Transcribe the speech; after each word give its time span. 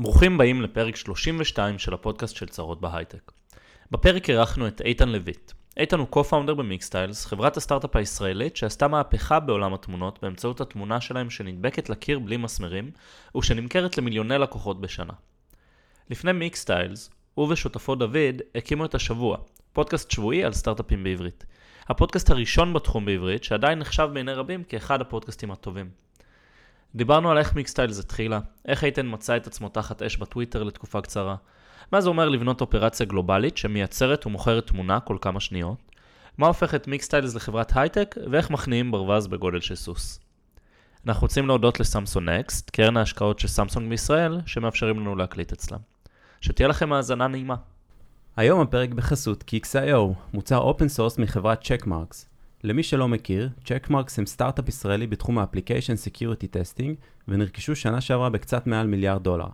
ברוכים 0.00 0.34
הבאים 0.34 0.62
לפרק 0.62 0.96
32 0.96 1.78
של 1.78 1.94
הפודקאסט 1.94 2.36
של 2.36 2.46
צרות 2.46 2.80
בהייטק. 2.80 3.32
בפרק 3.90 4.30
אירחנו 4.30 4.66
את 4.66 4.80
איתן 4.80 5.08
לויט. 5.08 5.52
איתן 5.76 5.98
הוא 5.98 6.06
co-founder 6.12 6.54
במיקסטיילס, 6.54 7.26
חברת 7.26 7.56
הסטארט-אפ 7.56 7.96
הישראלית 7.96 8.56
שעשתה 8.56 8.88
מהפכה 8.88 9.40
בעולם 9.40 9.74
התמונות 9.74 10.18
באמצעות 10.22 10.60
התמונה 10.60 11.00
שלהם 11.00 11.30
שנדבקת 11.30 11.90
לקיר 11.90 12.18
בלי 12.18 12.36
מסמרים, 12.36 12.90
ושנמכרת 13.36 13.98
למיליוני 13.98 14.38
לקוחות 14.38 14.80
בשנה. 14.80 15.12
לפני 16.10 16.32
מיקסטיילס, 16.32 17.10
הוא 17.34 17.52
ושותפו 17.52 17.94
דוד 17.94 18.42
הקימו 18.54 18.84
את 18.84 18.94
השבוע, 18.94 19.36
פודקאסט 19.72 20.10
שבועי 20.10 20.44
על 20.44 20.52
סטארט-אפים 20.52 21.04
בעברית. 21.04 21.46
הפודקאסט 21.88 22.30
הראשון 22.30 22.72
בתחום 22.72 23.04
בעברית, 23.04 23.44
שעדיין 23.44 23.78
נחשב 23.78 24.08
בעיני 24.12 24.32
רבים 24.32 24.64
כאחד 24.64 25.00
הפודקאסטים 25.00 25.50
הטובים. 25.50 26.07
דיברנו 26.94 27.30
על 27.30 27.38
איך 27.38 27.54
מיקסטיילס 27.54 27.98
התחילה, 27.98 28.40
איך 28.64 28.84
איתן 28.84 29.06
מצא 29.10 29.36
את 29.36 29.46
עצמו 29.46 29.68
תחת 29.68 30.02
אש 30.02 30.16
בטוויטר 30.16 30.62
לתקופה 30.62 31.00
קצרה, 31.00 31.36
מה 31.92 32.00
זה 32.00 32.08
אומר 32.08 32.28
לבנות 32.28 32.60
אופרציה 32.60 33.06
גלובלית 33.06 33.56
שמייצרת 33.56 34.26
ומוכרת 34.26 34.66
תמונה 34.66 35.00
כל 35.00 35.16
כמה 35.20 35.40
שניות, 35.40 35.78
מה 36.38 36.46
הופך 36.46 36.74
את 36.74 36.88
מיקסטיילס 36.88 37.34
לחברת 37.34 37.76
הייטק, 37.76 38.14
ואיך 38.30 38.50
מכניעים 38.50 38.90
ברווז 38.90 39.26
בגודל 39.26 39.60
של 39.60 39.74
סוס. 39.74 40.20
אנחנו 41.06 41.22
רוצים 41.22 41.46
להודות 41.46 41.80
לסמסונג 41.80 42.28
נקסט, 42.28 42.70
קרן 42.70 42.96
ההשקעות 42.96 43.38
של 43.38 43.48
סמסונג 43.48 43.90
בישראל, 43.90 44.40
שמאפשרים 44.46 45.00
לנו 45.00 45.16
להקליט 45.16 45.52
אצלם. 45.52 45.78
שתהיה 46.40 46.68
לכם 46.68 46.92
האזנה 46.92 47.28
נעימה. 47.28 47.54
היום 48.36 48.60
הפרק 48.60 48.90
בחסות 48.90 49.44
KICS.io, 49.50 50.14
מוצר 50.34 50.58
open 50.58 50.88
source 50.88 51.18
מחברת 51.18 51.64
צ'קמרקס. 51.64 52.27
למי 52.64 52.82
שלא 52.82 53.08
מכיר, 53.08 53.48
צ'קמרקס 53.64 54.18
הם 54.18 54.26
סטארט-אפ 54.26 54.68
ישראלי 54.68 55.06
בתחום 55.06 55.38
security 55.94 56.46
testing, 56.46 56.96
ונרכשו 57.28 57.76
שנה 57.76 58.00
שעברה 58.00 58.30
בקצת 58.30 58.66
מעל 58.66 58.86
מיליארד 58.86 59.22
דולר. 59.22 59.48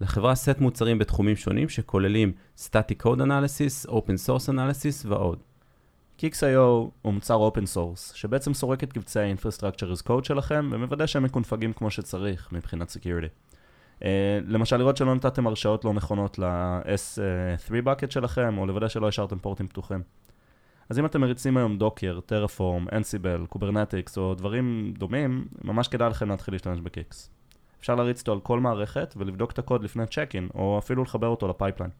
לחברה 0.00 0.34
סט 0.34 0.58
מוצרים 0.58 0.98
בתחומים 0.98 1.36
שונים 1.36 1.68
שכוללים 1.68 2.32
Static 2.58 3.06
Code 3.06 3.20
Analysis, 3.20 3.90
Open 3.90 4.26
Source 4.26 4.48
Analysis 4.48 5.06
ועוד. 5.06 5.38
KICS.io 6.18 6.58
הוא 7.02 7.14
מוצר 7.14 7.34
open 7.34 7.66
source, 7.66 8.12
שבעצם 8.12 8.54
סורק 8.54 8.84
את 8.84 8.92
קבצי 8.92 9.20
ה-Infrastructure 9.20 9.98
as 9.98 10.06
Code 10.08 10.24
שלכם, 10.24 10.70
ומוודא 10.72 11.06
שהם 11.06 11.22
מקונפגים 11.22 11.72
כמו 11.72 11.90
שצריך 11.90 12.52
מבחינת 12.52 12.90
Security. 12.90 13.54
אה, 14.00 14.04
למשל 14.46 14.76
לראות 14.76 14.96
שלא 14.96 15.14
נתתם 15.14 15.46
הרשאות 15.46 15.84
לא 15.84 15.92
נכונות 15.92 16.38
ל-S3 16.38 17.86
bucket 17.86 18.10
שלכם, 18.10 18.58
או 18.58 18.66
לוודא 18.66 18.88
שלא 18.88 19.08
השארתם 19.08 19.38
פורטים 19.38 19.68
פתוחים. 19.68 20.02
אז 20.88 20.98
אם 20.98 21.06
אתם 21.06 21.20
מריצים 21.20 21.56
היום 21.56 21.78
Docker, 21.78 22.20
Terraform, 22.26 22.86
Ansible, 22.92 23.46
Kubernetes 23.48 24.18
או 24.18 24.34
דברים 24.34 24.94
דומים, 24.98 25.44
ממש 25.64 25.88
כדאי 25.88 26.10
לכם 26.10 26.28
להתחיל 26.28 26.54
להשתמש 26.54 26.80
ב 26.80 26.88
KICS. 26.88 27.30
אפשר 27.80 27.94
להריץ 27.94 28.20
אותו 28.20 28.32
על 28.32 28.40
כל 28.40 28.60
מערכת 28.60 29.14
ולבדוק 29.16 29.50
את 29.52 29.58
הקוד 29.58 29.84
לפני 29.84 30.06
צ'ק-אין, 30.06 30.48
או 30.54 30.78
אפילו 30.78 31.02
לחבר 31.02 31.26
אותו 31.26 31.48
ל 31.48 31.52
pipeline. 31.52 31.90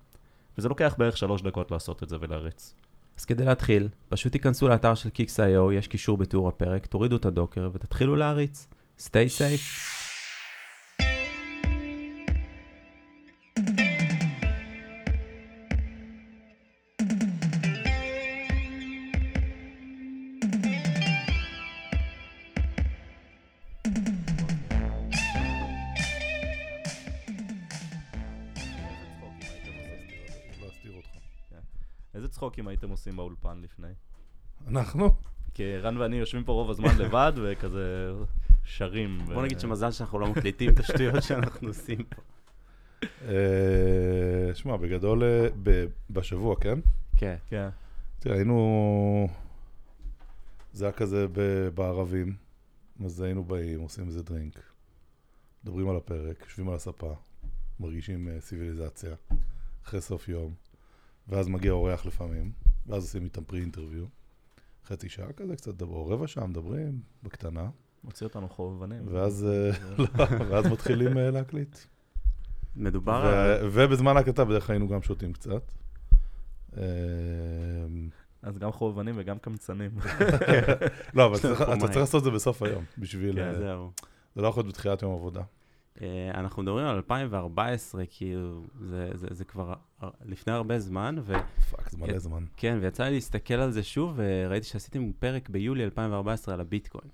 וזה 0.59 0.69
לוקח 0.69 0.95
בערך 0.99 1.17
שלוש 1.17 1.43
דקות 1.43 1.71
לעשות 1.71 2.03
את 2.03 2.09
זה 2.09 2.17
ולהריץ. 2.21 2.75
אז 3.19 3.25
כדי 3.25 3.45
להתחיל, 3.45 3.89
פשוט 4.09 4.33
תיכנסו 4.33 4.69
לאתר 4.69 4.95
של 4.95 5.09
KICS.io, 5.09 5.73
יש 5.73 5.89
קישור 5.89 6.17
בתיאור 6.17 6.49
הפרק, 6.49 6.87
תורידו 6.87 7.17
את 7.17 7.27
ה 7.27 7.33
Docker 7.33 7.71
ותתחילו 7.73 8.17
להריץ. 8.17 8.69
stay 8.99 9.29
safe. 9.39 10.04
צחוקים 32.35 32.69
הייתם 32.69 32.91
עושים 32.91 33.17
באולפן 33.17 33.61
לפני? 33.63 33.89
אנחנו? 34.69 35.15
כי 35.55 35.77
רן 35.77 35.97
ואני 35.97 36.17
יושבים 36.17 36.45
פה 36.45 36.53
רוב 36.53 36.71
הזמן 36.71 36.99
לבד 36.99 37.33
וכזה 37.37 38.13
שרים. 38.65 39.19
בוא 39.27 39.43
נגיד 39.43 39.61
שמזל 39.61 39.91
שאנחנו 39.91 40.19
לא 40.19 40.27
מקליטים 40.27 40.71
את 40.71 40.79
השטויות 40.79 41.23
שאנחנו 41.23 41.69
עושים 41.69 42.05
פה. 42.05 42.23
אה, 43.03 44.55
שמע, 44.55 44.77
בגדול, 44.77 45.25
אה, 45.25 45.49
בשבוע, 46.11 46.57
כן? 46.61 46.79
כן. 47.17 47.37
כן. 47.47 47.69
תראה, 48.19 48.37
היינו... 48.37 49.29
זה 50.73 50.85
היה 50.85 50.93
כזה 50.93 51.27
בערבים, 51.75 52.37
אז 53.05 53.21
היינו 53.21 53.45
באים, 53.45 53.81
עושים 53.81 54.07
איזה 54.07 54.23
דרינק, 54.23 54.63
מדברים 55.65 55.89
על 55.89 55.97
הפרק, 55.97 56.41
יושבים 56.41 56.69
על 56.69 56.75
הספה, 56.75 57.15
מרגישים 57.81 58.29
אה, 58.29 58.41
סיביליזציה, 58.41 59.15
אחרי 59.85 60.01
סוף 60.01 60.29
יום, 60.29 60.55
ואז 61.29 61.49
מגיע 61.49 61.73
אורח 61.73 62.07
לפעמים, 62.07 62.53
ואז 62.87 63.03
עושים 63.03 63.25
איתם 63.25 63.45
פרי 63.45 63.61
אינטרוויו, 63.61 64.05
חצי 64.87 65.09
שעה 65.09 65.33
כזה, 65.33 65.57
קצת 65.57 65.75
דבר, 65.75 65.97
או 65.97 66.07
רבע 66.07 66.27
שעה 66.27 66.47
מדברים, 66.47 67.01
בקטנה, 67.23 67.69
מוציא 68.05 68.27
אותנו 68.27 68.49
חובבנים. 68.49 69.03
ואז, 69.09 69.47
אה, 69.49 69.71
לא, 69.99 70.07
ואז 70.49 70.67
מתחילים 70.67 71.19
אה, 71.19 71.31
להקליט. 71.31 71.79
מדובר 72.77 73.13
על... 73.13 73.67
ו- 73.67 73.69
ובזמן 73.73 74.17
ההקלטה 74.17 74.45
בדרך 74.45 74.67
כלל 74.67 74.75
היינו 74.75 74.89
גם 74.89 75.03
שותים 75.03 75.33
קצת. 75.33 75.73
אמ, 76.77 76.81
אז 78.43 78.59
גם 78.59 78.73
חובבנים 78.73 79.15
וגם 79.19 79.39
קמצנים. 79.39 79.91
לא, 81.15 81.27
אבל 81.27 81.37
אתה. 81.37 81.79
צריך 81.79 81.97
לעשות 81.97 82.19
את 82.19 82.25
זה 82.25 82.31
בסוף 82.31 82.63
היום, 82.63 82.85
בשביל... 82.99 83.35
כן, 83.35 83.49
אה, 83.49 83.55
זהו. 83.55 83.93
זה 84.35 84.43
לא 84.43 84.49
יכול 84.49 84.61
להיות 84.61 84.75
בתחילת 84.75 85.03
יום 85.03 85.15
עבודה. 85.15 85.43
אה, 86.03 86.07
אנחנו 86.35 86.63
מדברים 86.63 86.87
על 86.87 86.97
2014, 86.97 88.03
כאילו, 88.11 88.63
זה, 88.81 89.11
זה, 89.15 89.27
זה 89.31 89.45
כבר 89.45 89.73
הר- 90.01 90.11
לפני 90.25 90.53
הרבה 90.53 90.79
זמן, 90.79 91.17
וכן, 91.25 91.39
fuck, 91.71 91.91
זה 91.91 91.99
מלא 91.99 92.07
כן. 92.13 92.19
זמן. 92.19 92.45
ויצא 92.81 93.05
לי 93.05 93.15
להסתכל 93.15 93.55
על 93.55 93.71
זה 93.71 93.83
שוב, 93.83 94.13
וראיתי 94.17 94.67
שעשיתם 94.67 95.13
פרק 95.19 95.49
ביולי 95.49 95.85
2014 95.85 96.55
על 96.55 96.61
הביטקוין. 96.61 97.09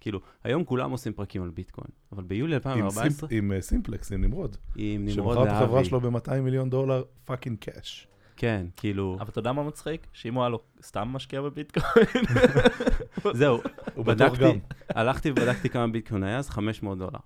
כאילו, 0.00 0.20
היום 0.44 0.64
כולם 0.64 0.90
עושים 0.90 1.12
פרקים 1.12 1.42
על 1.42 1.50
ביטקוין, 1.50 1.88
אבל 2.12 2.22
ביולי 2.24 2.52
עם 2.54 2.56
2014, 2.64 3.28
סימפ- 3.28 3.32
עם 3.34 3.52
אה, 3.52 3.60
סימפלקס, 3.60 4.12
עם 4.12 4.20
נמרוד. 4.24 4.56
עם 4.76 5.04
נמרוד 5.06 5.36
שמכר 5.36 5.48
את 5.48 5.62
החברה 5.62 5.84
שלו 5.84 6.00
ב-200 6.00 6.34
מיליון 6.42 6.70
דולר 6.70 7.02
fucking 7.24 7.58
cash. 7.58 8.06
כן, 8.36 8.66
כאילו, 8.76 9.16
אבל 9.20 9.28
אתה 9.30 9.38
יודע 9.38 9.52
מה 9.52 9.62
מצחיק? 9.62 10.06
שאם 10.12 10.34
הוא 10.34 10.42
היה 10.42 10.48
לו 10.48 10.60
סתם 10.82 11.08
משקיע 11.08 11.40
בביטקוין, 11.42 12.06
זהו, 13.34 13.58
בדקתי, 13.96 14.38
גם. 14.44 14.58
הלכתי 14.88 15.30
ובדקתי 15.30 15.68
כמה 15.68 15.88
ביטקוין 15.88 16.22
היה, 16.22 16.38
אז 16.38 16.50
500 16.50 16.98
דולר. 16.98 17.18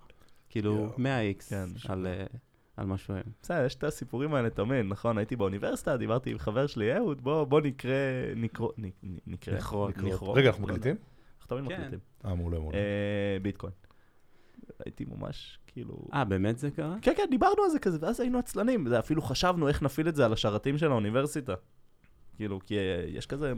כאילו, 0.51 0.75
יואו. 0.75 0.93
100 0.97 1.33
כן, 1.49 1.65
על, 1.89 2.07
אה, 2.07 2.25
על 2.77 2.85
משהו 2.85 3.13
היום. 3.13 3.25
בסדר, 3.41 3.65
יש 3.65 3.75
את 3.75 3.83
הסיפורים 3.83 4.33
האלה 4.33 4.49
תמיד, 4.49 4.85
נכון? 4.85 5.17
הייתי 5.17 5.35
באוניברסיטה, 5.35 5.97
דיברתי 5.97 6.31
עם 6.31 6.39
חבר 6.39 6.67
שלי, 6.67 6.97
אהוד, 6.97 7.21
בוא 7.21 7.43
בוא 7.43 7.61
נקרא, 7.61 7.91
נקרא, 8.35 8.67
נקרא. 9.27 9.55
נכרות. 9.55 9.93
רגע, 10.35 10.49
אנחנו 10.49 10.67
לא. 10.67 10.73
מקליטים? 10.73 10.95
אנחנו 11.41 11.57
תמיד 11.57 11.71
כן. 11.71 11.77
מקליטים. 11.77 11.99
אה, 12.25 12.35
מעולה, 12.35 12.59
מעולה. 12.59 12.77
אה, 12.77 13.37
ביטקוין. 13.41 13.73
הייתי 14.85 15.05
ממש, 15.05 15.59
כאילו... 15.67 16.07
אה, 16.13 16.25
באמת 16.25 16.57
זה 16.57 16.71
קרה? 16.71 16.95
כן, 17.01 17.13
כן, 17.17 17.23
דיברנו 17.29 17.63
על 17.63 17.69
זה 17.69 17.79
כזה, 17.79 17.97
ואז 18.01 18.19
היינו 18.19 18.39
עצלנים, 18.39 18.87
זה 18.87 18.99
אפילו 18.99 19.21
חשבנו 19.21 19.67
איך 19.67 19.83
נפעיל 19.83 20.09
את 20.09 20.15
זה 20.15 20.25
על 20.25 20.33
השרתים 20.33 20.77
של 20.77 20.91
האוניברסיטה. 20.91 21.53
כאילו, 22.35 22.59
כי 22.65 22.77
אה, 22.77 23.05
יש 23.07 23.25
כזה... 23.25 23.53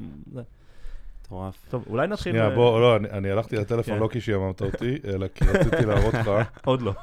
מטורף. 1.27 1.65
טוב, 1.69 1.83
אולי 1.87 2.07
נתחיל... 2.07 2.31
שנייה, 2.33 2.49
בוא, 2.49 2.79
לא, 2.81 2.95
אני- 2.95 3.29
הלכתי 3.31 3.55
לטלפון 3.55 3.93
כן. 3.93 3.99
לא 3.99 4.07
כי 4.11 4.21
שאמרת 4.21 4.61
אותי, 4.61 4.97
אלא 5.05 5.27
כי 5.27 5.45
רציתי 5.45 5.85
להראות 5.85 6.13
לך, 6.13 6.29
עוד 6.65 6.81
לא. 6.81 6.93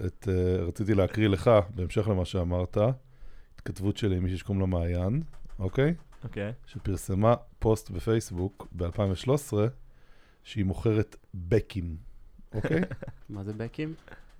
אה, 0.00 0.56
רציתי 0.66 0.94
להקריא 0.94 1.28
לך, 1.28 1.50
בהמשך 1.74 2.08
למה 2.08 2.24
שאמרת, 2.24 2.78
התכתבות 3.54 3.96
שלי 3.96 4.16
עם 4.16 4.22
מישהי 4.22 4.38
שקוראים 4.38 4.60
לה 4.60 4.66
מעיין, 4.66 5.22
אוקיי? 5.58 5.94
אוקיי. 6.24 6.52
שפרסמה 6.66 7.34
פוסט 7.58 7.90
בפייסבוק 7.90 8.66
ב-2013, 8.72 9.52
שהיא 10.44 10.64
מוכרת 10.64 11.16
בקים, 11.34 11.96
אוקיי? 12.54 12.80
מה 13.28 13.44
זה 13.44 13.52
בקים? 13.52 13.94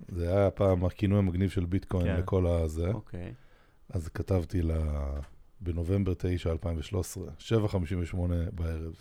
זה 0.09 0.37
היה 0.37 0.51
פעם 0.51 0.85
הכינוי 0.85 1.19
המגניב 1.19 1.49
של 1.49 1.65
ביטקוין 1.65 2.05
כן. 2.07 2.19
לכל 2.19 2.47
הזה. 2.47 2.87
אוקיי. 2.91 3.33
אז 3.89 4.07
כתבתי 4.07 4.61
לה 4.61 5.09
בנובמבר 5.61 6.13
9, 6.17 6.51
2013, 6.51 7.23
7.58 7.39 8.17
בערב. 8.51 8.93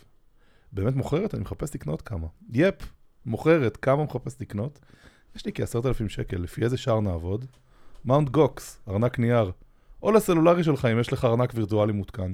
באמת 0.73 0.95
מוכרת? 0.95 1.35
אני 1.35 1.43
מחפש 1.43 1.75
לקנות 1.75 2.03
כמה. 2.03 2.27
yep, 2.53 2.75
מוכרת, 3.27 3.77
כמה 3.77 4.05
מחפש 4.05 4.41
לקנות? 4.41 4.79
יש 5.37 5.47
לי 5.47 5.53
כעשרת 5.55 5.87
אלפים 5.87 6.09
שקל, 6.09 6.37
לפי 6.37 6.65
איזה 6.65 6.77
שער 6.77 7.01
נעבוד? 7.01 7.45
Mount 8.05 8.29
Gox, 8.29 8.81
ארנק 8.89 9.19
נייר. 9.19 9.53
או 10.03 10.13
לסלולרי 10.13 10.65
שלך 10.65 10.85
אם 10.85 11.01
יש 11.01 11.13
לך 11.13 11.25
ארנק 11.25 11.53
וירטואלי 11.55 11.93
מותקן. 11.93 12.33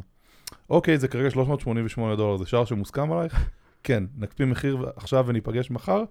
אוקיי, 0.70 0.98
זה 0.98 1.08
כרגע 1.08 1.30
388 1.30 2.16
דולר, 2.16 2.36
זה 2.36 2.46
שער 2.46 2.64
שמוסכם 2.64 3.12
עלייך? 3.12 3.50
כן, 3.84 4.04
נקפיא 4.16 4.46
מחיר 4.46 4.90
עכשיו 4.96 5.24
וניפגש 5.28 5.70
מחר, 5.70 6.04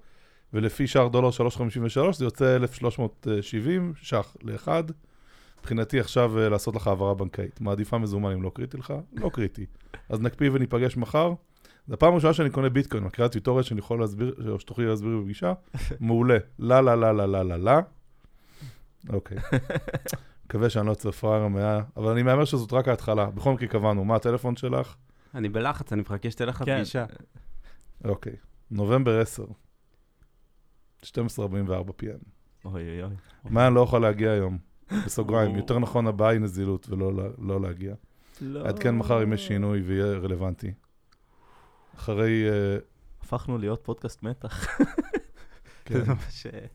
ולפי 0.53 0.87
שער 0.87 1.07
דולר 1.07 1.29
3.53 1.29 2.11
זה 2.11 2.25
יוצא 2.25 2.55
1,370 2.55 3.93
ש"ח 3.95 4.35
לאחד. 4.43 4.83
מבחינתי 5.61 5.99
עכשיו 5.99 6.39
אה, 6.39 6.49
לעשות 6.49 6.75
לך 6.75 6.87
העברה 6.87 7.13
בנקאית. 7.13 7.61
מעדיפה 7.61 7.97
מזומן 7.97 8.31
אם 8.31 8.43
לא 8.43 8.51
קריטי 8.53 8.77
לך? 8.77 8.93
לא 9.13 9.29
קריטי. 9.29 9.65
אז 10.09 10.21
נקפיא 10.21 10.49
וניפגש 10.53 10.97
מחר. 10.97 11.33
זו 11.87 11.93
הפעם 11.93 12.13
הראשונה 12.13 12.33
שאני 12.33 12.49
קונה 12.49 12.69
ביטקוין, 12.69 13.03
מכירה 13.03 13.29
טיוטוריה 13.29 13.63
שאני 13.63 13.79
יכול 13.79 13.99
להסביר, 13.99 14.35
או 14.49 14.59
שתוכלי 14.59 14.85
להסביר 14.85 15.17
בפגישה? 15.17 15.53
מעולה. 15.99 16.37
לה 16.59 16.81
לה 16.81 16.95
לה 16.95 17.13
לה 17.13 17.27
לה 17.27 17.43
לה 17.43 17.57
לה. 17.57 17.79
אוקיי. 19.09 19.37
מקווה 20.45 20.69
שאני 20.69 20.85
לא 20.85 20.91
יוצא 20.91 21.11
פראייר 21.11 21.43
המאה, 21.43 21.81
אבל 21.97 22.11
אני 22.11 22.23
מהמר 22.23 22.45
שזאת 22.45 22.73
רק 22.73 22.87
ההתחלה. 22.87 23.25
בכל 23.25 23.53
מקרה 23.53 23.67
קבענו, 23.67 24.05
מה 24.05 24.15
הטלפון 24.15 24.55
שלך? 24.55 24.95
אני 25.35 25.49
בלחץ, 25.49 25.93
אני 25.93 26.01
מחכה 26.01 26.31
שתלך 26.31 26.57
כן. 26.57 26.75
לפגישה. 26.75 27.05
אוקיי. 28.03 28.33
נובמבר 28.71 29.21
10, 29.21 29.45
12:44 31.03 31.09
PM. 32.01 32.23
אוי 32.65 32.89
אוי 32.89 33.03
אוי. 33.03 33.15
מה 33.43 33.67
אני 33.67 33.75
לא 33.75 33.81
יכול 33.81 34.01
להגיע 34.01 34.31
היום? 34.31 34.70
בסוגריים. 35.05 35.55
יותר 35.55 35.79
נכון 35.79 36.07
הבאה 36.07 36.29
היא 36.29 36.39
נזילות 36.39 36.89
ולא 36.89 37.11
לא 37.37 37.61
להגיע. 37.61 37.93
לא. 38.41 38.67
עדכן 38.67 38.95
מחר 38.95 39.23
אם 39.23 39.33
יש 39.33 39.47
שינוי 39.47 39.81
ויהיה 39.81 40.17
רלוונטי. 40.17 40.73
אחרי... 41.95 42.49
אה, 42.49 42.77
הפכנו 43.21 43.57
להיות 43.57 43.81
פודקאסט 43.83 44.23
מתח. 44.23 44.67
כן. 45.85 45.99
זה 45.99 46.05
ממש... 46.07 46.45
אה, 46.45 46.65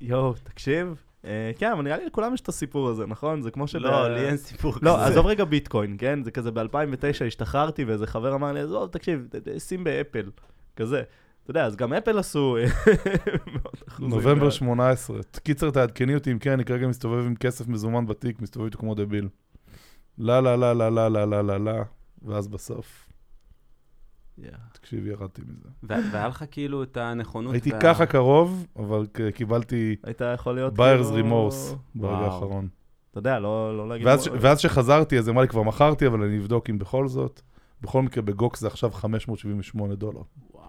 יואו, 0.00 0.34
תקשיב. 0.44 1.02
אה, 1.24 1.50
כן, 1.58 1.70
אבל 1.72 1.82
נראה 1.82 1.96
לי 1.96 2.06
לכולם 2.06 2.34
יש 2.34 2.40
את 2.40 2.48
הסיפור 2.48 2.88
הזה, 2.88 3.06
נכון? 3.06 3.42
זה 3.42 3.50
כמו 3.50 3.68
ש... 3.68 3.74
לא, 3.74 4.14
לי 4.14 4.28
אין 4.28 4.36
סיפור 4.36 4.72
כזה. 4.74 4.84
לא, 4.84 5.04
עזוב 5.04 5.26
רגע 5.26 5.44
ביטקוין, 5.44 5.96
כן? 5.98 6.22
זה 6.22 6.30
כזה 6.30 6.50
ב-2009 6.50 7.24
השתחררתי 7.26 7.84
ואיזה 7.84 8.06
חבר 8.06 8.34
אמר 8.34 8.52
לי, 8.52 8.60
עזוב, 8.60 8.88
תקשיב, 8.88 9.28
שים 9.58 9.84
באפל, 9.84 10.30
כזה. 10.76 11.02
אתה 11.44 11.50
יודע, 11.50 11.64
אז 11.66 11.76
גם 11.76 11.92
אפל 11.92 12.18
עשו 12.18 12.56
אה. 12.56 12.64
נובמבר 13.98 14.44
מה- 14.44 14.50
18. 14.50 15.18
קיצר, 15.42 15.70
תעדכני 15.70 16.14
אותי 16.14 16.32
אם 16.32 16.38
כן, 16.38 16.50
אני 16.52 16.64
כרגע 16.64 16.86
מסתובב 16.88 17.26
עם 17.26 17.34
כסף 17.36 17.68
מזומן 17.68 18.06
בתיק, 18.06 18.40
מסתובב 18.42 18.64
איתו 18.64 18.78
כמו 18.78 18.94
דביל. 18.94 19.28
לא, 20.18 20.40
לא, 20.40 20.56
לא, 20.56 20.72
לא, 20.72 20.88
לא, 20.94 21.08
לא, 21.08 21.24
לא, 21.24 21.42
לא, 21.46 21.64
לא, 21.64 21.72
ואז 22.22 22.48
בסוף. 22.48 23.08
תקשיב, 24.72 25.06
ירדתי 25.06 25.42
מזה. 25.48 25.68
והיה 25.82 26.28
לך 26.28 26.44
כאילו 26.50 26.82
את 26.82 26.96
הנכונות... 26.96 27.52
הייתי 27.52 27.70
ככה 27.82 28.06
קרוב, 28.06 28.66
אבל 28.76 29.06
קיבלתי 29.34 29.96
היית 30.02 30.20
יכול 30.34 30.54
להיות 30.54 30.74
כאילו- 30.76 31.18
remorse 31.18 31.74
ברגע 31.94 32.14
וואו. 32.14 32.24
האחרון. 32.24 32.68
אתה 33.10 33.18
יודע, 33.18 33.38
לא 33.38 33.76
לא 33.76 33.88
להגיד... 33.88 34.06
ואז 34.40 34.60
שחזרתי, 34.60 35.18
אז 35.18 35.28
אמרה 35.28 35.42
לי, 35.42 35.48
כבר 35.48 35.62
מכרתי, 35.62 36.06
אבל 36.06 36.22
אני 36.22 36.38
אבדוק 36.38 36.70
אם 36.70 36.78
בכל 36.78 37.08
זאת. 37.08 37.40
בכל 37.80 38.02
מקרה, 38.02 38.22
בגוקס 38.22 38.60
זה 38.60 38.66
עכשיו 38.66 38.90
578 38.90 39.94
דולר. 39.94 40.22
וואו. 40.52 40.64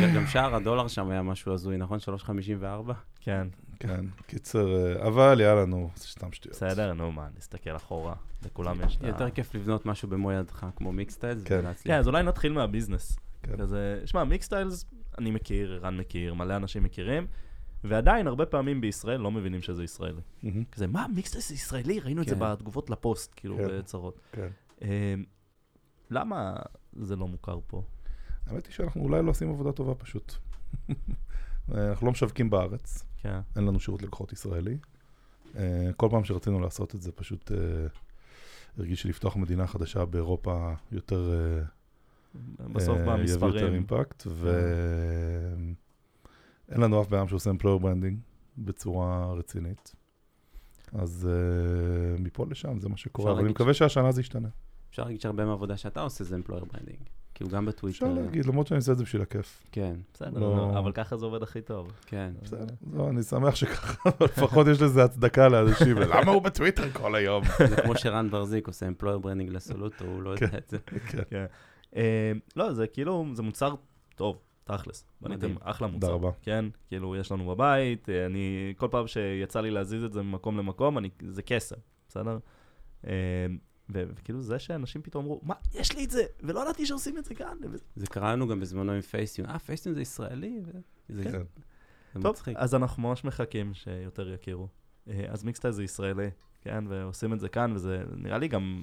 וגם 0.00 0.26
שער 0.26 0.54
הדולר 0.54 0.88
שם 0.88 1.10
היה 1.10 1.22
משהו 1.22 1.52
הזוי, 1.52 1.76
נכון? 1.76 1.98
3.54? 1.98 2.92
כן, 3.20 3.48
כן, 3.80 4.04
קיצר, 4.26 4.76
אה, 4.76 5.06
אבל 5.06 5.40
יאללה, 5.40 5.64
נו, 5.64 5.90
זה 5.96 6.08
סתם 6.08 6.32
שטויות. 6.32 6.56
בסדר, 6.56 6.92
נו 6.92 7.12
מה, 7.12 7.28
נסתכל 7.38 7.76
אחורה. 7.76 8.14
לכולם 8.44 8.76
יש. 8.86 8.98
יותר 9.02 9.30
כיף 9.30 9.54
לבנות 9.54 9.86
משהו 9.86 10.08
במו 10.08 10.32
ידך, 10.32 10.66
כמו 10.76 10.92
מיקסטיילס, 10.92 11.44
כן. 11.44 11.64
כן, 11.84 11.98
אז 11.98 12.08
אולי 12.08 12.22
נתחיל 12.22 12.52
מהביזנס. 12.52 13.16
כן. 13.42 13.56
כזה, 13.56 14.00
שמע, 14.04 14.24
מיקסטיילס, 14.24 14.84
אני 15.18 15.30
מכיר, 15.30 15.72
ערן 15.74 15.96
מכיר, 15.96 16.34
מלא 16.34 16.56
אנשים 16.56 16.82
מכירים, 16.82 17.26
ועדיין 17.84 18.26
הרבה 18.26 18.46
פעמים 18.46 18.80
בישראל 18.80 19.20
לא 19.20 19.30
מבינים 19.30 19.62
שזה 19.62 19.84
ישראלי. 19.84 20.20
כזה, 20.72 20.86
מה, 20.86 21.06
מיקסטיילס 21.14 21.48
זה 21.48 21.54
ישראלי? 21.54 22.00
ראינו 22.00 22.22
את 22.22 22.28
זה 22.28 22.34
כן. 22.34 22.40
בתגובות 22.40 22.90
לפוסט, 22.90 23.32
כאילו, 23.36 23.56
כן. 23.56 23.78
בצרות. 23.78 24.20
כן. 24.32 24.48
אה, 24.82 25.14
למה 26.10 26.56
זה 26.92 27.16
לא 27.16 27.28
מוכר 27.28 27.58
פה? 27.66 27.82
האמת 28.46 28.66
היא 28.66 28.74
שאנחנו 28.74 29.02
אולי 29.02 29.22
לא 29.22 29.30
עושים 29.30 29.50
עבודה 29.50 29.72
טובה 29.72 29.94
פשוט. 29.94 30.34
אנחנו 31.74 32.06
לא 32.06 32.12
משווקים 32.12 32.50
בארץ, 32.50 33.04
כן. 33.16 33.40
אין 33.56 33.64
לנו 33.64 33.80
שירות 33.80 34.02
לקוחות 34.02 34.32
ישראלי. 34.32 34.78
אה, 35.56 35.90
כל 35.96 36.08
פעם 36.10 36.24
שרצינו 36.24 36.60
לעשות 36.60 36.94
את 36.94 37.02
זה, 37.02 37.12
פשוט 37.12 37.52
אה, 37.52 37.56
הרגיש 38.78 39.02
שלפתוח 39.02 39.36
מדינה 39.36 39.66
חדשה 39.66 40.04
באירופה 40.04 40.72
יותר... 40.92 41.32
אה, 41.32 41.62
בסוף 42.72 42.98
אה, 42.98 43.02
יביא 43.02 43.32
יותר 43.32 43.46
במספרים. 43.46 43.74
אימפקט, 43.74 44.26
ואין 44.26 45.74
לנו 46.80 47.02
אף 47.02 47.08
בעיה 47.08 47.28
שעושה 47.28 47.50
employer 47.50 47.78
branding 47.78 48.18
בצורה 48.58 49.32
רצינית. 49.32 49.94
אז 50.92 51.28
אה, 51.30 52.22
מפה 52.22 52.46
לשם 52.50 52.80
זה 52.80 52.88
מה 52.88 52.96
שקורה, 52.96 53.32
אבל 53.32 53.40
אני 53.40 53.50
מקווה 53.50 53.74
שהשנה 53.74 54.12
זה 54.12 54.20
ישתנה. 54.20 54.48
אפשר 54.90 55.04
להגיד 55.04 55.20
שהרבה 55.20 55.44
מהעבודה 55.44 55.76
שאתה 55.76 56.00
עושה 56.00 56.24
זה 56.24 56.36
אמפלויר 56.36 56.64
ברנדינג. 57.34 57.50
כאילו 57.50 57.50
גם 57.50 57.66
בטוויטר. 57.66 58.06
אפשר 58.06 58.20
להגיד, 58.22 58.46
למרות 58.46 58.66
שאני 58.66 58.78
עושה 58.78 58.92
את 58.92 58.98
זה 58.98 59.04
בשביל 59.04 59.22
הכיף. 59.22 59.62
כן, 59.72 59.96
בסדר, 60.14 60.40
לא- 60.40 60.78
אבל 60.78 60.92
ככה 60.92 61.16
זה 61.16 61.26
עובד 61.26 61.42
הכי 61.42 61.60
טוב. 61.60 61.92
כן. 62.06 62.32
בסדר, 62.42 62.74
לא, 62.92 63.08
אני 63.08 63.22
שמח 63.22 63.54
שככה, 63.54 64.10
אבל 64.18 64.26
לפחות 64.26 64.66
יש 64.66 64.82
לזה 64.82 65.04
הצדקה 65.04 65.48
לאנשים, 65.48 65.98
למה 66.14 66.32
הוא 66.32 66.42
בטוויטר 66.42 66.90
כל 66.90 67.14
היום? 67.14 67.44
זה 67.70 67.76
כמו 67.76 67.96
שערן 67.96 68.30
ברזיק 68.30 68.66
עושה 68.66 68.88
employer 68.88 69.18
branding 69.18 69.50
לסולוטו, 69.50 70.04
הוא 70.04 70.22
לא 70.22 70.30
יודע 70.30 70.58
את 70.58 70.68
זה. 70.68 70.78
כן. 70.78 71.22
כן. 71.30 71.44
אה, 71.96 72.32
לא, 72.56 72.72
זה 72.72 72.86
כאילו, 72.86 73.26
זה 73.32 73.42
מוצר 73.42 73.74
טוב, 74.16 74.38
תכלס. 74.64 75.04
בניתם. 75.20 75.54
אחלה 75.60 75.86
מוצר. 75.86 76.00
תודה 76.06 76.14
רבה. 76.14 76.30
כן, 76.42 76.64
כאילו, 76.88 77.16
יש 77.16 77.32
לנו 77.32 77.46
בבית, 77.54 78.08
אה, 78.08 78.26
אני, 78.26 78.74
כל 78.76 78.88
פעם 78.90 79.06
שיצא 79.06 79.60
לי 79.60 79.70
להזיז 79.70 80.04
את 80.04 80.12
זה 80.12 80.22
ממקום 80.22 80.58
למקום, 80.58 80.98
אני, 80.98 81.08
זה 81.28 81.42
קסם, 81.42 81.76
בסדר? 82.08 82.38
וכאילו 83.90 84.40
זה 84.40 84.58
שאנשים 84.58 85.02
פתאום 85.02 85.24
אמרו, 85.24 85.40
מה, 85.42 85.54
יש 85.74 85.96
לי 85.96 86.04
את 86.04 86.10
זה, 86.10 86.22
ולא 86.42 86.60
ידעתי 86.60 86.86
שעושים 86.86 87.18
את 87.18 87.24
זה 87.24 87.34
כאן. 87.34 87.56
זה 87.96 88.06
קרה 88.06 88.32
לנו 88.32 88.48
גם 88.48 88.60
בזמנו 88.60 88.92
עם 88.92 89.00
פייסטיון. 89.00 89.48
אה, 89.48 89.58
פייסטיון 89.58 89.94
זה 89.94 90.00
ישראלי? 90.00 90.60
זה 91.08 91.24
כן. 91.24 91.30
זה 92.14 92.22
טוב. 92.22 92.36
אז 92.56 92.74
אנחנו 92.74 93.02
ממש 93.02 93.24
מחכים 93.24 93.74
שיותר 93.74 94.32
יכירו. 94.32 94.68
אה, 95.08 95.24
אז 95.28 95.44
מיקסטייל 95.44 95.72
זה 95.72 95.84
ישראלי, 95.84 96.30
כן, 96.62 96.84
ועושים 96.88 97.32
את 97.32 97.40
זה 97.40 97.48
כאן, 97.48 97.72
וזה 97.74 98.02
נראה 98.16 98.38
לי 98.38 98.48
גם, 98.48 98.82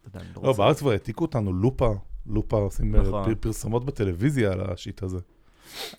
אתה 0.00 0.08
יודע, 0.08 0.20
אני 0.20 0.28
לא 0.36 0.42
לא. 0.42 0.52
בארץ 0.52 0.78
כבר 0.80 0.90
העתיקו 0.90 1.24
אותנו, 1.24 1.52
לופה, 1.52 1.94
לופה 2.26 2.56
עושים 2.56 2.94
אה, 2.94 3.00
נכון. 3.00 3.24
פר- 3.24 3.40
פרסומות 3.40 3.84
בטלוויזיה 3.84 4.52
על 4.52 4.60
השיט 4.60 5.02
הזה. 5.02 5.18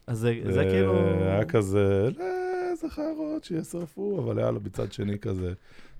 אז 0.08 0.20
זה, 0.20 0.34
זה 0.50 0.60
אה, 0.60 0.70
כאילו... 0.70 0.94
היה 0.98 1.46
כזה, 1.46 2.10
לא, 2.18 2.26
איזה 2.72 2.90
חיירות 2.90 3.44
שישרפו, 3.44 4.20
אבל 4.24 4.40
היה 4.40 4.52
לו 4.52 4.60
מצד 4.62 4.92
שני 4.92 5.20
כזה, 5.20 5.54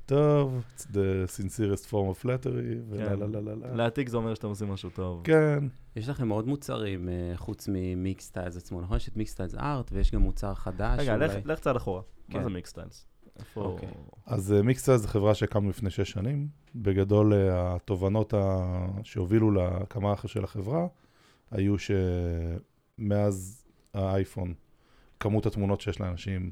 טוב, 0.08 0.64
it's 0.76 0.82
the 0.82 1.28
sincerest 1.38 1.86
form 1.86 1.92
of 1.92 2.24
flattery, 2.24 2.90
ולה 2.90 3.10
כן. 3.10 3.20
לה 3.20 3.28
לה 3.28 3.42
לה 3.42 3.56
לה. 3.56 3.76
להעתיק 3.76 4.10
זה 4.10 4.18
אומר 4.18 4.34
שאתם 4.34 4.48
עושים 4.48 4.68
משהו 4.68 4.90
טוב. 4.90 5.22
כן, 5.24 5.64
יש 5.96 6.10
לכם 6.10 6.30
עוד 6.30 6.48
מוצרים 6.48 7.10
אה, 7.10 7.32
חוץ 7.36 7.68
ממיקסטיילס 7.72 8.58
עצמו, 8.58 8.82
נכון? 8.82 8.98
יש 8.98 9.08
את 9.08 9.18
מיקסטיילס 9.18 9.56
ארט 9.56 9.92
ויש 9.94 10.12
גם 10.12 10.22
מוצר 10.22 10.54
חדש. 10.54 11.00
רגע, 11.00 11.18
לך, 11.46 11.60
צעד 11.60 11.76
אחורה. 11.76 12.02
כן. 12.32 12.38
מה 12.38 12.44
זה 12.44 12.50
מיקסטיילס? 12.50 13.06
איפה... 13.40 13.62
אוקיי. 13.62 13.90
אז 14.26 14.52
מיקסטייל 14.52 14.98
זו 14.98 15.08
חברה 15.08 15.36
שהקמנו 15.36 15.70
לפני 15.70 15.90
שש 15.90 16.12
שנים. 16.12 16.48
בגדול, 16.76 17.34
אה, 17.34 17.76
התובנות 17.76 18.34
שהובילו 19.04 19.52
להקמה 19.52 20.14
של 20.26 20.44
החברה 20.44 20.88
היו 21.52 21.76
שמאז 21.78 23.66
האייפון, 23.94 24.54
כמות 25.20 25.46
התמונות 25.46 25.82
שיש 25.82 26.02
לאנשים 26.02 26.52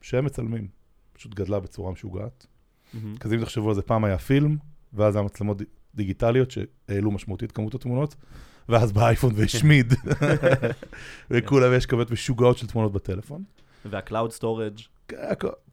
שהם 0.00 0.24
מצלמים, 0.24 0.68
פשוט 1.12 1.34
גדלה 1.34 1.60
בצורה 1.60 1.92
משוגעת. 1.92 2.46
מהמם. 2.94 3.14
אז 3.20 3.32
אם 3.32 3.40
תחשבו 3.40 3.68
על 3.68 3.74
זה, 3.74 3.82
פעם 3.82 4.04
היה 4.04 4.18
פילם, 4.18 4.56
ואז 4.92 5.16
היה 5.16 5.24
מצלמות 5.24 5.62
דיגיטליות 5.94 6.50
שהעלו 6.50 7.10
משמעותית 7.10 7.52
כמות 7.52 7.74
התמונות, 7.74 8.14
ואז 8.68 8.92
בא 8.92 9.04
האייפון 9.04 9.32
והשמיד. 9.36 9.94
וכולם 11.30 11.72
יש 11.74 11.86
כמות 11.86 12.10
משוגעות 12.10 12.58
של 12.58 12.66
תמונות 12.66 12.92
בטלפון. 12.92 13.42
וה-Cloud 13.84 14.40
Storage, 14.40 14.82
כן, 15.08 15.16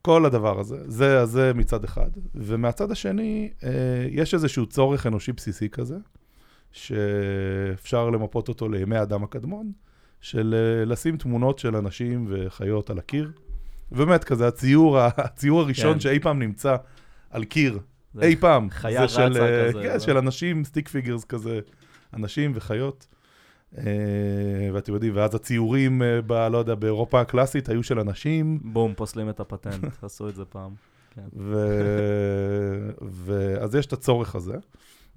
כל- 0.02 0.26
הדבר 0.26 0.60
הזה, 0.60 0.78
זה, 0.92 1.26
זה 1.26 1.52
מצד 1.56 1.84
אחד. 1.84 2.10
ומהצד 2.36 2.92
השני, 2.92 3.50
אה, 3.64 3.70
יש 4.12 4.34
איזשהו 4.34 4.66
צורך 4.66 5.08
אנושי 5.08 5.32
בסיסי 5.32 5.70
כזה, 5.70 5.98
שאפשר 6.72 8.10
למפות 8.10 8.50
אותו 8.50 8.70
לימי 8.70 8.98
האדם 8.98 9.24
הקדמון, 9.24 9.72
של 10.22 10.56
אה, 10.58 10.86
לשים 10.86 11.18
תמונות 11.18 11.60
של 11.60 11.76
אנשים 11.76 12.28
וחיות 12.30 12.90
על 12.90 12.98
הקיר. 12.98 13.32
באמת, 13.92 14.24
כזה 14.24 14.48
הציור, 14.48 14.98
הציור 15.00 15.62
הראשון 15.62 15.94
כן. 15.94 16.00
שאי 16.00 16.20
פעם 16.20 16.40
נמצא 16.40 16.76
על 17.36 17.44
קיר, 17.44 17.80
אי 18.22 18.36
פעם. 18.36 18.70
חיה 18.82 19.02
זה 19.02 19.08
של, 19.08 19.22
רצה 19.22 19.46
אה, 19.46 19.70
כזה, 19.70 19.84
כן? 19.84 20.00
של 20.00 20.18
אנשים, 20.18 20.64
stick 20.64 20.90
figures 20.90 21.26
כזה, 21.26 21.60
אנשים 22.14 22.52
וחיות. 22.56 23.08
אה, 23.78 23.84
ואתם 24.74 24.94
יודעים, 24.94 25.16
ואז 25.16 25.36
הציורים, 25.36 26.02
אה, 26.02 26.22
ב, 26.22 26.34
לא 26.34 26.58
יודע, 26.58 26.76
באירופה 26.76 27.22
הקלאסית 27.22 27.70
היו 27.70 27.84
של 27.84 28.00
אנשים, 28.00 28.60
בום, 28.64 28.94
פוסלים 28.94 29.30
את 29.30 29.40
הפטנט, 29.40 29.84
עשו 30.04 30.30
את 30.30 30.36
זה 30.36 30.46
פעם. 30.46 30.72
ו... 31.38 31.66
ו... 33.02 33.56
אז 33.62 33.76
יש 33.76 33.86
את 33.86 33.94
הצורך 33.94 34.36
הזה, 34.36 34.56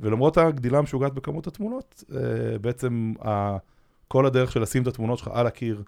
ולמרות 0.01 0.37
הגדילה 0.39 0.79
המשוגעת 0.79 1.15
בכמות 1.15 1.47
התמונות, 1.47 2.05
בעצם 2.61 3.13
ה... 3.25 3.57
כל 4.09 4.27
הדרך 4.27 4.53
של 4.53 4.63
לשים 4.63 4.83
את 4.83 4.87
התמונות 4.87 5.19
שלך 5.19 5.31
על 5.33 5.47
הקיר 5.47 5.83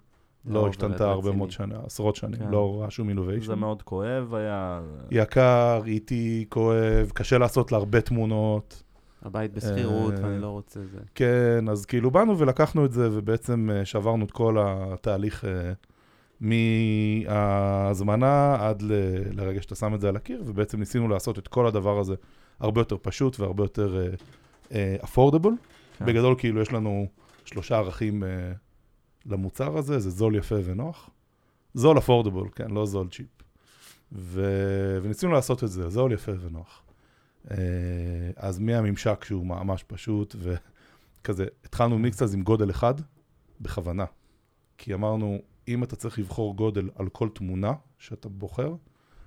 לא 0.45 0.59
עובד 0.59 0.69
השתנתה 0.69 1.11
הרבה. 1.11 1.31
מאוד 1.31 1.51
שנה, 1.51 1.75
עשרות 1.85 2.15
שנים, 2.15 2.39
כן. 2.39 2.49
לא 2.51 2.79
ראה 2.81 2.89
שום 2.91 3.05
זה 3.05 3.09
אינוביישן. 3.09 3.53
מאוד 3.59 3.81
כואב 3.81 4.33
היה. 4.33 4.81
יקר, 5.11 5.81
איטי, 5.85 6.45
כואב, 6.49 7.11
קשה 7.13 7.37
לעשות 7.37 7.71
לה 7.71 7.77
הרבה 7.77 8.01
תמונות. 8.01 8.83
הבית 9.23 9.53
בשכירות, 9.53 10.13
אה, 10.13 10.19
ואני 10.23 10.41
לא 10.41 10.47
רוצה 10.47 10.79
זה. 10.85 10.99
כן, 11.15 11.65
אז 11.71 11.85
כאילו 11.85 12.11
באנו 12.11 12.39
ולקחנו 12.39 12.85
את 12.85 12.91
זה, 12.91 13.09
ובעצם 13.11 13.69
אה, 13.73 13.85
שברנו 13.85 14.25
את 14.25 14.31
כל 14.31 14.57
התהליך 14.59 15.45
אה, 15.45 15.71
מההזמנה 17.27 18.57
עד 18.59 18.81
ל- 18.81 18.93
לרגע 19.41 19.61
שאתה 19.61 19.75
שם 19.75 19.95
את 19.95 20.01
זה 20.01 20.09
על 20.09 20.15
הקיר, 20.15 20.43
ובעצם 20.45 20.79
ניסינו 20.79 21.07
לעשות 21.07 21.39
את 21.39 21.47
כל 21.47 21.67
הדבר 21.67 21.99
הזה 21.99 22.15
הרבה 22.59 22.81
יותר 22.81 22.95
פשוט 23.01 23.39
והרבה 23.39 23.63
יותר 23.63 24.07
אפורדבל. 25.03 25.49
כן. 25.97 26.05
בגדול, 26.05 26.35
כאילו, 26.37 26.61
יש 26.61 26.73
לנו 26.73 27.07
שלושה 27.45 27.77
ערכים 27.77 28.23
אה, 28.23 28.29
למוצר 29.25 29.77
הזה, 29.77 29.99
זה 29.99 30.09
זול, 30.09 30.35
יפה 30.35 30.55
ונוח. 30.65 31.09
זול 31.73 31.97
אפורדבול, 31.97 32.49
כן, 32.55 32.71
לא 32.71 32.85
זול 32.85 33.09
צ'יפ. 33.09 33.27
ו... 34.11 34.45
וניסינו 35.03 35.31
לעשות 35.31 35.63
את 35.63 35.71
זה, 35.71 35.89
זול, 35.89 36.13
יפה 36.13 36.31
ונוח. 36.39 36.83
אה, 37.51 37.57
אז 38.35 38.59
מהממשק 38.59 39.23
שהוא 39.23 39.45
ממש 39.45 39.83
פשוט, 39.83 40.35
וכזה, 40.39 41.45
התחלנו 41.65 41.99
מיקסטאז 41.99 42.33
עם 42.33 42.43
גודל 42.43 42.69
אחד, 42.69 42.93
בכוונה. 43.61 44.05
כי 44.77 44.93
אמרנו, 44.93 45.41
אם 45.67 45.83
אתה 45.83 45.95
צריך 45.95 46.19
לבחור 46.19 46.55
גודל 46.55 46.89
על 46.95 47.09
כל 47.09 47.29
תמונה 47.33 47.73
שאתה 47.99 48.29
בוחר, 48.29 48.75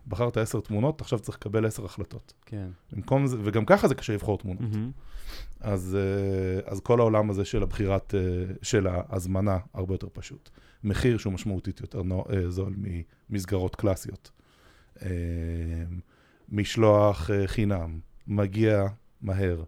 בחרת 0.08 0.36
עשר 0.36 0.60
תמונות, 0.60 1.00
עכשיו 1.00 1.18
צריך 1.18 1.38
לקבל 1.38 1.66
עשר 1.66 1.84
החלטות. 1.84 2.32
כן. 2.46 2.68
במקום 2.92 3.26
זה, 3.26 3.36
וגם 3.42 3.64
ככה 3.64 3.88
זה 3.88 3.94
קשה 3.94 4.12
לבחור 4.12 4.38
תמונות. 4.38 4.60
מהמם. 4.60 4.90
אז, 5.60 5.96
אה, 6.00 6.72
אז 6.72 6.80
כל 6.80 7.00
העולם 7.00 7.30
הזה 7.30 7.44
של 7.44 7.62
הבחירת, 7.62 8.14
אה, 8.14 8.20
של 8.62 8.86
ההזמנה, 8.86 9.58
הרבה 9.74 9.94
יותר 9.94 10.08
פשוט. 10.12 10.50
מחיר 10.84 11.18
שהוא 11.18 11.32
משמעותית 11.32 11.80
יותר 11.80 12.02
אה, 12.30 12.50
זול 12.50 12.74
ממסגרות 13.30 13.76
קלאסיות. 13.76 14.30
משלוח 16.48 17.30
חינם, 17.46 18.00
מגיע 18.26 18.86
מהר, 19.22 19.62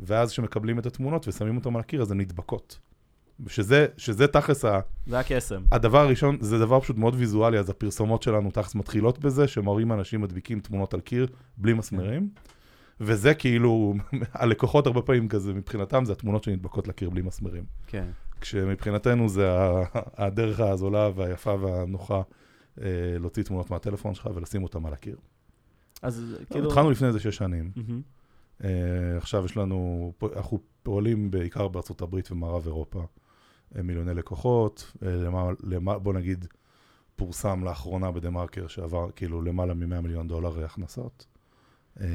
ואז 0.00 0.30
כשמקבלים 0.30 0.78
את 0.78 0.86
התמונות 0.86 1.28
ושמים 1.28 1.56
אותן 1.56 1.74
על 1.74 1.80
הקיר, 1.80 2.02
אז 2.02 2.10
הן 2.10 2.20
נדבקות. 2.20 2.78
שזה, 3.48 3.86
שזה 3.96 4.26
תכלס 4.26 4.64
ה... 4.64 4.80
זה 5.06 5.18
הקסם. 5.18 5.62
הדבר 5.72 5.98
הראשון, 5.98 6.36
זה 6.40 6.58
דבר 6.58 6.80
פשוט 6.80 6.96
מאוד 6.96 7.14
ויזואלי, 7.18 7.58
אז 7.58 7.70
הפרסומות 7.70 8.22
שלנו 8.22 8.50
תכלס 8.50 8.74
מתחילות 8.74 9.18
בזה, 9.18 9.48
שמראים 9.48 9.92
אנשים 9.92 10.20
מדביקים 10.20 10.60
תמונות 10.60 10.94
על 10.94 11.00
קיר 11.00 11.26
בלי 11.56 11.72
מסמרים, 11.72 12.28
וזה 13.00 13.34
כאילו, 13.34 13.94
הלקוחות 14.32 14.86
הרבה 14.86 15.02
פעמים 15.02 15.28
כזה, 15.28 15.54
מבחינתם 15.54 16.04
זה 16.04 16.12
התמונות 16.12 16.44
שנדבקות 16.44 16.88
לקיר 16.88 17.10
בלי 17.10 17.22
מסמרים. 17.22 17.64
כן. 17.86 18.06
כשמבחינתנו 18.40 19.28
זה 19.28 19.48
הדרך 20.16 20.60
הזולה 20.60 21.10
והיפה 21.14 21.54
והנוחה 21.60 22.22
אה, 22.80 22.86
להוציא 23.20 23.42
תמונות 23.42 23.70
מהטלפון 23.70 24.14
שלך 24.14 24.28
ולשים 24.34 24.62
אותם 24.62 24.86
על 24.86 24.92
הקיר. 24.92 25.16
אז 26.02 26.36
כאילו... 26.50 26.66
התחלנו 26.66 26.90
לפני 26.90 27.08
איזה 27.08 27.20
שש 27.20 27.36
שנים. 27.36 27.70
מהמם. 27.76 28.00
אה, 28.64 29.16
עכשיו 29.16 29.44
יש 29.44 29.56
לנו, 29.56 30.12
אנחנו 30.36 30.58
פועלים 30.82 31.30
בעיקר 31.30 31.68
בארצות 31.68 32.02
הברית 32.02 32.32
ומערב 32.32 32.66
אירופה. 32.66 33.04
אה, 33.76 33.82
מיליוני 33.82 34.14
לקוחות, 34.14 34.92
אה, 35.02 35.16
למה, 35.16 35.50
למה, 35.62 35.98
בוא 35.98 36.12
נגיד, 36.12 36.46
פורסם 37.16 37.64
לאחרונה 37.64 38.10
בדה 38.10 38.30
מרקר 38.30 38.66
שעבר 38.66 39.10
כאילו 39.16 39.42
למעלה 39.42 39.74
מ-100 39.74 40.00
מיליון 40.00 40.28
דולר 40.28 40.60
אה, 40.60 40.64
הכנסות. 40.64 41.26
אה, 42.00 42.06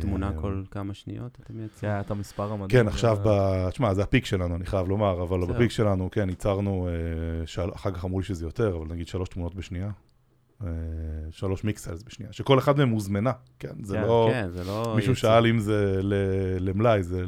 תמונה 0.00 0.32
כל 0.40 0.62
כמה 0.70 0.94
שניות 0.94 1.38
אתם 1.40 1.56
מייצרים? 1.56 1.92
כן, 1.92 2.00
את 2.00 2.10
המספר 2.10 2.52
המדהים. 2.52 2.68
כן, 2.68 2.88
עכשיו, 2.88 3.18
ב... 3.24 3.70
תשמע, 3.70 3.94
זה 3.94 4.02
הפיק 4.02 4.24
שלנו, 4.24 4.56
אני 4.56 4.66
חייב 4.66 4.88
לומר, 4.88 5.22
אבל. 5.22 5.46
בפיק 5.46 5.70
שלנו, 5.70 6.10
כן, 6.10 6.28
ייצרנו, 6.28 6.88
אה. 7.58 7.74
אחר 7.74 7.90
כך 7.90 8.04
אמרו 8.04 8.20
לי 8.20 8.24
שזה 8.24 8.44
יותר, 8.44 8.76
אבל 8.76 8.86
נגיד 8.86 9.08
שלוש 9.08 9.28
תמונות 9.28 9.54
בשנייה. 9.54 9.90
אה, 10.62 10.68
שלוש 11.30 11.64
מיקסלס 11.64 12.02
בשנייה, 12.02 12.32
שכל 12.32 12.58
אחד 12.58 12.78
מהם 12.78 12.90
הוזמנה, 12.90 13.32
כן? 13.58 13.74
זה 13.82 13.96
כן, 13.96 14.02
לא... 14.02 14.28
כן, 14.32 14.50
זה 14.50 14.64
לא... 14.64 14.92
מישהו. 14.96 15.16
שאל 15.16 15.46
אם 15.46 15.58
זה 15.58 16.00
ל- 16.02 16.68
למלאי, 16.68 17.02
זה 17.02 17.24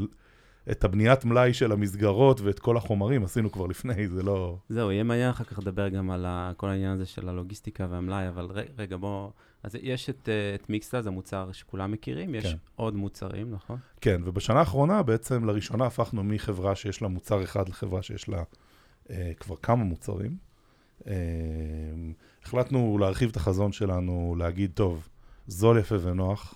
את 0.70 0.84
הבניית 0.84 1.24
מלאי 1.24 1.54
של 1.54 1.72
המסגרות 1.72 2.40
ואת 2.40 2.58
כל 2.58 2.76
החומרים 2.76 3.24
עשינו 3.24 3.52
כבר 3.52 3.66
לפני, 3.66 4.08
זה 4.08 4.22
לא... 4.22 4.58
זהו, 4.68 4.92
יהיה 4.92 5.02
מעניין 5.02 5.30
אחר 5.30 5.44
כך 5.44 5.58
לדבר 5.58 5.88
גם 5.88 6.10
על 6.10 6.26
כל 6.56 6.68
העניין 6.68 6.92
הזה 6.92 7.06
של 7.06 7.28
הלוגיסטיקה 7.28 7.86
והמלאי, 7.90 8.28
אבל 8.28 8.48
רגע, 8.78 8.96
בוא... 8.96 9.30
אז 9.62 9.76
יש 9.82 10.10
את, 10.10 10.28
אה, 10.28 10.54
את 10.54 10.70
מיקסטה, 10.70 11.02
זה 11.02 11.10
מוצר 11.10 11.52
שכולם 11.52 11.92
מכירים, 11.92 12.34
יש 12.34 12.46
כן. 12.46 12.56
עוד 12.76 12.94
מוצרים, 12.94 13.50
נכון? 13.50 13.78
כן, 14.00 14.20
ובשנה 14.24 14.58
האחרונה 14.58 15.02
בעצם 15.02 15.44
לראשונה 15.44 15.86
הפכנו 15.86 16.24
מחברה 16.24 16.74
שיש 16.74 17.02
לה 17.02 17.08
מוצר 17.08 17.42
אחד 17.42 17.68
לחברה 17.68 18.02
שיש 18.02 18.28
לה 18.28 18.42
אה, 19.10 19.32
כבר 19.40 19.56
כמה 19.56 19.84
מוצרים. 19.84 20.36
אה, 21.06 21.12
החלטנו 22.42 22.98
להרחיב 22.98 23.30
את 23.30 23.36
החזון 23.36 23.72
שלנו, 23.72 24.34
להגיד, 24.38 24.70
טוב, 24.74 25.08
זול, 25.46 25.78
יפה 25.78 25.94
ונוח, 26.02 26.54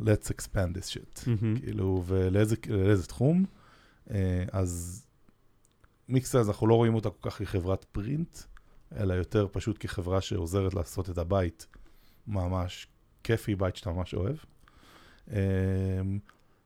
let's 0.00 0.28
expand 0.30 0.76
this 0.76 0.90
shit. 0.94 1.22
מהמם. 1.26 1.56
כאילו, 1.58 2.02
ולאיזה 2.06 2.56
לאיזה 2.68 3.06
תחום. 3.06 3.44
אה, 4.10 4.44
אז 4.52 5.04
מיקסטייז, 6.08 6.48
אנחנו 6.48 6.66
לא 6.66 6.74
רואים 6.74 6.94
אותה 6.94 7.10
כל 7.10 7.30
כך 7.30 7.38
כחברת 7.38 7.84
פרינט, 7.84 8.38
אלא 8.96 9.14
יותר 9.14 9.46
פשוט 9.52 9.76
כחברה 9.80 10.20
שעוזרת 10.20 10.74
לעשות 10.74 11.10
את 11.10 11.18
הבית 11.18 11.66
ממש 12.26 12.86
כיפי, 13.24 13.54
בית 13.54 13.76
שאתה 13.76 13.90
ממש 13.90 14.14
אוהב. 14.14 14.36
אה, 15.32 15.38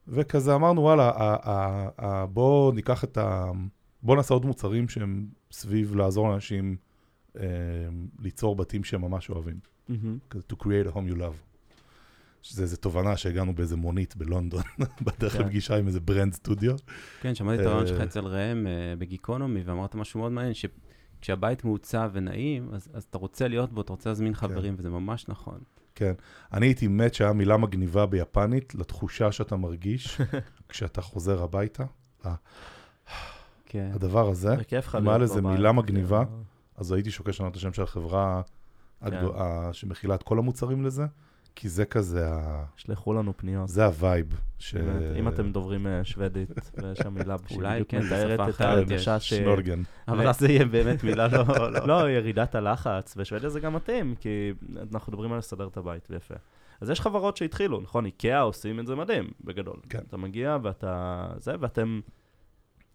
וכזה 0.07 0.55
אמרנו, 0.55 0.81
וואלה, 0.81 1.09
ה- 1.09 1.49
ה- 1.49 1.89
ה- 1.97 2.25
בואו 2.25 2.71
ניקח 2.71 3.03
את 3.03 3.17
ה... 3.17 3.45
בואו 4.03 4.17
נעשה 4.17 4.33
עוד 4.33 4.45
מוצרים 4.45 4.89
שהם 4.89 5.27
סביב 5.51 5.95
לעזור 5.95 6.29
לאנשים 6.29 6.77
אה, 7.39 7.43
ליצור 8.19 8.55
בתים 8.55 8.83
שהם 8.83 9.01
ממש 9.01 9.29
אוהבים. 9.29 9.59
כזה 10.29 10.43
to 10.53 10.55
create 10.55 10.91
a 10.91 10.95
home 10.95 11.13
you 11.13 11.17
love. 11.17 11.48
שזה 12.41 12.63
איזו 12.63 12.77
תובנה 12.77 13.17
שהגענו 13.17 13.55
באיזה 13.55 13.75
מונית 13.75 14.15
בלונדון, 14.15 14.63
בדרך 15.05 15.33
כן. 15.33 15.39
לפגישה 15.39 15.75
עם 15.75 15.87
איזה 15.87 15.99
ברנד 15.99 16.33
סטודיו. 16.33 16.75
כן, 17.21 17.35
שמעתי 17.35 17.61
את 17.61 17.65
הרעיון 17.65 17.83
אה, 17.83 17.87
שלך 17.87 18.01
אצל 18.01 18.25
ראם 18.25 18.67
אה, 18.67 18.95
בגיקונומי, 18.97 19.61
ואמרת 19.65 19.95
משהו 19.95 20.19
מאוד 20.19 20.31
מעניין, 20.31 20.53
שכשהבית 20.53 21.63
מעוצב 21.65 22.09
ונעים, 22.13 22.69
אז, 22.73 22.89
אז 22.93 23.03
אתה 23.03 23.17
רוצה 23.17 23.47
להיות 23.47 23.73
בו, 23.73 23.81
אתה 23.81 23.93
רוצה 23.93 24.09
להזמין 24.09 24.33
חברים, 24.33 24.75
וזה 24.77 24.89
ממש 24.89 25.25
נכון. 25.27 25.59
כן. 25.95 26.13
אני 26.53 26.65
הייתי 26.65 26.87
מת 26.87 27.13
שהיה 27.13 27.33
מילה 27.33 27.57
מגניבה 27.57 28.05
ביפנית 28.05 28.75
לתחושה 28.75 29.31
שאתה 29.31 29.55
מרגיש 29.55 30.21
כשאתה 30.69 31.01
חוזר 31.01 31.43
הביתה. 31.43 31.83
כן. 33.65 33.91
הדבר 33.93 34.29
הזה, 34.29 34.55
אם 34.97 35.09
היה 35.09 35.17
לזה 35.17 35.41
מילה 35.41 35.71
מגניבה, 35.71 36.25
כאילו. 36.25 36.43
אז 36.75 36.91
הייתי 36.91 37.11
שוקל 37.11 37.29
לשנות 37.29 37.51
את 37.51 37.57
השם 37.57 37.73
של 37.73 37.83
החברה 37.83 38.41
כן. 38.99 39.07
הגדולה 39.07 39.69
שמכילה 39.73 40.15
את 40.15 40.23
כל 40.23 40.37
המוצרים 40.39 40.85
לזה, 40.85 41.05
כי 41.59 41.69
זה 41.69 41.85
כזה, 41.85 42.27
ה- 42.33 42.63
שלחו 42.75 43.13
לנו 43.13 43.33
פניות. 43.37 43.67
זה 43.67 43.85
ה 43.85 43.94
vibe. 43.94 44.41
ש- 44.59 44.75
אם 45.19 45.27
אתם 45.27 45.51
דוברים 45.51 45.87
אה, 45.87 46.03
שוודית, 46.03 46.49
ויש 46.77 46.97
שם 46.97 47.13
מילה 47.13 47.35
אולי 47.51 47.69
שבדיוק 47.69 47.89
כן, 47.89 48.05
מתארת 48.05 48.49
את 48.55 48.61
ההרגשה 48.61 49.19
ש... 49.19 49.29
שנורגן. 49.29 49.81
אבל 50.07 50.27
אז 50.27 50.39
זה 50.39 50.47
יהיה 50.47 50.65
באמת 50.65 51.03
מילה 51.03 51.27
לא... 51.27 51.43
לא. 51.71 51.87
לא, 52.01 52.09
ירידת 52.09 52.55
הלחץ, 52.55 53.13
ושוודיה 53.17 53.49
זה 53.49 53.59
גם 53.59 53.73
מתאים, 53.73 54.15
כי 54.19 54.53
אנחנו 54.93 55.11
מדברים 55.11 55.31
על 55.31 55.37
לסדר 55.37 55.67
את 55.67 55.77
הבית, 55.77 56.07
ויפה. 56.09 56.35
אז 56.81 56.89
יש 56.89 57.01
חברות 57.01 57.37
שהתחילו, 57.37 57.81
נכון? 57.81 58.05
איקאה 58.05 58.41
עושים 58.41 58.79
את 58.79 58.87
זה 58.87 58.95
מדהים, 58.95 59.31
בגדול. 59.43 59.77
כן. 59.89 59.99
אתה 60.07 60.17
מגיע 60.17 60.57
ואתה... 60.63 61.27
זה, 61.37 61.51
ואתם... 61.59 61.99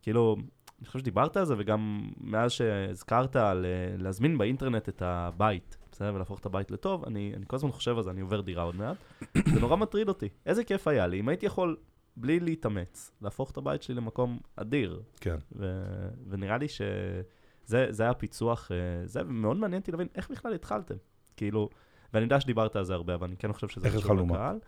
כאילו, 0.03 0.37
אני 0.79 0.87
חושב 0.87 0.99
שדיברת 0.99 1.37
על 1.37 1.45
זה, 1.45 1.55
וגם 1.59 2.11
מאז 2.21 2.51
שהזכרת 2.53 3.37
על 3.37 3.67
אה, 3.67 3.97
להזמין 3.99 4.39
באינטרנט 4.39 4.89
את 4.89 5.03
הבית, 5.03 5.77
בסדר? 5.95 6.15
ולהפוך 6.15 6.39
את 6.39 6.47
הבית 6.47 6.71
לטוב, 6.71 7.05
אני, 7.05 7.33
אני 7.37 7.45
כל 7.47 7.57
הזמן 7.57 7.73
חושב 7.73 7.97
על 7.97 8.03
זה, 8.03 8.11
אני 8.11 8.21
עובר 8.21 8.41
דירה 8.41 8.63
עוד 8.63 8.77
מעט. 8.77 8.97
זה 9.55 9.61
נורא 9.61 9.77
מטריד 9.77 10.09
אותי. 10.09 10.29
איזה 10.47 10.65
כיף 10.65 10.89
היה 10.89 11.07
לי, 11.07 11.21
אם 11.21 11.29
הייתי 11.29 11.47
יכול, 11.47 11.77
בלי 12.17 12.41
להתאמץ, 12.41 13.13
להפוך 13.23 13.51
את 13.51 13.57
הבית 13.57 13.83
שלי 13.83 13.95
למקום 13.95 14.39
אדיר. 14.57 15.03
כן. 15.21 15.37
ו- 15.57 16.09
ונראה 16.29 16.59
לי 16.59 16.69
שזה 16.69 17.87
זה 17.91 18.03
היה 18.03 18.15
פיצוח, 18.15 18.71
אה, 18.73 19.07
זה 19.07 19.23
מאוד 19.23 19.57
מעניין 19.57 19.81
אותי 19.81 19.93
להבין 19.93 20.09
איך 20.15 20.31
בכלל 20.31 20.55
התחלתם. 20.55 20.95
כאילו, 21.37 21.69
ואני 22.15 22.25
יודע 22.25 22.41
שדיברת 22.41 22.77
על 22.77 22.85
זה 22.85 22.95
הרבה, 22.95 23.15
אבל 23.15 23.27
אני 23.27 23.37
כן 23.37 23.53
חושב 23.53 23.69
שזה 23.69 23.91
חשוב? 23.91 24.31
לקהל. 24.31 24.59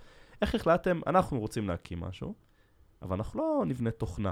איך 0.42 0.54
החלטתם, 0.54 1.00
אנחנו 1.06 1.40
רוצים 1.40 1.68
להקים 1.68 2.00
משהו, 2.00 2.34
אבל 3.02 3.16
אנחנו 3.16 3.40
לא 3.40 3.64
נבנה 3.66 3.90
תוכנה, 3.90 4.30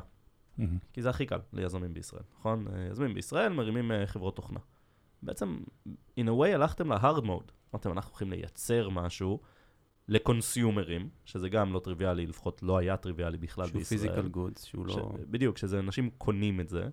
מהמם. 0.59 0.79
כי 0.93 1.03
זה 1.03 1.11
הכי 1.11 1.27
קל 1.27 1.39
ליזמים 1.53 1.95
בישראל, 1.95 2.23
נכון? 2.39 2.67
אה, 2.73 2.87
יזמים 2.91 3.15
בישראל 3.15 3.53
מרימים 3.53 3.93
אה, 3.93 4.07
חברות 4.07 4.37
תוכנה. 4.37 4.61
בעצם, 5.25 5.59
in 6.21 6.25
a 6.27 6.41
way 6.41 6.49
הלכתם 6.55 6.93
ל-hard 6.93 7.23
mode. 7.23 7.53
אמרתם, 7.75 7.93
אנחנו 7.93 8.11
הולכים 8.11 8.31
לייצר 8.31 8.89
משהו 8.89 9.41
לקונסיומרים, 10.09 11.09
שזה 11.25 11.49
גם 11.49 11.73
לא 11.73 11.79
טריוויאלי, 11.79 12.27
לפחות 12.27 12.63
לא 12.63 12.79
היה 12.79 12.97
טריוויאלי 12.97 13.39
בכלל 13.39 13.67
שהוא 13.67 13.79
בישראל. 13.79 14.01
פיזיקל 14.01 14.29
גודס, 14.29 14.65
שהוא 14.65 14.89
ש... 14.89 14.97
לא... 14.97 15.13
בדיוק, 15.31 15.59
שזה 15.59 15.79
אנשים 15.79 16.11
קונים 16.19 16.61
את 16.61 16.69
זה. 16.69 16.89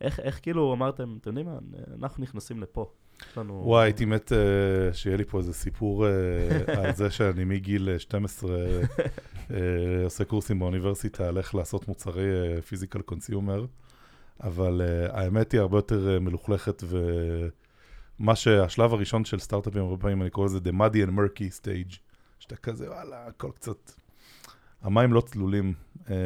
איך, 0.00 0.20
איך 0.20 0.40
כאילו 0.42 0.72
אמרתם, 0.72 1.16
אתם 1.20 1.30
יודעים 1.30 1.46
מה, 1.46 1.58
אנחנו 2.00 2.22
נכנסים 2.22 2.60
לפה. 2.60 2.90
לנו... 3.36 3.62
וואי, 3.64 3.84
הייתי 3.84 4.04
מת 4.04 4.32
אה, 4.32 4.92
שיהיה 4.92 5.16
לי 5.16 5.24
פה 5.24 5.38
איזה 5.38 5.52
סיפור 5.52 6.06
אה, 6.06 6.10
על 6.84 6.94
זה 6.94 7.10
שאני 7.10 7.44
מגיל 7.44 7.88
אה, 7.88 7.98
12 7.98 8.56
אה, 9.50 10.04
עושה 10.04 10.24
קורסים 10.24 10.58
באוניברסיטה 10.58 11.28
על 11.28 11.38
איך 11.38 11.54
לעשות 11.54 11.88
מוצרי 11.88 12.62
פיזיקל 12.62 13.02
קונסיומר, 13.02 13.66
אבל 14.40 14.80
אה, 14.84 15.20
האמת 15.20 15.52
היא 15.52 15.60
הרבה 15.60 15.78
יותר 15.78 16.14
אה, 16.14 16.18
מלוכלכת, 16.18 16.82
ומה 18.20 18.36
שהשלב 18.36 18.92
הראשון 18.92 19.24
של 19.24 19.38
סטארט-אפים, 19.38 19.82
הרבה 19.82 19.96
פעמים 19.96 20.22
אני 20.22 20.30
קורא 20.30 20.46
לזה 20.46 20.58
the 20.58 20.72
muddy 20.72 21.08
and 21.08 21.10
murky 21.10 21.62
stage, 21.62 21.98
שאתה 22.38 22.56
כזה, 22.56 22.90
וואלה, 22.90 23.26
הכל 23.26 23.50
קצת... 23.54 23.92
המים 24.82 25.12
לא 25.12 25.20
צלולים. 25.20 25.74
אה, 26.10 26.16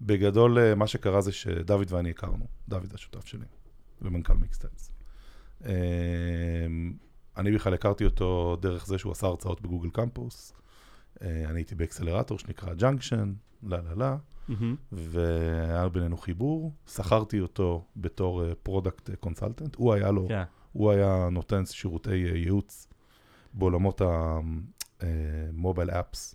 בגדול, 0.00 0.58
אה, 0.58 0.74
מה 0.74 0.86
שקרה 0.86 1.20
זה 1.20 1.32
שדוד 1.32 1.92
ואני 1.92 2.10
הכרנו, 2.10 2.46
דוד 2.68 2.94
השותף 2.94 3.26
שלי, 3.26 3.44
ומנכ"ל 4.02 4.34
מיקסטיילס. 4.34 4.92
אמ, 5.64 5.70
אני 7.36 7.52
בכלל 7.52 7.74
הכרתי 7.74 8.04
אותו 8.04 8.56
דרך 8.60 8.86
זה 8.86 8.98
שהוא 8.98 9.12
עשה 9.12 9.26
הרצאות 9.26 9.60
בגוגל 9.60 9.90
קמפוס. 9.90 10.52
אה, 11.22 11.44
אני 11.46 11.58
הייתי 11.58 11.74
באקסלרטור 11.74 12.38
שנקרא 12.38 12.74
ג'אנקשן, 12.74 13.32
לא, 13.62 13.78
לא, 13.78 13.96
לא. 13.96 14.06
מהמם. 14.48 14.76
והיה 14.92 15.88
בינינו 15.88 16.16
חיבור, 16.16 16.72
שכרתי 16.86 17.40
אותו 17.40 17.84
בתור 17.96 18.54
product 18.54 19.10
consultant, 19.20 19.74
הוא 19.76 19.92
היה 19.92 20.10
לו, 20.10 20.28
כן. 20.28 20.42
הוא 20.72 20.90
היה 20.90 21.28
נותן 21.32 21.66
שירותי 21.66 22.24
אה, 22.30 22.36
ייעוץ 22.36 22.88
בעולמות 23.54 24.02
ה 25.00 25.13
mobile 25.13 25.90
apps. 25.90 26.34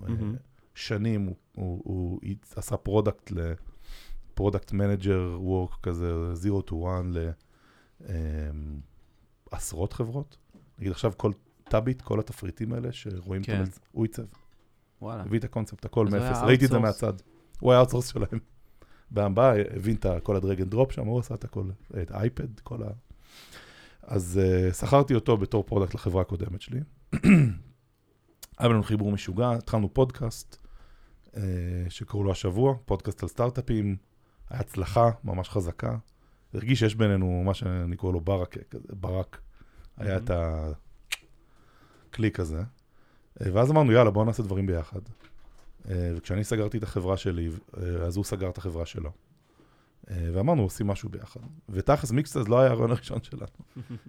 מהמם. 0.00 0.36
שנים 0.74 1.26
הוא, 1.26 1.36
הוא, 1.56 1.82
הוא 1.84 2.20
עשה 2.56 2.76
product 2.76 3.30
ל 3.30 3.48
product 3.48 4.72
manager 4.72 5.38
work 5.40 5.80
כזה, 5.82 6.12
0 6.32 6.46
to 6.70 6.74
1 8.00 8.10
לעשרות 9.52 9.92
חברות. 9.92 10.36
נגיד 10.78 10.92
עכשיו 10.92 11.12
כל 11.16 11.32
טאביט, 11.64 12.02
כל 12.02 12.20
התפריטים 12.20 12.72
האלה 12.72 12.92
שרואים, 12.92 13.42
כן. 13.42 13.64
כן. 13.64 13.70
הוא 13.92 14.04
עיצב, 14.04 14.24
וואלה. 15.02 15.22
הביא 15.22 15.38
את 15.38 15.44
הקונספט, 15.44 15.84
הכל 15.84 16.06
מאפס, 16.06 16.38
ראיתי 16.42 16.64
את 16.64 16.70
זה. 16.70 16.78
מהצד. 16.78 17.12
הוא 17.60 17.72
היה 17.72 17.80
outsource 17.80 18.12
שלהם. 18.12 18.38
בהמבעה 19.10 19.52
הבין 19.76 19.96
את 19.96 20.06
כל 20.22 20.36
ה 20.36 20.39
drag 20.39 20.53
and 20.53 20.64
drop 20.64 20.92
שם, 20.92 21.06
הוא 21.06 21.20
עשה 21.20 21.34
את 21.34 21.44
הכל, 21.44 21.64
את 22.02 22.10
האייפד, 22.10 22.60
כל 22.60 22.82
ה... 22.82 22.86
אז 24.02 24.40
uh, 24.42 24.74
שכרתי 24.74 25.14
אותו 25.14 25.36
בתור 25.36 25.62
product 25.62 25.94
לחברה 25.94 26.22
הקודמת 26.22 26.60
שלי. 26.60 26.80
היה 28.58 28.68
לנו 28.68 28.82
חיבור 28.82 29.12
משוגע, 29.12 29.50
התחלנו 29.50 29.94
פודקאסט 29.94 30.56
uh, 31.26 31.38
שקראו 31.88 32.24
לו 32.24 32.32
השבוע, 32.32 32.74
פודקאסט 32.84 33.22
על 33.22 33.28
סטארט-אפים, 33.28 33.96
היה 34.50 34.60
הצלחה 34.60 35.10
ממש 35.24 35.48
חזקה. 35.48 35.96
הרגיש 36.54 36.78
שיש 36.78 36.94
בינינו 36.94 37.42
מה 37.44 37.54
שאני 37.54 37.96
קורא 37.96 38.12
לו 38.12 38.20
ברק, 38.20 38.56
ברק. 38.90 39.40
היה 39.96 40.16
את 40.16 40.30
הקליק 42.10 42.40
הזה. 42.40 42.62
אה, 43.40 43.46
ואז 43.52 43.70
אמרנו, 43.70 43.92
יאללה, 43.92 44.10
בואו 44.10 44.24
נעשה 44.24 44.42
דברים 44.42 44.66
ביחד. 44.66 45.00
אה, 45.90 46.12
וכשאני 46.16 46.44
סגרתי 46.44 46.78
את 46.78 46.82
החברה 46.82 47.16
שלי, 47.16 47.48
אה, 47.76 47.82
אז 47.82 48.16
הוא 48.16 48.24
סגר 48.24 48.48
את 48.48 48.58
החברה 48.58 48.86
שלו. 48.86 49.10
ואמרנו, 50.08 50.62
עושים 50.62 50.86
משהו 50.86 51.08
ביחד. 51.08 51.40
ותכלס 51.68 52.10
מיקסטיילס 52.10 52.48
לא 52.48 52.60
היה 52.60 52.70
הרעיון 52.70 52.90
הראשון 52.90 53.22
שלנו. 53.30 53.46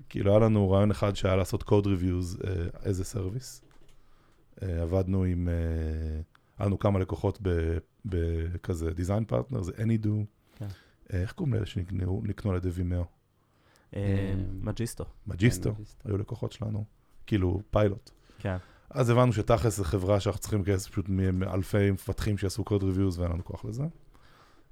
כאילו, 0.10 0.32
היה 0.32 0.40
לנו 0.40 0.72
רעיון 0.72 0.92
אחד 0.92 1.16
שהיה 1.16 1.36
לעשות 1.36 1.64
code 1.64 1.86
reviews 1.86 2.40
as 2.82 3.02
a 3.02 3.16
service. 3.16 3.66
עבדנו 4.62 5.24
עם, 5.24 5.48
היה 6.58 6.68
לנו 6.68 6.80
כמה 6.80 7.00
לקוחות 7.00 7.40
בכזה 8.06 8.92
design 8.92 9.32
partner, 9.32 9.62
זה 9.62 9.72
AnyDo. 9.72 10.26
כן. 10.56 10.68
איך 11.10 11.32
קוראים 11.32 11.54
לאלה 11.54 11.66
שנקנו 11.66 12.22
נקנו 12.24 12.52
על 12.52 12.58
ידי 12.58 12.70
וימיאו? 12.70 13.06
מג'יסטו. 14.62 15.06
מג'יסטו, 15.28 15.72
מג'יסטו. 15.72 16.10
היו 16.10 16.18
לקוחות 16.18 16.52
שלנו. 16.52 16.86
כאילו, 17.28 17.62
פיילוט. 17.72 18.12
כן. 18.40 18.58
אז 18.94 19.10
הבנו 19.10 19.34
שתכלס 19.34 19.78
זו 19.78 19.84
חברה 19.84 20.20
שאנחנו 20.20 20.42
צריכים 20.42 20.62
לגייס 20.62 20.88
פשוט 20.88 21.10
מאלפי 21.10 21.92
מפתחים 21.92 22.38
שיעשו 22.38 22.64
code 22.64 22.84
reviews 22.84 23.20
ואין 23.20 23.32
לנו 23.32 23.46
כוח 23.46 23.66
לזה. 23.66 23.84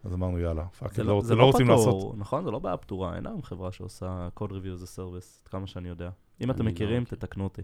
אז 0.04 0.14
אמרנו, 0.14 0.40
יאללה, 0.40 0.66
fuck, 0.66 0.94
זה 0.94 1.04
לא, 1.04 1.16
לא, 1.16 1.22
זה 1.22 1.36
לא 1.36 1.42
לא 1.42 1.46
רוצים 1.46 1.68
לעשות. 1.70 1.88
פתור, 1.88 2.16
נכון? 2.18 2.44
זה 2.44 2.52
לא 2.52 2.60
בעיה 2.60 2.78
פתורה, 2.78 3.16
אין 3.16 3.28
היום 3.28 3.44
חברה 3.44 3.72
שעושה 3.72 4.30
as 4.38 4.84
a 4.84 4.98
service, 4.98 5.42
עד 5.44 5.48
כמה 5.48 5.68
שאני 5.68 5.90
יודע. 5.90 6.10
אם 6.42 6.52
אתם 6.52 6.66
לא 6.66 6.72
מכירים, 6.72 7.02
מכיר. 7.04 7.18
תתקנו 7.18 7.44
אותי. 7.44 7.62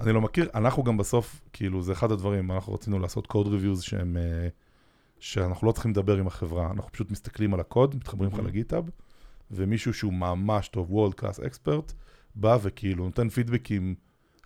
אני 0.00 0.12
לא 0.12 0.20
מכיר, 0.20 0.48
אנחנו 0.54 0.84
גם 0.84 0.96
בסוף, 0.96 1.40
כאילו, 1.52 1.82
זה 1.82 1.92
אחד 1.92 2.12
הדברים, 2.12 2.52
אנחנו 2.52 2.74
רצינו 2.74 2.98
לעשות 2.98 3.26
code 3.26 3.46
reviews 3.46 3.82
שהם, 3.82 4.16
אה, 4.16 4.48
שאנחנו 5.20 5.66
לא 5.66 5.72
צריכים 5.72 5.90
לדבר 5.90 6.16
עם 6.16 6.26
החברה, 6.26 6.70
אנחנו 6.70 6.92
פשוט 6.92 7.10
מסתכלים 7.10 7.54
על 7.54 7.60
הקוד, 7.60 7.96
מתחברים 7.96 8.30
לך 8.30 8.38
Mhm. 8.38 8.42
לגיטהאב, 8.42 8.90
ומישהו 9.50 9.94
שהוא 9.94 10.12
ממש 10.12 10.68
טוב, 10.68 10.90
World 10.90 11.20
Class 11.20 11.38
Expert, 11.38 11.92
בא 12.34 12.58
וכאילו 12.62 13.04
נותן 13.04 13.28
פידבקים 13.28 13.94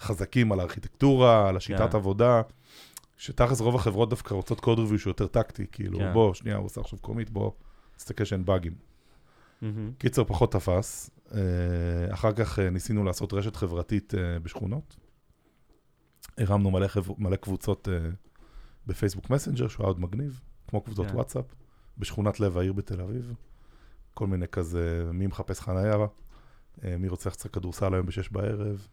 חזקים 0.01 0.53
על 0.53 0.61
הארכיטקטורה, 0.61 1.49
על 1.49 1.57
השיטת 1.57 1.91
כן. 1.91 1.97
עבודה, 1.97 2.43
שתכלס 3.17 3.61
רוב 3.61 3.75
החברות 3.75 4.11
דווקא 4.11 4.35
רוצות 4.35 4.61
קוד 4.61 4.79
ריוויו 4.79 4.99
שהוא 4.99 5.11
יותר 5.11 5.27
טקטי, 5.27 5.67
כאילו, 5.73 5.99
כן. 5.99 6.13
בוא, 6.13 6.35
שנייה, 6.35 6.57
הוא 6.57 6.67
עושה 6.67 6.81
עכשיו 6.81 6.99
קומית, 6.99 7.31
בוא, 7.31 7.51
תסתכל 7.97 8.25
שאין 8.25 8.45
באגים. 8.45 8.75
מהמם. 9.63 9.93
קיצר, 9.99 10.25
פחות 10.25 10.53
תפס. 10.53 11.11
אה, 11.35 12.15
אחר 12.15 12.33
כך 12.33 12.59
אה, 12.59 12.71
ניסינו 12.71 13.05
לעשות 13.05 13.33
רשת 13.33 13.57
חברתית 13.57 14.15
אה, 14.15 14.39
בשכונות. 14.39 14.97
הרמנו 16.39 16.71
מלא, 16.71 16.87
חב... 16.87 17.21
מלא 17.23 17.37
קבוצות 17.37 17.89
בפייסבוק 18.87 19.31
מסנג'ר, 19.31 19.69
שהוא 19.69 19.85
היה 19.85 19.89
עוד 19.89 20.01
מגניב, 20.01 20.41
כמו 20.69 20.81
קבוצות 20.81 21.07
כן. 21.07 21.15
וואטסאפ, 21.15 21.45
בשכונת 21.99 22.41
לב 22.41 22.59
העיר 22.59 22.73
בתל 22.73 23.01
אביב. 23.01 23.35
כל 24.15 24.27
מיני 24.27 24.49
כזה, 24.49 25.11
מי 25.13 25.27
מחפש 25.27 25.61
חניה, 25.61 25.97
מי 26.99 27.09
רוצה 27.09 27.31
לצחק 27.31 27.51
כדורסל 27.51 27.95
היום 27.95 28.07
בשש 28.07 28.29
בערב, 28.29 28.87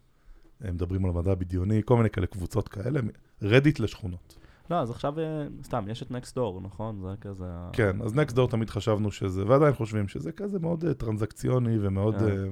מדברים 0.70 1.04
על 1.04 1.10
מדע 1.10 1.34
בדיוני, 1.34 1.82
כל 1.84 1.96
מיני 1.96 2.10
כאלה 2.10 2.26
קבוצות 2.26 2.68
כאלה, 2.68 3.00
רדיט 3.42 3.80
לשכונות. 3.80 4.36
לא, 4.70 4.76
אז 4.76 4.90
עכשיו, 4.90 5.20
אה, 5.20 5.24
סתם, 5.62 5.84
יש 5.90 6.02
את 6.02 6.10
נקסט 6.10 6.34
דור, 6.34 6.60
נכון? 6.60 7.00
זה 7.00 7.08
כזה... 7.20 7.44
כן, 7.72 8.02
אז 8.02 8.14
נקסט 8.14 8.36
דור 8.36 8.48
תמיד 8.48 8.70
חשבנו 8.70 9.12
שזה, 9.12 9.46
ועדיין 9.46 9.74
חושבים 9.74 10.08
שזה 10.08 10.32
כזה 10.32 10.58
מאוד 10.58 10.84
אה, 10.84 10.94
טרנזקציוני 10.94 11.78
ומאוד, 11.80 12.14
כן. 12.14 12.24
אה, 12.24 12.44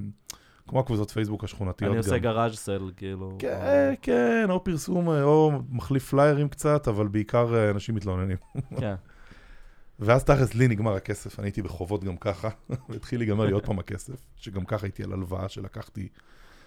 כמו 0.68 0.80
הקבוצות 0.80 1.10
פייסבוק 1.10 1.44
השכונתיות 1.44 1.88
אני 1.88 1.96
גם. 1.96 2.04
עושה 2.04 2.18
גראז' 2.18 2.54
סל, 2.54 2.90
כאילו. 2.96 3.36
כן, 3.38 3.94
כן, 4.02 4.46
או 4.50 4.64
פרסום, 4.64 5.08
או 5.08 5.52
מחליף 5.70 6.10
פליירים 6.10 6.48
קצת, 6.48 6.88
אבל 6.88 7.08
בעיקר 7.08 7.70
אנשים 7.70 7.94
מתלוננים. 7.94 8.36
כן. 8.78 8.94
ואז 10.00 10.24
תכלס 10.24 10.54
לי 10.54 10.68
נגמר 10.68 10.94
הכסף, 10.94 11.38
אני 11.38 11.46
הייתי 11.46 11.62
בחובות 11.62 12.04
גם 12.04 12.16
ככה, 12.16 12.48
והתחיל 12.88 13.20
להיגמר 13.20 13.44
לי 13.44 13.52
עוד 13.52 13.66
פעם 13.66 13.78
הכסף, 13.78 14.26
שגם 14.36 14.64
ככה 14.64 14.86
הייתי 14.86 15.02
על 15.02 15.12
הלוואה 15.12 15.48
שלקחתי, 15.48 16.08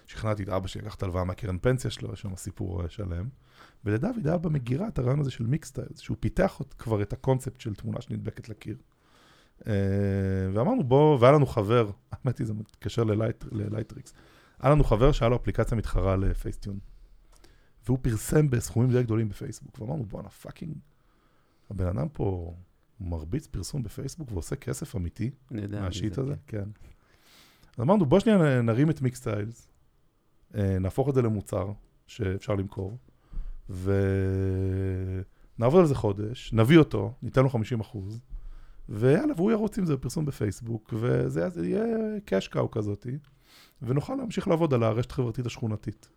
שכנעתי 0.06 0.42
את 0.42 0.48
אבא 0.48 0.66
שלי 0.66 0.82
לקחת 0.82 1.02
הלוואה 1.02 1.24
מהקרן 1.24 1.58
פנסיה 1.58 1.90
שלו, 1.90 2.12
יש 2.12 2.20
שם 2.20 2.36
סיפור 2.36 2.82
אה, 2.82 2.88
שלם. 2.88 3.28
ולדוד 3.84 4.26
היה 4.26 4.38
במגירה 4.38 4.88
את 4.88 4.98
הרעיון 4.98 5.20
הזה 5.20 5.30
של 5.30 5.46
מיקסטיילס, 5.46 5.98
שהוא 5.98 6.16
פיתח 6.20 6.60
כבר 6.78 7.02
את 7.02 7.12
הקונספט 7.12 7.60
של 7.60 7.74
תמונה 7.74 8.00
שנדבקת 8.00 8.48
לקיר. 8.48 8.76
אה, 9.66 9.72
ואמרנו 10.52 10.84
בוא, 10.84 11.18
והיה 11.20 11.32
לנו 11.32 11.46
חבר, 11.46 11.90
האמת 12.12 12.38
היא 12.38 12.46
זה 12.46 12.54
מתקשר 12.54 13.04
ללייט, 13.04 13.44
ללייטריקס, 13.52 14.14
היה 14.60 14.72
לנו 14.72 14.84
חבר 14.84 15.12
שהיה 15.12 15.28
לו 15.28 15.36
אפליקציה 15.36 15.76
מתחרה 15.76 16.16
לפייסטון. 16.16 16.78
והוא 17.86 17.98
פרסם 18.02 18.50
בסכומים 18.50 18.90
די 18.90 19.02
גדולים 19.02 19.28
בפייסבוק, 19.28 19.80
ואמרנו 19.80 20.04
בואנה 20.04 20.28
fucking, 20.28 20.76
הבן 21.70 21.86
אדם 21.86 22.08
פה 22.08 22.54
מרביץ 23.00 23.46
פרסום 23.46 23.82
בפייסבוק 23.82 24.32
ועושה 24.32 24.56
כסף 24.56 24.96
אמיתי 24.96 25.30
מה 25.50 25.71
shit 25.71 26.14
זה, 26.14 26.20
הזה, 26.20 26.34
כן. 26.46 26.58
כן. 26.58 26.90
אז 27.76 27.80
אמרנו 27.80 28.06
בוא 28.06 28.20
שנייה 28.20 28.62
נרים 28.62 28.90
את 28.90 29.02
מיקסטיילס, 29.02 29.68
נהפוך 30.54 31.08
את 31.08 31.14
זה 31.14 31.22
למוצר 31.22 31.72
שאפשר 32.06 32.54
למכור, 32.54 32.96
ונעבוד 35.58 35.80
על 35.80 35.86
זה 35.86 35.94
חודש, 35.94 36.52
נביא 36.52 36.78
אותו, 36.78 37.12
ניתן 37.22 37.42
לו 37.42 37.48
50 37.48 37.80
אחוז, 37.80 38.20
ויאללה, 38.88 39.34
והוא 39.36 39.50
ירוץ 39.50 39.78
עם 39.78 39.86
זה 39.86 39.96
בפרסום 39.96 40.24
בפייסבוק, 40.24 40.94
וזה 40.96 41.48
זה 41.48 41.66
יהיה 41.66 41.84
cash 42.24 42.48
cow 42.48 42.70
כזאתי, 42.70 43.18
ונוכל 43.82 44.14
להמשיך 44.14 44.48
לעבוד 44.48 44.74
על 44.74 44.82
הרשת 44.82 45.10
החברתית 45.10 45.46
השכונתית. 45.46 46.08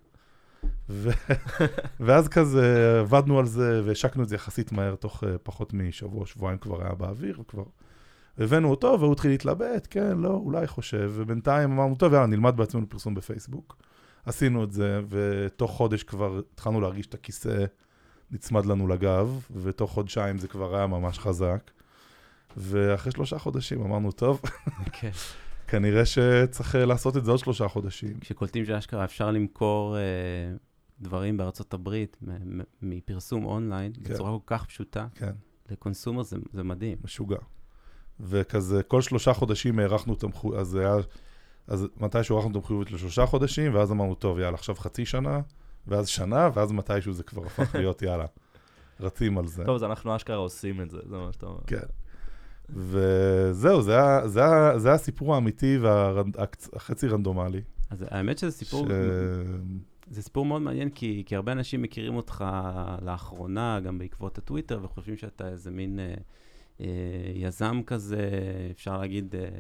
ו... 0.90 1.10
ואז 2.06 2.28
כזה 2.28 2.98
עבדנו 3.00 3.40
על 3.40 3.46
זה 3.46 3.82
והשקנו 3.86 4.24
את 4.24 4.30
זה 4.30 4.36
יחסית 4.36 4.72
מהר, 4.72 4.96
תוך 4.96 5.24
uh, 5.24 5.28
פחות 5.44 5.74
משבוע, 5.74 6.26
שבועיים 6.26 6.60
כבר 6.60 6.84
היה 6.84 6.96
באוויר, 6.96 7.42
וכבר 7.42 7.64
הבאנו 8.38 8.70
אותו 8.70 8.98
והוא 9.00 9.14
התחיל 9.14 9.32
להתלבט, 9.32 9.88
כן, 9.90 10.18
לא, 10.18 10.30
אולי 10.30 10.68
חושב, 10.68 11.12
ובינתיים 11.16 11.72
אמרנו, 11.72 11.96
טוב, 11.96 12.14
יאללה, 12.14 12.26
נלמד 12.26 12.58
בעצמנו 12.58 12.90
פרסום 12.90 13.16
בפייסבוק. 13.16 13.78
עשינו 14.28 14.64
את 14.64 14.72
זה, 14.72 15.02
ותוך 15.10 15.72
חודש 15.72 16.04
כבר 16.04 16.42
התחלנו 16.54 16.82
להרגיש 16.82 17.08
את 17.08 17.14
הכיסא 17.14 17.66
נצמד 18.32 18.66
לנו 18.66 18.88
לגב, 18.88 19.48
ותוך 19.62 19.92
חודשיים 19.92 20.38
זה 20.38 20.48
כבר 20.48 20.76
היה 20.76 20.88
ממש 20.88 21.20
חזק. 21.20 21.72
ואחרי 22.58 23.12
שלושה 23.12 23.40
חודשים 23.40 23.82
אמרנו, 23.82 24.12
טוב, 24.12 24.42
כן. 24.92 25.12
כנראה 25.68 26.06
שצריך 26.06 26.76
אה, 26.76 26.86
לעשות 26.86 27.18
את 27.18 27.26
זה 27.26 27.32
עוד 27.32 27.40
שלושה 27.40 27.68
חודשים. 27.68 28.20
כשקולטים 28.20 28.66
שאשכרה 28.66 29.04
אפשר 29.04 29.32
למכור 29.32 29.98
אה, 29.98 30.02
דברים 31.00 31.38
בארצות 31.38 31.74
הברית 31.74 32.18
מפרסום 32.82 33.46
אונליין 33.46 33.94
כן. 33.94 34.14
בצורה 34.14 34.32
כל 34.32 34.44
כך 34.46 34.66
פשוטה, 34.66 35.08
כן. 35.16 35.32
לקונסומר 35.70 36.24
זה, 36.24 36.38
זה 36.54 36.64
מדהים. 36.64 36.98
משוגע. 37.04 37.38
וכזה, 38.20 38.84
כל 38.84 39.02
שלושה 39.02 39.34
חודשים 39.34 39.80
הארכנו 39.80 40.14
את 40.14 40.24
המחויבות, 40.24 40.60
אז 40.60 40.68
זה 40.68 40.80
היה, 40.80 40.96
אז 41.68 41.88
מתישהו 42.00 42.36
הארכנו 42.36 42.52
את 42.52 42.56
המחויבות 42.56 42.92
לשלושה 42.92 43.26
חודשים, 43.26 43.76
ואז 43.76 43.92
אמרנו, 43.92 44.16
טוב, 44.16 44.40
יאללה, 44.40 44.54
עכשיו 44.54 44.76
חצי 44.76 45.06
שנה, 45.06 45.40
ואז 45.88 46.08
שנה, 46.08 46.50
ואז 46.54 46.72
מתישהו 46.72 47.14
זה 47.14 47.24
כבר 47.24 47.46
הפך 47.46 47.76
להיות, 47.80 48.02
יאללה, 48.02 48.26
רצים 49.00 49.38
על 49.38 49.48
זה. 49.48 49.66
טוב, 49.66 49.76
אז 49.76 49.84
אנחנו 49.84 50.16
אשכרה 50.16 50.36
עושים 50.36 50.82
את 50.82 50.90
זה, 50.90 50.98
זה 51.10 51.18
מה 51.18 51.30
שאתה 51.32 51.46
אומר. 51.46 51.60
כן. 51.68 51.78
וזהו, 52.70 53.82
זה 53.82 53.98
זה 54.26 54.42
זה 54.78 54.90
היה 54.90 54.96
הסיפור 54.96 55.36
האמיתי 55.36 55.78
והחצי 55.78 57.08
רנדומלי. 57.08 57.62
אז 57.90 58.06
האמת 58.10 58.38
שזה 58.38 58.52
סיפור, 58.52 58.88
ש... 58.88 58.92
זה 60.10 60.22
סיפור 60.22 60.46
מאוד 60.46 60.62
מעניין, 60.62 60.90
כי, 60.90 61.24
כי 61.26 61.36
הרבה 61.36 61.52
אנשים 61.52 61.82
מכירים 61.82 62.16
אותך 62.16 62.46
לאחרונה, 63.02 63.80
גם 63.80 63.98
בעקבות 63.98 64.38
הטוויטר, 64.38 64.80
וחושבים 64.84 65.18
שאתה 65.18 65.48
איזה 65.48 65.72
מין 65.72 66.00
אה, 66.00 66.14
אה, 66.82 66.86
יזם 67.34 67.82
כזה, 67.86 68.30
אפשר 68.72 68.98
להגיד, 68.98 69.36
אה, 69.36 69.60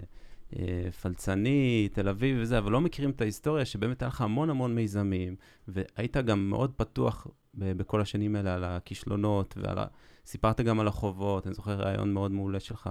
פלצני, 1.01 1.89
תל 1.93 2.09
אביב 2.09 2.37
וזה, 2.41 2.57
אבל 2.57 2.71
לא 2.71 2.81
מכירים 2.81 3.09
את 3.11 3.21
ההיסטוריה 3.21 3.65
שבאמת 3.65 4.01
היה 4.01 4.07
לך 4.07 4.21
המון 4.21 4.49
המון 4.49 4.75
מיזמים, 4.75 5.35
והיית 5.67 6.17
גם 6.17 6.49
מאוד 6.49 6.71
פתוח 6.75 7.27
ב- 7.53 7.71
בכל 7.71 8.01
השנים 8.01 8.35
האלה 8.35 8.55
על 8.55 8.63
הכישלונות, 8.63 9.57
ועל 9.61 9.79
ה... 9.79 9.85
סיפרת 10.27 10.61
גם 10.61 10.79
על 10.79 10.87
החובות, 10.87 11.47
אני 11.47 11.53
זוכר 11.53 11.71
רעיון 11.71 12.13
מאוד 12.13 12.31
מעולה 12.31 12.59
שלך 12.59 12.89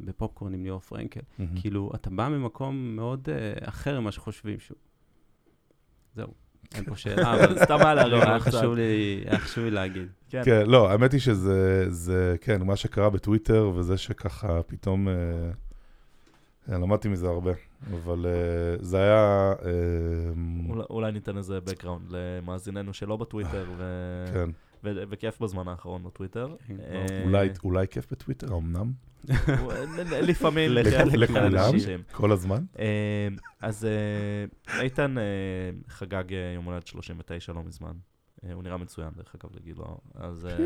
בפופקורן 0.00 0.54
עם 0.54 0.64
ליאור 0.64 0.80
פרנקל. 0.80 1.20
מהמם. 1.38 1.60
כאילו, 1.60 1.90
אתה 1.94 2.10
בא 2.10 2.28
ממקום 2.28 2.96
מאוד 2.96 3.28
uh, 3.28 3.68
אחר 3.68 4.00
ממה 4.00 4.12
שחושבים 4.12 4.60
שהוא. 4.60 4.76
זהו, 6.14 6.28
אין 6.74 6.84
פה 6.84 6.96
שאלה, 6.96 7.34
אבל 7.34 7.58
סתם 7.64 7.76
היה 7.80 7.94
להרים 7.94 8.18
לא, 8.18 8.22
היה 8.22 8.40
קצת. 8.40 8.54
חשוב 8.54 8.74
לי, 8.74 9.24
היה 9.26 9.38
חשוב 9.38 9.64
לי 9.64 9.70
להגיד. 9.70 10.08
כן. 10.28 10.42
כן, 10.44 10.66
לא, 10.66 10.90
האמת 10.90 11.12
היא 11.12 11.20
שזה, 11.20 11.84
זה, 11.90 12.36
כן, 12.40 12.62
מה 12.62 12.76
שקרה 12.76 13.10
בטוויטר, 13.10 13.70
וזה 13.74 13.96
שככה 13.96 14.62
פתאום, 14.62 15.08
אה, 15.08 15.14
למדתי 16.68 17.08
מזה 17.08 17.28
הרבה, 17.28 17.52
אבל 17.92 18.26
אה, 18.26 18.32
זה 18.80 18.96
היה, 18.98 19.52
אה, 19.64 19.70
אולי- 20.68 20.84
אולי 20.90 21.12
ניתן 21.12 21.36
איזה 21.36 21.58
background 21.66 22.00
למאזיננו 22.10 22.94
שלא 22.94 23.16
בטוויטר, 23.16 23.66
ו- 23.76 24.24
כן, 24.32 24.50
ו- 24.84 25.02
וכיף 25.10 25.40
בזמן 25.40 25.68
האחרון 25.68 26.04
בטוויטר. 26.04 26.54
כן, 26.66 26.76
אולי, 27.24 27.48
אולי 27.64 27.86
כיף 27.88 28.12
בטוויטר, 28.12 28.56
אמנם, 28.56 28.92
לפעמים, 30.22 30.70
לכולם. 30.70 31.52
מהאנשים. 31.52 32.00
כל 32.12 32.32
הזמן. 32.32 32.64
אז 33.60 33.88
איתן 34.80 35.14
חגג 35.88 36.24
יום 36.54 36.64
הולדת 36.64 36.86
39 36.86 37.52
לא 37.52 37.62
מזמן. 37.62 37.92
אה, 38.44 38.52
הוא 38.52 38.62
נראה 38.62 38.76
מצוין, 38.76 39.10
דרך 39.16 39.34
אגב, 39.34 39.56
לגילו. 39.56 39.98
אז 40.14 40.46
אה, 40.46 40.56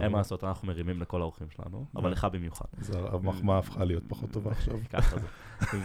אין. 0.00 0.12
מה 0.12 0.18
לעשות, 0.18 0.44
אנחנו 0.44 0.68
מרימים 0.68 1.00
לכל 1.00 1.20
האורחים 1.20 1.50
שלנו, 1.50 1.86
אבל. 1.96 2.10
לך 2.10 2.24
במיוחד. 2.32 2.66
אז 2.78 2.90
המחמאה 2.96 3.58
הפכה 3.58 3.84
להיות 3.84 4.02
פחות 4.08 4.30
טובה 4.30 4.50
עכשיו. 4.50 4.78
ככה 4.92 5.16
זה. 5.18 5.26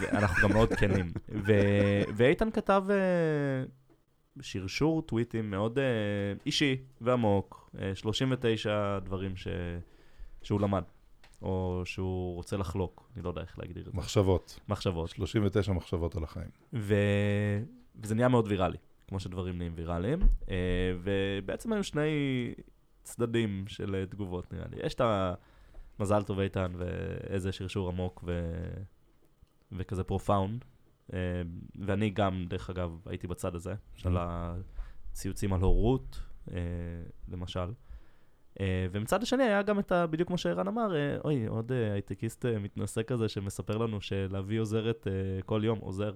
ואנחנו 0.00 0.48
גם 0.48 0.54
מאוד 0.54 0.72
כנים. 0.74 1.12
ואיתן 2.16 2.50
כתב 2.50 2.84
אה, 2.90 3.64
שרשור 4.40 5.02
טוויטים 5.02 5.50
מאוד 5.50 5.78
אישי 6.46 6.76
ועמוק, 7.00 7.70
אה, 7.78 7.94
39 7.94 8.98
דברים 8.98 9.34
שהוא 10.42 10.60
למד, 10.60 10.82
או 11.42 11.82
שהוא 11.84 12.34
רוצה 12.34 12.56
לחלוק, 12.56 13.10
אני 13.16 13.24
לא 13.24 13.28
יודע 13.28 13.40
איך 13.40 13.58
להגדיר 13.58 13.86
את 13.86 13.92
זה. 13.92 13.98
מחשבות, 13.98 14.60
מחשבות. 14.68 15.08
39 15.08 15.72
מחשבות 15.72 16.16
על 16.16 16.24
החיים. 16.24 16.50
וזה 16.72 18.14
נהיה 18.14 18.28
מאוד 18.28 18.46
ויראלי, 18.48 18.78
כמו 19.12 19.20
שדברים 19.20 19.58
נהיים 19.58 19.72
ויראליים. 19.76 20.18
אה, 20.50 20.56
ובעצם 21.02 21.72
היו 21.72 21.84
שני 21.84 22.10
צדדים 23.02 23.64
של 23.66 23.94
אה, 23.94 24.06
תגובות, 24.06 24.52
נראה 24.52 24.64
לי. 24.70 24.76
יש 24.86 24.94
את 24.94 25.00
המזל 25.98 26.22
טוב 26.22 26.40
איתן, 26.40 26.72
ואיזה 26.76 27.52
שרשור 27.52 27.88
עמוק 27.88 28.24
ו... 28.26 28.52
וכזה 29.72 30.04
profound. 30.04 30.64
אה, 31.12 31.18
ואני 31.86 32.10
גם, 32.10 32.44
דרך 32.48 32.70
אגב, 32.70 32.98
הייתי 33.06 33.26
בצד 33.26 33.54
הזה, 33.54 33.74
של 33.94 34.16
הציוצים 34.18 35.52
על 35.52 35.60
הורות, 35.60 36.20
אה, 36.50 36.56
למשל. 37.28 37.72
אה, 38.60 38.86
ומצד 38.92 39.22
השני 39.22 39.44
היה 39.44 39.62
גם 39.62 39.78
את 39.78 39.92
ה... 39.92 40.06
בדיוק 40.06 40.28
כמו 40.28 40.38
שערן 40.38 40.68
אמר, 40.68 40.96
אה, 40.96 41.16
אוי, 41.24 41.46
עוד 41.46 41.72
הייטקיסט 41.72 42.46
אה, 42.46 42.58
מתנשא 42.58 43.02
כזה 43.02 43.28
שמספר 43.28 43.78
לנו 43.78 44.00
שלהביא 44.00 44.60
עוזרת 44.60 45.06
אה, 45.06 45.42
כל 45.42 45.60
יום 45.64 45.78
עוזר, 45.78 46.12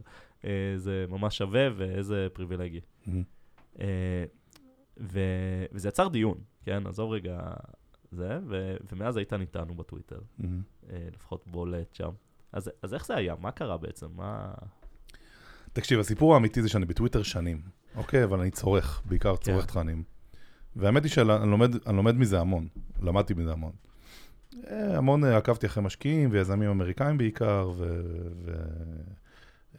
זה 0.77 1.05
ממש 1.09 1.39
שווה 1.39 1.69
ואיזה 1.77 2.27
פריבילגי. 2.33 2.81
מהמם. 3.07 3.23
אה, 3.81 4.25
ו... 5.01 5.21
וזה 5.73 5.89
יצר 5.89 6.09
דיון, 6.09 6.39
כן? 6.65 6.87
עזוב 6.87 7.13
רגע 7.13 7.41
זה, 8.13 8.39
ו... 8.49 8.77
ומאז 8.93 9.19
איתן 9.19 9.41
איתנו 9.41 9.75
בטוויטר. 9.75 10.21
אה, 10.41 10.47
לפחות 11.15 11.45
בולט 11.47 11.95
שם. 11.95 12.11
אז, 12.53 12.71
אז 12.83 12.95
איך 12.95 13.07
זה 13.07 13.17
היה? 13.17 13.35
מה 13.41 13.51
קרה 13.51 13.77
בעצם? 13.77 14.07
מה... 14.15 14.55
תקשיב, 15.73 16.01
הסיפור 16.01 16.35
האמיתי 16.35 16.63
זה 16.63 16.69
שאני 16.69 16.87
בטוויטר 16.87 17.23
שנים, 17.23 17.63
אוקיי? 17.97 18.25
אבל 18.25 18.41
אני 18.41 18.51
צורך, 18.51 19.03
בעיקר 19.05 19.37
צורך 19.37 19.61
כן. 19.61 19.67
תכנים. 19.67 20.03
והאמת 20.77 21.03
היא 21.03 21.11
שאני 21.11 21.29
לומד, 21.29 21.87
לומד 21.87 22.15
מזה 22.15 22.41
המון, 22.41 22.69
למדתי 23.03 23.35
מזה 23.35 23.53
המון. 23.53 23.73
אה, 24.71 24.97
המון 24.97 25.25
אה, 25.25 25.37
עקבתי 25.37 25.67
אחרי 25.67 25.83
משקיעים 25.83 26.29
ויזמים 26.33 26.71
אמריקאים 26.71 27.19
בעיקר, 27.19 27.71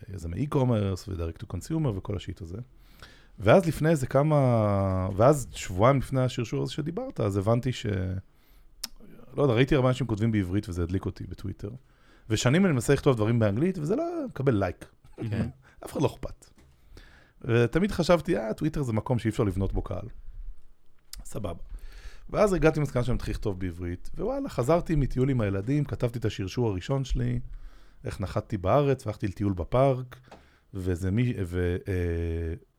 ויזמי 0.09 0.47
e-commerce 0.47 1.09
ו-direct 1.09 1.43
to 1.43 1.53
consumer 1.53 1.87
וכל 1.87 2.15
השיט 2.15 2.41
הזה. 2.41 2.57
ואז 3.39 3.65
לפני 3.65 3.89
איזה 3.89 4.07
כמה, 4.07 5.09
ואז 5.15 5.47
שבועיים 5.51 5.97
לפני 5.97 6.21
השרשור 6.21 6.63
הזה 6.63 6.71
שדיברת, 6.71 7.19
אז 7.19 7.37
הבנתי 7.37 7.71
ש... 7.71 7.85
לא 9.37 9.43
יודע, 9.43 9.53
ראיתי 9.53 9.75
הרבה 9.75 9.87
אנשים 9.87 10.07
כותבים 10.07 10.31
בעברית 10.31 10.69
וזה 10.69 10.83
הדליק 10.83 11.05
אותי 11.05 11.23
בטוויטר. 11.23 11.69
ושנים 12.29 12.65
אני 12.65 12.73
מנסה 12.73 12.93
לכתוב 12.93 13.15
דברים 13.15 13.39
באנגלית, 13.39 13.77
וזה 13.77 13.95
לא 13.95 14.03
מקבל 14.29 14.55
לייק. 14.55 14.85
כן. 15.29 15.49
אף 15.85 15.91
אחד 15.91 16.01
לא 16.01 16.07
אכפת. 16.07 16.49
ותמיד 17.41 17.91
חשבתי, 17.91 18.37
אה, 18.37 18.53
טוויטר 18.53 18.83
זה 18.83 18.93
מקום 18.93 19.19
שאי 19.19 19.29
אפשר 19.29 19.43
לבנות 19.43 19.73
בו 19.73 19.81
קהל. 19.81 20.07
סבבה. 21.23 21.63
ואז 22.29 22.53
הגעתי 22.53 22.79
למסקנה 22.79 23.03
שאני 23.03 23.15
מתחיל 23.15 23.33
לכתוב 23.33 23.59
בעברית, 23.59 24.09
ווואלה, 24.17 24.49
חזרתי 24.49 24.95
מטיול 24.95 25.29
עם 25.29 25.41
הילדים, 25.41 25.85
כתבתי 25.85 26.19
את 26.19 26.25
השרשור 26.25 26.69
הראשון 26.69 27.03
שלי, 27.03 27.39
איך 28.05 28.21
נחתתי 28.21 28.57
בארץ, 28.57 29.05
והלכתי 29.05 29.27
לטיול 29.27 29.53
בפארק, 29.53 30.19
וזה 30.73 31.11
מי... 31.11 31.33
ו, 31.45 31.77
אה, 31.87 31.93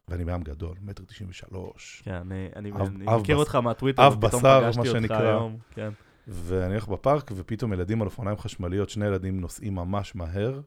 ואני 0.09 0.25
בים 0.25 0.43
גדול, 0.43 0.77
מטר 0.83 1.05
תשעים 1.05 1.31
ושלוש. 1.31 2.03
כן, 2.05 2.15
אני, 2.15 2.49
אני, 2.57 2.71
אב- 2.73 2.81
אני 2.81 3.05
אב 3.09 3.21
מכיר 3.21 3.37
בס- 3.37 3.41
אותך 3.41 3.55
מהטוויטר, 3.55 4.07
אב 4.07 4.13
ופתאום 4.25 4.43
בשר, 4.43 4.61
פגשתי 4.65 4.81
מה 4.81 4.89
אותך 4.89 4.99
שנקרא. 4.99 5.19
היום. 5.29 5.57
כן. 5.71 5.91
ואני 6.29 6.73
הולך 6.73 6.89
בפארק, 6.89 7.31
ופתאום 7.37 7.73
ילדים 7.73 8.03
על 8.03 8.07
אופניים 8.07 8.37
חשמליות, 8.39 8.91
שני 8.91 9.07
ילדים 9.07 9.41
נוסעים 9.41 9.75
ממש 9.75 10.15
מהר, 10.15 10.61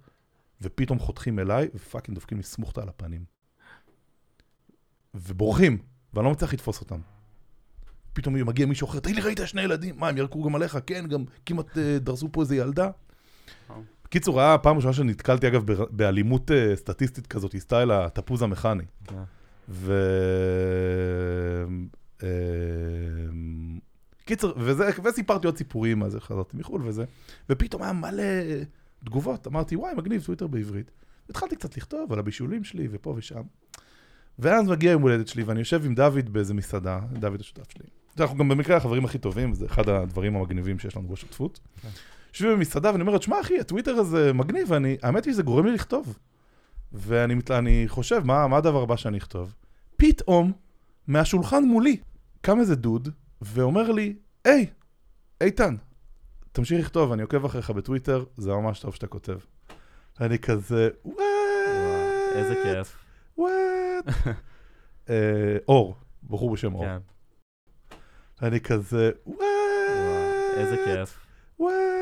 ופתאום 0.62 1.00
חותכים 1.00 1.40
אליי, 1.40 1.68
ו 1.76 1.81
fucking 1.81 2.16
דופקים 2.16 2.38
לי 2.38 2.44
סמוכתה 2.44 2.82
על 2.82 2.90
הפנים. 2.90 3.24
ובורחים, 5.14 5.78
ואני 6.14 6.26
לא 6.26 6.32
מצליח 6.32 6.54
לתפוס 6.54 6.82
אותם. 6.82 7.00
פתאום 8.14 8.36
מגיע 8.48 8.66
מישהו 8.66 8.88
אחר, 8.88 9.00
תגיד 9.00 9.16
לי, 9.16 9.22
ראית 9.22 9.40
שני 9.46 9.62
ילדים? 9.62 10.00
מה, 10.00 10.10
הם 10.10 10.18
ירקו 10.18 10.44
גם 10.44 10.56
עליך? 10.56 10.78
כן, 10.86 11.08
גם 11.08 11.24
כמעט 11.46 11.78
אה, 11.78 11.98
דרסו 12.00 12.30
פה 12.32 12.42
איזה 12.42 12.56
ילדה. 12.56 12.90
וואו. 14.12 14.12
בקיצור, 14.12 14.42
היה 14.42 14.58
פעם 14.58 14.76
ראשונה 14.76 14.94
שנתקלתי, 14.94 15.48
אגב, 15.48 15.64
באלימות 15.90 16.52
אה, 16.52 16.76
סטטיסטית 16.76 17.28
כזאת, 17.28 17.56
סטייל 17.58 17.92
התפוז 17.92 18.42
המכני. 18.42 18.84
כן. 19.08 19.16
ו... 19.70 19.94
אה, 22.24 22.28
קיצר, 24.26 24.52
וזה, 24.58 24.90
וסיפרתי 25.04 25.48
עוד 25.48 25.58
סיפורים, 25.58 26.04
אז 26.04 26.18
חזרתי 26.20 26.58
מחו"ל 26.58 26.82
וזה, 26.84 27.06
ופתאום 27.50 27.84
היה 27.84 27.94
מלא 27.94 28.24
תגובות, 29.04 29.48
אמרתי, 29.48 29.76
וואי, 29.76 29.94
מגניב, 29.98 30.24
טוויטר 30.24 30.48
בעברית. 30.48 30.92
התחלתי 31.30 31.56
קצת 31.56 31.78
לכתוב 31.78 32.14
על 32.14 32.20
הבישולים 32.20 32.64
שלי 32.64 32.88
ופה 32.92 33.14
ושם. 33.18 33.42
ואז 34.40 34.68
מגיע 34.68 34.92
יום 34.92 35.02
הולדת 35.02 35.28
שלי, 35.28 35.44
ואני 35.44 35.60
יושב 35.60 35.86
עם 35.86 35.96
דוד 35.96 36.30
באיזה 36.34 36.54
מסעדה, 36.54 37.00
דוד 37.14 37.40
השותף 37.40 37.72
שלי. 37.72 37.86
אנחנו 38.20 38.38
גם 38.38 38.50
במקרה 38.50 38.78
החברים 38.78 39.06
הכי 39.06 39.18
טובים, 39.18 39.54
זה 39.54 39.66
אחד 39.66 39.90
הדברים 39.90 40.36
המגניבים 40.36 40.80
שיש 40.80 40.98
לנו 40.98 41.08
בשותפות. 41.08 41.60
יושבים 42.34 42.52
במסעדה 42.52 42.92
ואני 42.92 43.02
אומר 43.02 43.14
לו, 43.14 43.20
תשמע 43.20 43.42
אחי, 43.42 43.60
הטוויטר 43.60 43.92
הזה 43.92 44.34
מגניב, 44.34 44.72
ואני, 44.72 44.98
האמת 45.04 45.26
היא 45.26 45.34
שזה 45.34 45.44
גורם 45.44 45.66
לי 45.66 45.72
לכתוב. 45.72 46.18
ואני 46.94 47.36
מת- 47.36 47.52
אני 47.52 47.84
חושב, 47.88 48.22
מה, 48.26 48.48
מה 48.48 48.58
הדבר 48.58 48.82
הבא 48.82 48.96
שאני 48.96 49.18
אכתוב? 49.18 49.56
פתאום, 49.98 50.52
מהשולחן 51.08 51.64
מולי, 51.64 51.98
קם 52.42 52.60
איזה 52.60 52.76
דוד, 52.76 53.10
ואומר 53.42 53.92
לי, 53.92 54.16
היי, 54.46 54.66
איתן, 55.42 55.76
תמשיך 56.52 56.80
לכתוב, 56.80 57.12
אני 57.12 57.22
עוקב 57.22 57.46
אחריך 57.46 57.70
בטוויטר, 57.70 58.24
זה 58.38 58.52
ממש 58.52 58.80
טוב 58.80 58.96
שאתה 58.96 59.08
כותב. 59.08 59.38
אני 60.22 60.40
כזה, 60.40 60.90
וואט, 61.06 61.18
איזה 62.36 62.56
כיף. 62.64 62.98
וואט. 63.38 64.06
אה, 65.10 65.58
אור, 65.68 65.96
בחור 66.30 66.54
בשם 66.54 66.76
אור. 66.76 66.86
כן. 66.86 66.98
אני 68.42 68.60
כזה, 68.60 69.12
וואט, 69.26 69.38
איזה 70.58 70.76
כיף. 70.86 71.18
וואט. 71.60 72.01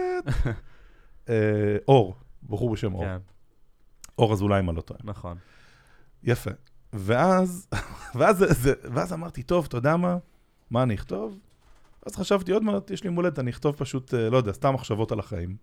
אה, 1.29 1.77
אור, 1.87 2.15
בחור 2.49 2.69
בשם 2.73 2.93
אור. 2.93 3.03
כן, 3.05 3.17
אור 4.17 4.33
אזולאי, 4.33 4.59
אם 4.59 4.69
אני 4.69 4.77
לא 4.77 4.81
טועה. 4.81 4.99
נכון. 5.03 5.37
יפה. 6.23 6.51
ואז, 6.93 7.67
ואז, 8.15 8.37
זה- 8.37 8.53
זה, 8.53 8.73
ואז 8.83 9.13
אמרתי, 9.13 9.43
טוב, 9.43 9.65
אתה 9.67 9.77
יודע 9.77 9.97
מה? 9.97 10.17
מה 10.71 10.83
אני 10.83 10.95
אכתוב? 10.95 11.39
אז 12.05 12.15
חשבתי, 12.15 12.51
עוד 12.51 12.63
מעט 12.63 12.91
יש 12.91 13.03
לי 13.03 13.07
יום 13.07 13.15
הולדת, 13.15 13.39
אני 13.39 13.51
אכתוב 13.51 13.75
פשוט, 13.75 14.13
אה, 14.13 14.29
לא 14.29 14.37
יודע, 14.37 14.51
סתם 14.53 14.73
מחשבות 14.73 15.11
על 15.11 15.19
החיים. 15.19 15.55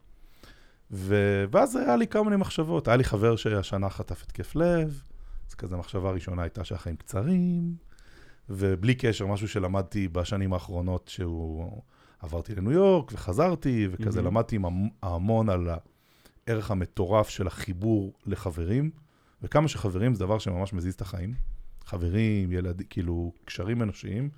ו... 0.91 1.15
ואז 1.51 1.77
היה 1.77 1.97
לי 1.97 2.07
כל 2.09 2.25
מיני 2.25 2.37
מחשבות. 2.37 2.89
היה 2.89 2.97
לי 2.97 3.05
חבר 3.05 3.37
שהשנה 3.37 3.91
חטף 3.91 4.23
התקף 4.23 4.57
לב, 4.57 5.03
אז 5.49 5.55
כזה 5.55 5.75
המחשבה 5.75 6.09
הראשונה 6.09 6.43
הייתה 6.43 6.65
שהחיים 6.65 6.97
קצרים, 6.97 7.75
ובלי 8.49 8.95
קשר, 8.95 9.27
משהו 9.27 9.49
שלמדתי 9.49 10.09
בשנים 10.09 10.53
האחרונות, 10.53 11.09
שהוא... 11.09 11.83
עברתי 12.27 12.55
לניו 12.55 12.73
יורק 12.73 13.11
וחזרתי, 13.13 13.89
וכזה 13.91 14.23
מהמם. 14.23 14.35
למדתי 14.37 14.57
המ- 14.57 14.89
המון 15.03 15.49
על 15.49 15.69
הערך 16.49 16.71
המטורף 16.71 17.29
של 17.29 17.47
החיבור 17.47 18.13
לחברים, 18.27 18.91
וכמה 19.43 19.69
שחברים 19.69 20.15
זה 20.15 20.21
דבר 20.21 20.39
שממש 20.39 20.73
מזיז 20.73 20.95
את 20.95 21.01
החיים. 21.01 21.35
חברים, 21.85 22.53
ילדים, 22.53 22.87
כאילו, 22.91 23.33
קשרים 23.45 23.83
אנושיים, 23.83 24.31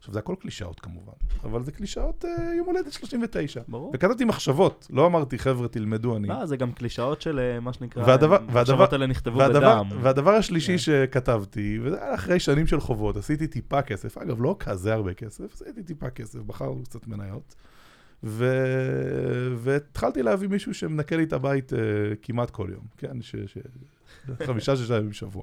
עכשיו, 0.00 0.14
זה 0.14 0.18
הכל 0.18 0.34
קלישאות 0.40 0.80
כמובן, 0.80 1.12
אבל 1.44 1.62
זה 1.62 1.72
קלישאות 1.72 2.24
אה, 2.24 2.54
יום 2.54 2.66
הולדת 2.66 2.92
39. 2.92 3.60
ברור. 3.68 3.92
וכתבתי 3.94 4.24
מחשבות, 4.24 4.86
לא 4.90 5.06
אמרתי, 5.06 5.38
חבר'ה, 5.38 5.68
תלמדו, 5.68 6.16
אני... 6.16 6.28
לא, 6.28 6.46
זה 6.46 6.56
גם 6.56 6.72
קלישאות 6.72 7.22
של 7.22 7.38
אה, 7.38 7.60
מה 7.60 7.72
שנקרא, 7.72 8.02
והדבר- 8.06 8.30
והדבר- 8.32 8.58
המחשבות 8.58 8.92
האלה 8.92 9.06
נכתבו 9.06 9.38
והדבר, 9.38 9.82
בדם. 9.82 9.98
והדבר 10.02 10.30
השלישי 10.30 10.72
כן. 10.72 10.78
שכתבתי, 10.78 11.78
וזה 11.82 12.02
היה 12.04 12.14
אחרי 12.14 12.40
שנים 12.40 12.66
של 12.66 12.80
חובות, 12.80 13.16
עשיתי 13.16 13.46
טיפה 13.46 13.82
כסף, 13.82 14.18
אגב, 14.18 14.42
לא 14.42 14.56
כזה 14.58 14.94
הרבה 14.94 15.14
כסף, 15.14 15.52
עשיתי 15.52 15.82
טיפה 15.82 16.10
כסף, 16.10 16.38
בחרנו 16.38 16.82
קצת 16.84 17.06
מניות, 17.06 17.54
ו... 18.24 18.54
והתחלתי 19.56 20.22
להביא 20.22 20.48
מישהו 20.48 20.74
שמנקה 20.74 21.16
לי 21.16 21.22
את 21.22 21.32
הבית 21.32 21.72
uh, 21.72 21.76
כמעט 22.22 22.50
כל 22.50 22.68
יום, 22.72 22.84
כן, 22.98 23.22
ש... 23.22 23.36
ש... 23.46 23.58
חמישה, 24.46 24.76
שישה 24.76 24.96
ימים 24.96 25.10
בשבוע. 25.10 25.42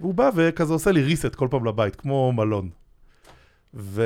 והוא 0.00 0.14
בא 0.14 0.30
וכזה 0.34 0.72
עושה 0.72 0.92
לי 0.92 1.14
reset 1.14 1.36
כל 1.36 1.48
פעם 1.50 1.64
לבית, 1.64 1.96
כמו 1.96 2.32
מלון. 2.32 2.70
ו... 3.78 4.02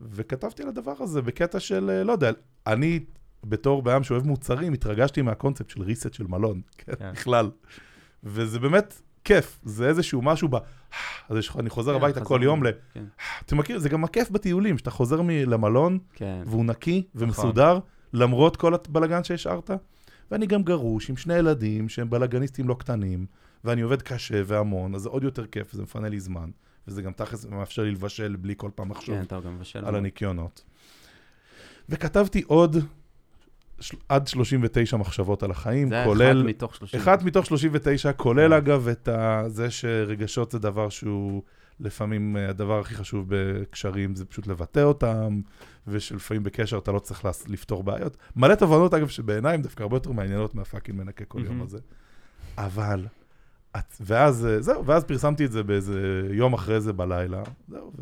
וכתבתי 0.00 0.62
על 0.62 0.68
הדבר 0.68 0.94
הזה 1.00 1.22
בקטע 1.22 1.60
של, 1.60 1.90
אה, 1.90 2.04
לא 2.04 2.12
יודע, 2.12 2.30
אני 2.66 3.00
בתור 3.44 3.82
בעם 3.82 4.02
שאוהב 4.02 4.26
מוצרים, 4.26 4.72
התרגשתי 4.72 5.22
מהקונספט 5.22 5.70
של 5.70 5.82
reset 5.82 6.12
של 6.16 6.26
מלון, 6.26 6.60
כן, 6.78 6.92
כן. 6.98 7.12
בכלל. 7.12 7.50
וזה 8.24 8.58
באמת 8.58 9.02
כיף, 9.24 9.60
זה 9.64 9.88
איזשהו 9.88 10.22
משהו 10.22 10.48
ב... 10.48 10.56
אז 11.28 11.36
אני 11.58 11.70
חוזר 11.70 11.90
כן, 11.92 11.96
הביתה 11.96 12.24
כל. 12.24 12.40
יום 12.42 12.64
ל... 12.64 12.66
כן. 12.94 13.04
אתה 13.46 13.54
מכיר, 13.54 13.78
זה 13.78 13.88
גם 13.88 14.04
הכיף 14.04 14.30
בטיולים, 14.30 14.78
שאתה 14.78 14.90
חוזר 14.90 15.22
מ- 15.22 15.30
למלון, 15.30 15.98
כן. 16.14 16.42
והוא 16.46 16.64
נקי 16.64 17.06
ומסודר, 17.14 17.78
למרות 18.12 18.56
כל 18.56 18.74
הבלגן 18.74 19.24
שהשארת. 19.24 19.70
ואני 20.30 20.46
גם 20.46 20.62
גרוש 20.62 21.10
עם 21.10 21.16
שני 21.16 21.34
ילדים 21.34 21.88
שהם 21.88 22.10
בלגניסטים 22.10 22.68
לא 22.68 22.76
קטנים, 22.78 23.26
ואני 23.64 23.80
עובד 23.80 24.02
קשה 24.02 24.42
והמון, 24.46 24.94
אז 24.94 25.00
זה 25.00 25.08
עוד 25.08 25.24
יותר 25.24 25.46
כיף, 25.46 25.72
זה 25.72 25.82
מפנה 25.82 26.08
לי 26.08 26.20
זמן. 26.20 26.50
וזה 26.88 27.02
גם 27.02 27.12
תכלס 27.12 27.44
מאפשר 27.44 27.82
לי 27.82 27.90
לבשל 27.90 28.36
בלי 28.40 28.54
כל 28.56 28.70
פעם 28.74 28.90
לחשוב 28.90 29.16
כן. 29.28 29.84
על. 29.84 29.94
הניקיונות. 29.94 30.64
וכתבתי 31.88 32.42
עוד 32.46 32.76
של- 33.80 33.96
עד 34.08 34.26
39 34.28 34.96
מחשבות 34.96 35.42
על 35.42 35.50
החיים, 35.50 35.88
זה 35.88 36.02
כולל... 36.04 36.38
אחד 36.40 36.46
מתוך 36.46 36.74
30. 36.76 37.00
אחד 37.00 37.24
מתוך 37.24 37.46
39, 37.46 38.12
כולל 38.12 38.48
כן. 38.50 38.52
אגב 38.56 38.88
את 38.88 39.08
ה- 39.08 39.42
זה 39.46 39.70
שרגשות 39.70 40.50
זה 40.50 40.58
דבר 40.58 40.88
שהוא 40.88 41.42
לפעמים 41.80 42.36
אה, 42.36 42.48
הדבר 42.48 42.80
הכי 42.80 42.94
חשוב 42.94 43.26
בקשרים, 43.28 44.14
זה 44.14 44.24
פשוט 44.24 44.46
לבטא 44.46 44.80
אותם, 44.80 45.40
ושלפעמים 45.86 46.42
בקשר 46.42 46.78
אתה 46.78 46.92
לא 46.92 46.98
צריך 46.98 47.24
לס- 47.24 47.48
לפתור 47.48 47.82
בעיות. 47.84 48.16
מלא 48.36 48.54
תובנות, 48.54 48.94
אגב, 48.94 49.08
שבעיניי 49.08 49.54
הן 49.54 49.62
דווקא 49.62 49.82
הרבה 49.82 49.96
יותר 49.96 50.12
מעניינות 50.12 50.54
מה 50.54 50.64
fucking 50.64 50.98
מנקה 50.98 51.24
כל 51.24 51.38
יום 51.38 51.48
מהמם. 51.48 51.62
הזה. 51.62 51.78
אבל, 52.58 53.06
ואז, 54.00 54.46
אה, 54.46 54.62
זהו, 54.62 54.86
ואז 54.86 55.04
פרסמתי 55.04 55.44
את 55.44 55.52
זה 55.52 55.62
באיזה 55.62 56.28
יום 56.30 56.54
אחרי 56.54 56.80
זה 56.80 56.92
בלילה, 56.92 57.42
זהו, 57.68 57.92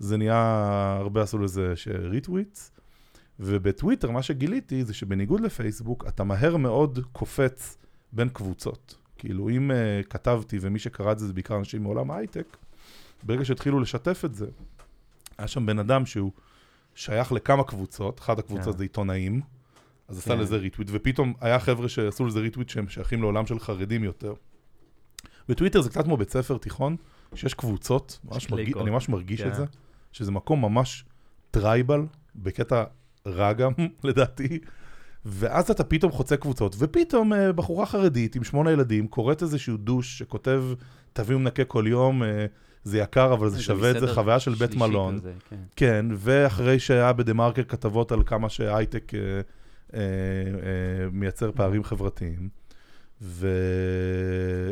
וזה 0.00 0.16
נהיה, 0.16 0.96
הרבה 1.00 1.22
עשו 1.22 1.38
לזה 1.38 1.74
retweets. 1.86 2.70
ובטוויטר 3.40 4.10
מה 4.10 4.22
שגיליתי 4.22 4.84
זה 4.84 4.94
שבניגוד 4.94 5.40
לפייסבוק, 5.40 6.04
אתה 6.08 6.24
מהר 6.24 6.56
מאוד 6.56 6.98
קופץ 7.12 7.76
בין 8.12 8.28
קבוצות. 8.28 8.96
כאילו, 9.18 9.48
אם 9.48 9.70
אה, 9.70 10.06
כתבתי, 10.06 10.58
ומי 10.60 10.78
שקרא 10.78 11.12
את 11.12 11.18
זה 11.18 11.26
זה 11.26 11.32
בעיקר 11.32 11.56
אנשים 11.56 11.82
מעולם 11.82 12.10
ההייטק, 12.10 12.56
ברגע 13.22 13.44
שהתחילו 13.44 13.80
לשתף 13.80 14.22
את 14.24 14.34
זה, 14.34 14.46
היה 15.38 15.48
שם 15.48 15.66
בן 15.66 15.78
אדם 15.78 16.06
שהוא 16.06 16.32
שייך 16.94 17.32
לכמה 17.32 17.64
קבוצות, 17.64 18.20
אחת 18.20 18.38
הקבוצות 18.38 18.72
כן. 18.72 18.78
זה 18.78 18.84
עיתונאים, 18.84 19.40
אז 20.08 20.18
עשה 20.18 20.30
כן. 20.30 20.38
לזה 20.38 20.56
retweet, 20.56 20.88
ופתאום 20.92 21.34
היה 21.40 21.58
חבר'ה 21.58 21.88
שעשו 21.88 22.26
לזה 22.26 22.40
retweet 22.40 22.68
שהם 22.68 22.88
שייכים 22.88 23.22
לעולם 23.22 23.46
של 23.46 23.58
חרדים 23.58 24.04
יותר. 24.04 24.34
בטוויטר 25.48 25.80
זה 25.80 25.90
קצת 25.90 26.04
כמו 26.04 26.16
בית 26.16 26.30
ספר 26.30 26.58
תיכון, 26.58 26.96
שיש 27.34 27.54
קבוצות, 27.54 28.18
ממש 28.24 28.50
מרגיש. 28.50 28.74
אני 28.76 28.90
ממש 28.90 29.08
מרגיש 29.08 29.42
כן. 29.42 29.48
את 29.48 29.54
זה, 29.54 29.64
שזה 30.12 30.32
מקום 30.32 30.62
ממש 30.62 31.04
tribal, 31.50 32.06
בקטע 32.36 32.84
רע 33.26 33.52
גם, 33.52 33.72
לדעתי. 34.04 34.58
ואז 35.24 35.70
אתה 35.70 35.84
פתאום 35.84 36.12
חוצה 36.12 36.36
קבוצות, 36.36 36.76
ופתאום 36.78 37.32
אה, 37.32 37.52
בחורה 37.52 37.86
חרדית 37.86 38.36
עם 38.36 38.44
שמונה 38.44 38.70
ילדים 38.70 39.08
קוראת 39.08 39.42
איזשהו 39.42 39.76
דוש 39.76 40.18
שכותב, 40.18 40.64
תביאו 41.12 41.38
מנקה 41.38 41.64
כל 41.64 41.84
יום, 41.88 42.22
אה, 42.22 42.46
זה 42.84 42.98
יקר, 42.98 43.32
אבל 43.32 43.48
זה 43.48 43.62
שווה 43.62 43.90
את 43.90 44.00
זה, 44.00 44.14
חוויה 44.14 44.40
של 44.40 44.54
בית 44.54 44.74
מלון. 44.74 45.18
כזה, 45.18 45.32
כן. 45.50 45.56
כן, 45.76 46.06
ואחרי 46.10 46.78
שהיה 46.78 47.12
בדה 47.12 47.32
מרקר 47.32 47.62
כתבות 47.62 48.12
על 48.12 48.22
כמה 48.26 48.48
שהייטק 48.48 49.14
אה, 49.14 49.20
אה, 49.20 50.00
אה, 50.00 51.08
מייצר 51.12 51.52
פערים 51.52 51.84
חברתיים. 51.84 52.48
ו... 53.22 53.48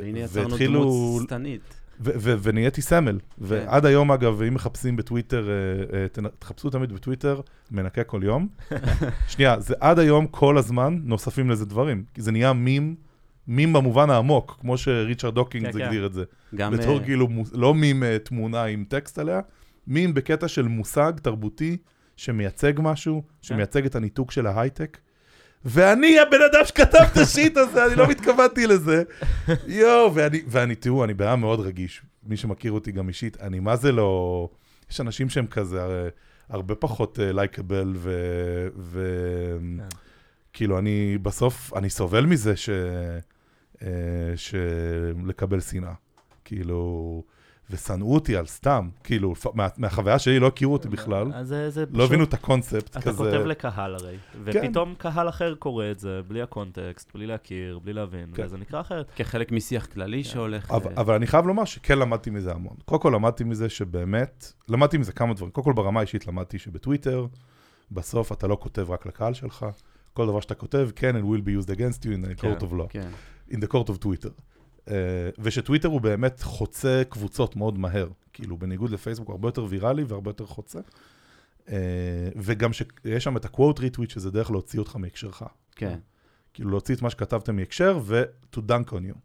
והנה 0.03 0.19
יצרנו 0.19 0.51
והתחילו... 0.51 0.83
דמות 0.83 1.23
שטנית. 1.23 1.83
ו- 2.01 2.11
ו- 2.17 2.35
ונהייתי 2.43 2.83
סמל. 2.83 3.19
ועד 3.39 3.87
היום, 3.87 4.13
אגב, 4.13 4.43
אם 4.43 4.55
מחפשים 4.55 4.97
בטוויטר, 4.97 5.49
אה, 5.49 5.99
אה, 5.99 6.31
תחפשו 6.39 6.71
תמיד 6.71 6.93
בטוויטר, 6.93 7.41
מנקה 7.71 8.05
כל 8.05 8.21
יום. 8.25 8.49
שנייה, 9.33 9.61
זה 9.61 9.75
עד 9.81 9.99
היום, 9.99 10.27
כל 10.27 10.59
הזמן, 10.59 11.01
נוספים 11.05 11.51
לזה 11.51 11.67
דברים. 11.67 12.05
כי 12.15 12.23
זה 12.23 12.33
נהיה 12.33 12.53
meme, 12.53 12.95
meme 13.49 13.73
במובן 13.73 14.11
העמוק, 14.11 14.57
כמו 14.61 14.79
שריצ'רד 14.79 15.35
דוקינס 15.35 15.67
כן, 15.67 15.73
כן. 15.73 15.81
הגדיר 15.81 16.07
את 16.07 16.13
זה. 16.13 16.25
גם... 16.55 16.73
בתור 16.73 16.99
אה, 16.99 17.05
כאילו, 17.05 17.29
לא 17.53 17.75
מים 17.75 18.03
אה, 18.03 18.19
תמונה 18.19 18.65
עם 18.65 18.85
טקסט 18.89 19.19
עליה, 19.19 19.41
מים 19.87 20.15
בקטע 20.15 20.49
של 20.49 20.69
מושג 20.69 21.13
תרבותי 21.23 21.77
שמייצג 22.17 22.73
משהו, 22.79 23.23
שמייצג 23.43 23.85
את 23.85 23.97
הניתוק 23.97 24.31
של 24.31 24.47
ההייטק. 24.47 24.99
ואני 25.65 26.19
הבן 26.19 26.43
אדם 26.53 26.65
שכתב 26.65 27.05
את 27.13 27.17
ה 27.17 27.25
shit 27.25 27.57
הזה, 27.57 27.87
אני 27.87 27.95
לא 27.95 28.05
התכוונתי 28.11 28.67
לזה. 28.67 29.03
יואו, 29.67 30.15
ואני, 30.15 30.43
ואני, 30.47 30.75
תראו, 30.75 31.05
אני 31.05 31.15
בעיה 31.15 31.37
מאוד 31.37 31.61
רגיש. 31.61 32.03
מי 32.27 32.37
שמכיר 32.37 32.73
אותי 32.73 32.93
גם 32.93 33.09
אישית, 33.09 33.41
אני 33.41 33.61
מה 33.61 33.77
זה 33.77 33.93
לא... 33.93 34.49
יש 34.91 35.01
אנשים 35.01 35.29
שהם 35.29 35.47
כזה 35.47 35.83
הרי, 35.83 36.09
הרבה 36.49 36.75
פחות 36.75 37.19
לייקבל, 37.23 37.93
ו... 37.97 38.13
ו... 38.77 39.07
כן. 39.79 39.85
כאילו, 40.53 40.79
אני 40.79 41.19
בסוף, 41.23 41.73
אני 41.77 41.91
סובל 41.91 42.27
מזה 42.27 42.57
ש... 42.57 42.71
אה, 43.83 43.89
של 44.37 45.15
לקבל 45.27 45.61
שנאה. 45.61 45.93
כאילו, 46.45 47.23
ושנאו 47.73 48.15
אותי 48.15 48.37
על 48.37 48.47
סתם, 48.47 48.89
כאילו, 49.05 49.35
מה, 49.55 49.69
מהחוויה 49.77 50.19
שלי 50.19 50.39
לא 50.39 50.47
הכירו 50.47 50.73
אותי 50.73 50.89
בכלל, 50.89 51.33
אז 51.35 51.49
זה, 51.49 51.71
זה 51.71 51.85
לא 51.91 52.05
הבינו 52.05 52.25
את 52.25 52.35
הקונספט 52.35 52.91
אתה 52.91 53.01
כזה. 53.01 53.17
כותב 53.17 53.45
לקהל 53.47 53.95
הרי, 53.95 54.17
כן. 54.53 54.61
ופתאום 54.65 54.95
קהל 54.99 55.29
אחר 55.29 55.55
קורא 55.55 55.91
את 55.91 55.99
זה, 55.99 56.21
בלי 56.29 56.43
הקונטקסט, 56.43 57.15
בלי 57.15 57.27
להכיר, 57.27 57.79
בלי 57.79 57.93
להבין, 57.93 58.29
כן. 58.35 58.45
וזה 58.45 58.59
נקרא 58.59 58.81
אחרת. 58.81 59.11
כחלק 59.17 59.53
משיח 59.53 59.87
כללי 59.87 60.25
שהולך... 60.25 60.71
אבל, 60.71 60.93
אבל 60.97 61.15
אני 61.15 61.27
חייב 61.27 61.47
לומר 61.47 61.65
שכן 61.65 61.99
למדתי 61.99 62.31
מזה 62.31 62.53
המון. 62.53 62.77
קודם 62.85 63.03
כל 63.03 63.13
למדתי 63.15 63.45
מזה 63.45 63.69
שבאמת, 63.69 64.53
למדתי 64.69 64.99
מזה 64.99 65.13
כמה 65.13 65.35
דברים. 65.35 65.51
קודם 65.51 65.65
כל 65.65 65.73
ברמה 65.73 66.01
האישית 66.01 66.27
למדתי 66.27 66.59
שבטוויטר, 66.59 67.27
בסוף 67.91 68.33
אתה 68.33 68.47
לא 68.47 68.57
כותב 68.61 68.91
רק 68.91 69.07
לקהל 69.07 69.35
שלך, 69.35 69.67
כל 70.13 70.27
דבר 70.27 70.41
שאתה 70.41 70.55
כותב, 70.55 70.91
כן, 70.97 71.17
it 71.17 71.23
will 71.23 71.43
be 71.43 71.65
used 71.65 71.69
against 71.69 72.03
you 72.03 72.07
in 72.07 72.27
the 72.27 72.41
כן. 72.41 72.53
court 72.53 72.63
of 72.63 72.73
law, 72.73 72.89
כן. 72.89 73.11
in 73.51 73.55
the 73.55 73.69
court 73.73 73.89
of 73.89 74.05
Twitter. 74.05 74.31
Uh, 74.87 74.91
ושטוויטר 75.39 75.89
הוא 75.89 76.01
באמת 76.01 76.43
חוצה 76.43 77.03
קבוצות 77.09 77.57
מאוד 77.57 77.79
מהר. 77.79 78.09
כאילו, 78.33 78.57
בניגוד 78.57 78.91
לפייסבוק, 78.91 79.31
הרבה 79.31 79.49
יותר 79.49 79.67
ויראלי 79.69 80.05
והרבה 80.05 80.31
יותר 80.31 80.47
חוצה. 80.47 80.79
Uh, 81.67 81.71
וגם 82.37 82.73
שיש 82.73 83.25
שם 83.25 83.37
את 83.37 83.45
ה-quote 83.45 83.79
retweet, 83.79 84.09
שזה 84.09 84.31
דרך 84.31 84.51
להוציא 84.51 84.79
אותך 84.79 84.97
מהקשרך. 84.97 85.43
כן. 85.77 85.99
כאילו 86.55 86.71
להוציא 86.71 86.95
את 86.95 87.03
מה 87.03 87.11
שכתבתם 87.11 87.57
מהקשר 87.57 87.99
ו-to 88.03 88.59
dunk 88.59 88.91
on 88.91 89.13
you. 89.13 89.19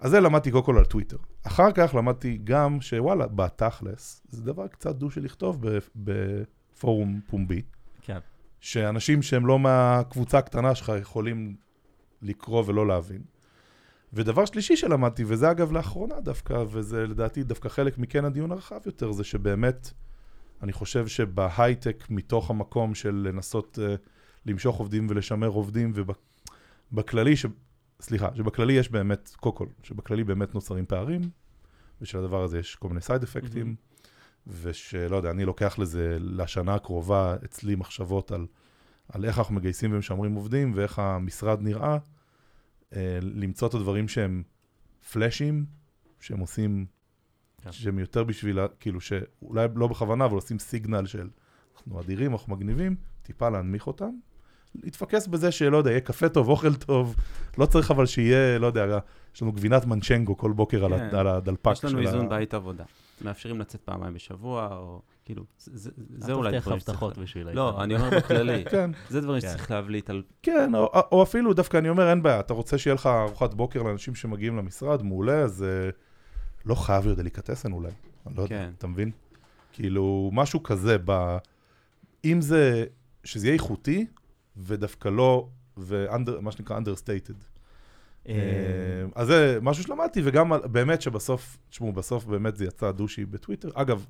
אז 0.00 0.10
זה 0.10 0.20
למדתי 0.20 0.50
קודם 0.50 0.64
כל 0.64 0.78
על 0.78 0.84
טוויטר. 0.84 1.16
אחר 1.42 1.72
כך 1.74 1.94
למדתי 1.94 2.38
גם 2.44 2.80
שוואלה, 2.80 3.26
בתכלס, 3.26 4.22
זה 4.28 4.42
דבר 4.42 4.68
קצת 4.68 4.96
דו 4.96 5.10
של 5.10 5.24
לכתוב 5.24 5.64
בפורום 5.96 7.20
פומבי, 7.26 7.62
כן. 8.02 8.18
שאנשים 8.60 9.22
שהם 9.22 9.46
לא 9.46 9.58
מהקבוצה 9.58 10.38
הקטנה 10.38 10.74
שלך 10.74 10.92
יכולים 11.00 11.56
לקרוא 12.22 12.64
ולא 12.66 12.86
להבין. 12.86 13.22
ודבר 14.12 14.44
שלישי 14.44 14.76
שלמדתי, 14.76 15.24
וזה 15.26 15.50
אגב 15.50 15.72
לאחרונה 15.72 16.20
דווקא, 16.20 16.64
וזה 16.70 17.06
לדעתי 17.06 17.42
דווקא 17.42 17.68
חלק 17.68 17.98
מכן 17.98 18.24
הדיון 18.24 18.52
הרחב 18.52 18.80
יותר, 18.86 19.12
זה 19.12 19.24
שבאמת, 19.24 19.90
אני 20.62 20.72
חושב 20.72 21.06
שבהייטק, 21.06 22.04
מתוך 22.10 22.50
המקום 22.50 22.94
של 22.94 23.28
לנסות 23.28 23.78
uh, 23.78 23.98
למשוך 24.46 24.76
עובדים 24.78 25.06
ולשמר 25.10 25.48
עובדים, 25.48 25.92
ובכללי, 26.92 27.36
ש... 27.36 27.46
סליחה, 28.00 28.28
שבכללי 28.34 28.72
יש 28.72 28.90
באמת, 28.90 29.30
קודם 29.40 29.56
כל, 29.56 29.66
שבכללי 29.82 30.24
באמת 30.24 30.54
נוצרים 30.54 30.86
פערים, 30.86 31.20
ושלדבר 32.00 32.42
הזה 32.42 32.58
יש 32.58 32.76
כל 32.76 32.88
מיני 32.88 33.00
סייד 33.00 33.22
אפקטים, 33.22 33.74
ושלא 34.46 35.16
יודע, 35.16 35.30
אני 35.30 35.44
לוקח 35.44 35.78
לזה 35.78 36.16
לשנה 36.20 36.74
הקרובה 36.74 37.36
אצלי 37.44 37.74
מחשבות 37.74 38.32
על, 38.32 38.46
על 39.08 39.24
איך 39.24 39.38
אנחנו 39.38 39.54
מגייסים 39.54 39.92
ומשמרים 39.92 40.34
עובדים, 40.34 40.72
ואיך 40.74 40.98
המשרד 40.98 41.62
נראה, 41.62 41.92
אה, 41.92 41.98
למצוא 43.22 43.68
את 43.68 43.74
הדברים 43.74 44.08
שהם 44.08 44.42
פלאשים, 45.12 45.64
שהם 46.20 46.38
עושים, 46.38 46.86
כן. 47.62 47.72
שהם 47.72 47.98
יותר 47.98 48.24
בשביל, 48.24 48.58
ה- 48.58 48.68
כאילו, 48.80 49.00
שאולי 49.00 49.66
לא 49.74 49.86
בכוונה, 49.86 50.24
אבל 50.24 50.34
עושים 50.34 50.58
סיגנל 50.58 51.06
של 51.06 51.28
אנחנו 51.76 52.00
אדירים, 52.00 52.32
אנחנו 52.32 52.56
מגניבים, 52.56 52.96
טיפה 53.22 53.48
להנמיך 53.48 53.86
אותם. 53.86 54.10
להתפקס 54.74 55.26
בזה 55.26 55.50
שלא 55.52 55.76
יודע, 55.76 55.90
יהיה 55.90 56.00
קפה 56.00 56.28
טוב, 56.28 56.48
אוכל 56.48 56.74
טוב, 56.74 57.16
לא 57.58 57.66
צריך 57.66 57.90
אבל 57.90 58.06
שיהיה, 58.06 58.58
לא 58.58 58.66
יודע, 58.66 58.98
יש 59.34 59.42
לנו 59.42 59.52
גבינת 59.52 59.84
מנצ'נגו 59.84 60.36
כל 60.36 60.52
בוקר 60.52 60.84
על, 60.84 60.98
כן. 61.10 61.16
ה- 61.16 61.20
על 61.20 61.26
הדלפק 61.26 61.72
יש 61.72 61.84
לנו 61.84 61.98
של 62.02 62.06
איזון 62.06 62.24
ה... 62.26 62.28
בית 62.28 62.54
עבודה. 62.54 62.84
מאפשרים 63.22 63.60
לצאת 63.60 63.80
פעמיים 63.80 64.14
בשבוע, 64.14 64.76
או 64.76 65.02
כאילו, 65.28 65.44
זה- 65.58 66.32
אולי 66.32 66.60
דברים 66.60 66.80
שצריך... 66.80 66.96
הבטחות 66.96 67.18
בשביל 67.18 67.50
לא. 67.50 67.84
אני 67.84 67.94
אומר 67.96 68.10
בכללי. 68.10 68.64
כן, 68.70 68.90
זה 69.08 69.20
דברים 69.20 69.40
כן. 69.40 69.48
שצריך 69.48 69.70
להבליט 69.70 70.10
על... 70.10 70.22
כן, 70.42 70.74
או, 70.74 70.90
או 71.12 71.22
אפילו 71.22 71.54
דווקא 71.54 71.76
אני 71.76 71.88
אומר, 71.88 72.10
אין 72.10 72.22
בעיה, 72.22 72.40
אתה 72.40 72.54
רוצה 72.54 72.78
שיהיה 72.78 72.94
לך 72.94 73.06
ארוחת 73.06 73.54
בוקר 73.54 73.82
לאנשים 73.82 74.14
שמגיעים 74.14 74.56
למשרד, 74.56 75.02
מעולה, 75.02 75.42
אז 75.42 75.62
אה, 75.62 75.90
לא 76.66 76.74
חייב 76.74 77.04
להיות 77.04 77.18
דליקטסן 77.18 77.72
אולי, 77.72 77.90
אני 78.26 78.36
לא 78.36 78.42
יודע, 78.42 78.48
כן. 78.58 78.70
אתה 78.78 78.86
מבין? 78.86 79.10
כאילו, 79.72 80.30
משהו 80.32 80.62
כזה, 80.62 80.96
ב... 81.04 81.36
אם 82.24 82.40
זה, 82.40 82.84
שזה 83.24 83.46
יהיה 83.46 83.54
איכותי, 83.54 84.06
ודווקא 84.56 85.08
לא, 85.08 85.48
ומה 85.76 86.52
שנקרא 86.52 86.78
understated. 86.78 87.44
אה, 88.28 88.34
אה, 88.34 89.06
אז 89.14 89.26
זה 89.26 89.58
משהו 89.62 89.84
שלמדתי, 89.84 90.20
וגם 90.24 90.52
באמת 90.64 91.02
שבסוף, 91.02 91.58
תשמעו, 91.70 91.92
בסוף 91.92 92.24
באמת 92.24 92.56
זה 92.56 92.64
יצא 92.64 92.90
דושי 92.90 93.24
בטוויטר. 93.24 93.70
אגב, 93.74 94.06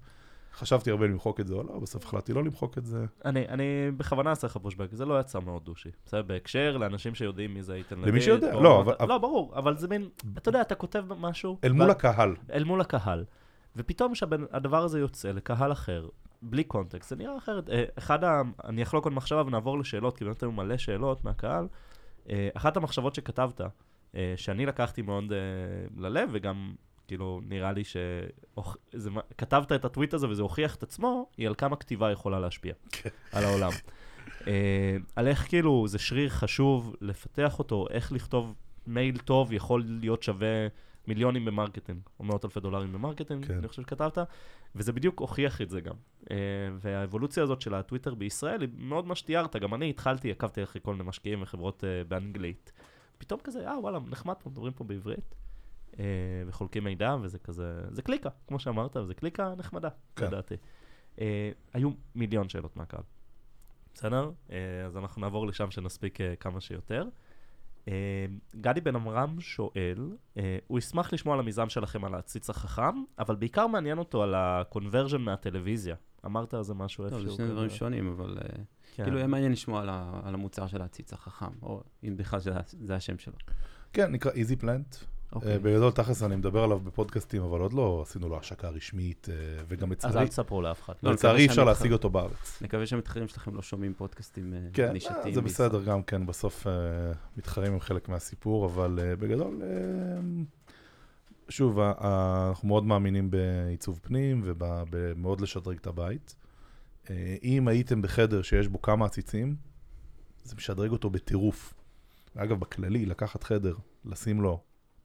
חשבתי 0.59 0.91
הרבה 0.91 1.07
למחוק 1.07 1.41
את 1.41 1.47
זה 1.47 1.55
או 1.55 1.63
לא, 1.63 1.79
בסוף 1.79 2.05
החלטתי 2.05 2.33
לא 2.33 2.45
למחוק 2.45 2.79
את 2.79 2.87
זה. 2.87 3.05
אני, 3.25 3.49
אני 3.49 3.65
בכוונה 3.97 4.31
אעשה 4.31 4.47
לך 4.47 4.57
פושבק, 4.57 4.93
זה 4.93 5.05
לא 5.05 5.21
יצא 5.21 5.41
מאוד 5.41 5.65
דושי. 5.65 5.89
בסדר, 6.07 6.23
בהקשר 6.23 6.77
לאנשים 6.77 7.15
שיודעים 7.15 7.55
מי 7.55 7.63
זה 7.63 7.75
איתן 7.75 7.99
לוי. 7.99 8.09
למי 8.11 8.21
שיודע, 8.21 8.55
או- 8.55 8.63
לא, 8.63 8.81
אבל- 8.81 9.09
לא, 9.09 9.19
ברור, 9.19 9.53
אבל 9.59 9.77
זה 9.77 9.89
מין, 9.89 10.09
אתה 10.39 10.49
יודע, 10.49 10.61
אתה 10.61 10.75
כותב 10.75 11.05
משהו. 11.19 11.59
אל 11.65 11.73
מול 11.73 11.91
הקהל. 11.91 12.35
אל 12.53 12.65
מול 12.65 12.81
הקהל. 12.81 13.25
ופתאום 13.77 14.13
כשהדבר 14.13 14.83
הזה 14.83 15.01
יוצא 15.01 15.31
לקהל 15.31 15.73
אחר, 15.73 16.09
בלי 16.43 16.65
קונטקסט, 16.65 17.11
זה 17.11 17.17
נראה 17.17 17.37
אחרת. 17.37 17.71
אה, 17.71 17.85
אחד 17.99 18.25
ה... 18.25 18.43
אני 18.65 18.83
אחלוק 18.83 19.05
עוד 19.05 19.15
מחשבה 19.15 19.43
ונעבור 19.47 19.79
לשאלות, 19.79 20.17
כי 20.19 20.25
באמת 20.25 20.43
היו 20.43 20.53
מלא 20.53 20.77
שאלות 20.77 21.25
מהקהל. 21.25 21.67
אה, 22.31 22.49
אחת 22.55 22.77
המחשבות 22.77 23.15
שכתבת, 23.15 23.61
אה, 24.15 24.35
שאני 24.37 24.67
לקחתי 24.67 25.03
מאוד 25.03 25.33
ללב, 25.97 26.29
וגם, 26.33 26.75
כאילו, 27.09 27.41
נראה 27.45 27.73
לי 27.73 27.83
שכתבת 27.85 29.73
את 29.73 29.85
הטוויט 29.85 30.15
הזה 30.15 30.29
וזה 30.29 30.43
הוכיח 30.43 30.75
את 30.75 30.83
עצמו, 30.83 31.31
היא 31.37 31.49
על 31.49 31.55
כמה 31.55 31.77
כתיבה 31.77 32.11
יכולה 32.11 32.41
להשפיע 32.41 32.75
כן. 32.93 33.11
על 33.33 33.45
העולם. 33.45 33.71
אה, 34.47 34.97
על 35.17 35.27
איך 35.27 35.49
כאילו 35.49 35.89
זה 35.89 35.99
שריר 35.99 36.29
חשוב 36.29 36.97
לפתח 37.01 37.59
אותו, 37.59 37.87
איך 37.91 38.13
לכתוב 38.13 38.55
מייל 38.87 39.19
טוב 39.19 39.53
יכול 39.53 39.85
להיות 39.87 40.23
שווה 40.23 40.69
מיליונים 41.07 41.45
ב 41.45 41.50
marketing, 41.50 42.01
או 42.21 42.25
מאות 42.25 42.45
אלפי 42.45 42.61
דולרים 42.61 42.93
ב 42.93 42.98
marketing, 42.98 43.47
כן. 43.47 43.59
אני 43.59 43.69
חושב 43.69 43.83
שכתבת, 43.83 44.19
וזה 44.75 44.93
בדיוק 44.93 45.21
הוכיח 45.21 45.63
את 45.63 45.71
זה 45.71 45.81
גם. 45.81 45.95
אה, 46.31 46.37
והאבולוציה 46.79 47.43
הזאת 47.43 47.61
של 47.61 47.75
הטוויטר 47.75 48.15
בישראל 48.15 48.61
היא 48.61 48.69
מאוד 48.77 49.07
מה 49.07 49.15
שתיארת, 49.15 49.57
גם 49.57 49.75
אני 49.75 49.91
התחלתי, 49.91 50.31
עקבתי 50.31 50.63
אחרי 50.63 50.81
כל 50.85 50.93
מיני 50.93 51.09
משקיעים 51.09 51.43
וחברות 51.43 51.85
אה, 51.85 52.05
באנגלית. 52.05 52.73
פתאום 53.19 53.41
כזה, 53.45 53.69
אה 53.69 53.79
וואלה, 53.79 53.99
נחמד 54.11 54.35
מדברים 54.47 54.73
פה 54.73 54.85
בעברית, 54.85 55.35
וחולקים 56.47 56.85
מידע, 56.85 57.17
וזה 57.23 57.39
כזה, 57.39 57.81
זה 57.91 58.03
קליקה, 58.03 58.29
כמו 58.49 58.59
שאמרת, 58.59 58.97
וזה 58.97 59.15
קליקה 59.15 59.55
נחמדה, 59.59 59.89
כן. 60.17 60.27
לדעתי. 60.27 60.55
אה, 61.21 61.51
היו 61.73 61.91
מיליון 62.15 62.49
שאלות 62.49 62.77
מהקהל. 62.77 63.03
בסדר? 63.95 64.31
אה, 64.53 64.57
אז 64.87 64.97
אנחנו 64.97 65.21
נעבור 65.21 65.47
לשם 65.47 65.71
שנספיק 65.71 66.21
אה, 66.21 66.37
כמה 66.37 66.61
שיותר. 66.61 67.05
אה, 67.89 68.27
גדי 68.61 68.81
בן 68.81 68.97
עמרם 68.97 69.41
שואל, 69.41 70.17
אה, 70.37 70.59
הוא 70.67 70.79
ישמח 70.79 71.13
לשמוע 71.13 71.35
על 71.35 71.41
המיזם 71.41 71.69
שלכם 71.69 72.05
על 72.05 72.15
העציץ 72.15 72.51
החכם, 72.51 73.03
אבל 73.19 73.35
בעיקר 73.37 73.67
מעניין 73.67 73.99
אותו 73.99 74.23
על 74.23 74.35
ה-conversion 74.35 75.19
מהטלוויזיה. 75.19 75.97
אמרת 76.27 76.55
על 76.55 76.63
זה 76.63 76.75
משהו 76.75 77.05
טוב, 77.05 77.13
איפשהו? 77.15 77.31
זה 77.31 77.37
שני? 77.37 77.53
דברים 77.53 77.71
שונים, 77.71 78.09
אבל 78.09 78.39
אה, 78.43 78.49
כן. 78.95 79.03
כאילו, 79.05 79.17
יהיה 79.19 79.27
מעניין 79.29 79.53
לשמוע 79.53 79.81
על 79.83 79.89
על 80.25 80.35
המוצר 80.35 80.67
של 80.67 80.83
העציץ 80.83 81.13
החכם, 81.13 81.51
או 81.63 81.83
אם 82.05 82.17
בכלל 82.17 82.41
זה- 82.41 82.53
זה 82.67 82.95
השם 82.97 83.19
שלו. 83.19 83.35
כן, 83.93 84.13
נקרא 84.13 84.31
איזי 84.33 84.57
פלנט. 84.57 84.97
אוקיי. 85.33 85.59
בגדול, 85.59 85.91
תכלס 85.93 86.23
אני 86.23 86.37
מדבר 86.37 86.65
עליו 86.65 86.79
בפודקאסטים, 86.81 87.43
אבל 87.43 87.61
עוד 87.61 87.73
לא 87.73 88.03
עשינו 88.07 88.29
לו 88.29 88.39
השקה 88.39 88.69
רשמית, 88.69 89.29
אה, 89.31 89.35
וגם 89.69 89.93
אז 89.93 90.05
אל 90.05 90.09
לצערי, 90.11 90.29
תספרו 90.29 90.63
לאף 90.63 90.83
אחד. 90.83 90.93
לא, 91.03 91.13
לצערי 91.13 91.41
אי 91.41 91.47
אפשר 91.47 91.65
להשיג. 91.65 91.93
אותו 91.93 92.11
בארץ. 92.11 92.63
נקווה 92.63 92.87
שהמתחרים 92.87 93.29
שלכם 93.29 93.55
לא 93.55 93.63
שומעים 93.63 93.95
פודקאסטים 93.95 94.55
אה, 94.55 94.59
כן, 94.73 94.93
נישתיים. 94.93 95.17
אה, 95.27 95.33
זה 95.35 95.41
בישראל. 95.41 95.69
בסדר 95.69 95.85
גם 95.85 96.03
כן, 96.03 96.27
בסוף 96.27 96.67
אה, 96.67 96.73
מתחרים 97.37 97.73
עם 97.73 97.81
חלק 97.81 98.09
מהסיפור, 98.09 98.67
אבל 98.67 98.99
אה, 99.03 99.17
בגדול, 99.17 99.63
אה, 99.63 99.69
שוב, 101.49 101.81
ה- 101.81 101.93
ה- 101.99 102.47
אנחנו 102.49 102.69
מאוד 102.69 102.85
מאמינים 102.85 103.31
בעיצוב 103.31 104.01
פנים 104.03 104.41
ובמאוד 104.45 105.41
לשדרג 105.41 105.77
את 105.77 105.87
הבית. 105.87 106.37
אה, 107.11 107.37
אם 107.43 107.69
הייתם 107.69 108.03
בחדר 108.03 108.43
שיש 108.43 108.69
בו 108.69 108.83
כמה 108.83 109.07
עציצים, 109.07 109.57
זה 110.45 110.57
משדרג 110.57 110.91
אותו 110.91 111.11
בטירוף. 111.11 111.75
אגב, 112.37 112.61
בכללי, 112.61 113.07
לקחת 113.07 113.43
חדר, 113.45 113.75
לשים 114.05 114.41
לו 114.41 114.61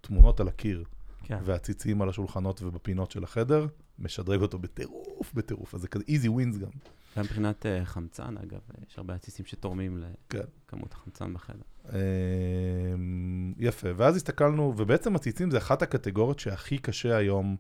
תמונות 0.08 0.40
על 0.40 0.48
הקיר 0.48 0.84
כן. 1.24 1.38
ועציצים 1.44 2.02
על 2.02 2.10
השולחנות 2.10 2.62
ובפינות 2.62 3.12
של 3.12 3.24
החדר, 3.24 3.68
משדרג 4.00 4.42
אותו 4.42 4.60
בטירוף, 4.60 5.34
בטירוף. 5.34 5.76
אז 5.76 5.82
זה 5.82 5.88
כזה 5.88 6.04
easy 6.04 6.28
wins 6.28 6.58
גם. 6.60 6.70
גם 7.18 7.24
מבחינת 7.24 7.66
אה, 7.66 7.86
חמצן, 7.86 8.38
אגב, 8.38 8.60
אה, 8.70 8.84
יש 8.90 8.98
הרבה 8.98 9.16
עציצים 9.16 9.46
שתורמים 9.46 10.04
כן. 10.30 10.40
לכמות 10.66 10.94
החמצן 10.94 11.34
בחדר. 11.34 11.64
אמ, 11.90 13.54
יפה, 13.58 13.88
ואז 13.96 14.16
הסתכלנו, 14.16 14.74
ובעצם 14.78 15.16
עציצים 15.16 15.52
זה 15.52 15.58
אחת 15.58 15.82
הקטגוריות 15.82 16.40
שהכי 16.40 16.78
קשה 16.78 17.18
היום 17.18 17.56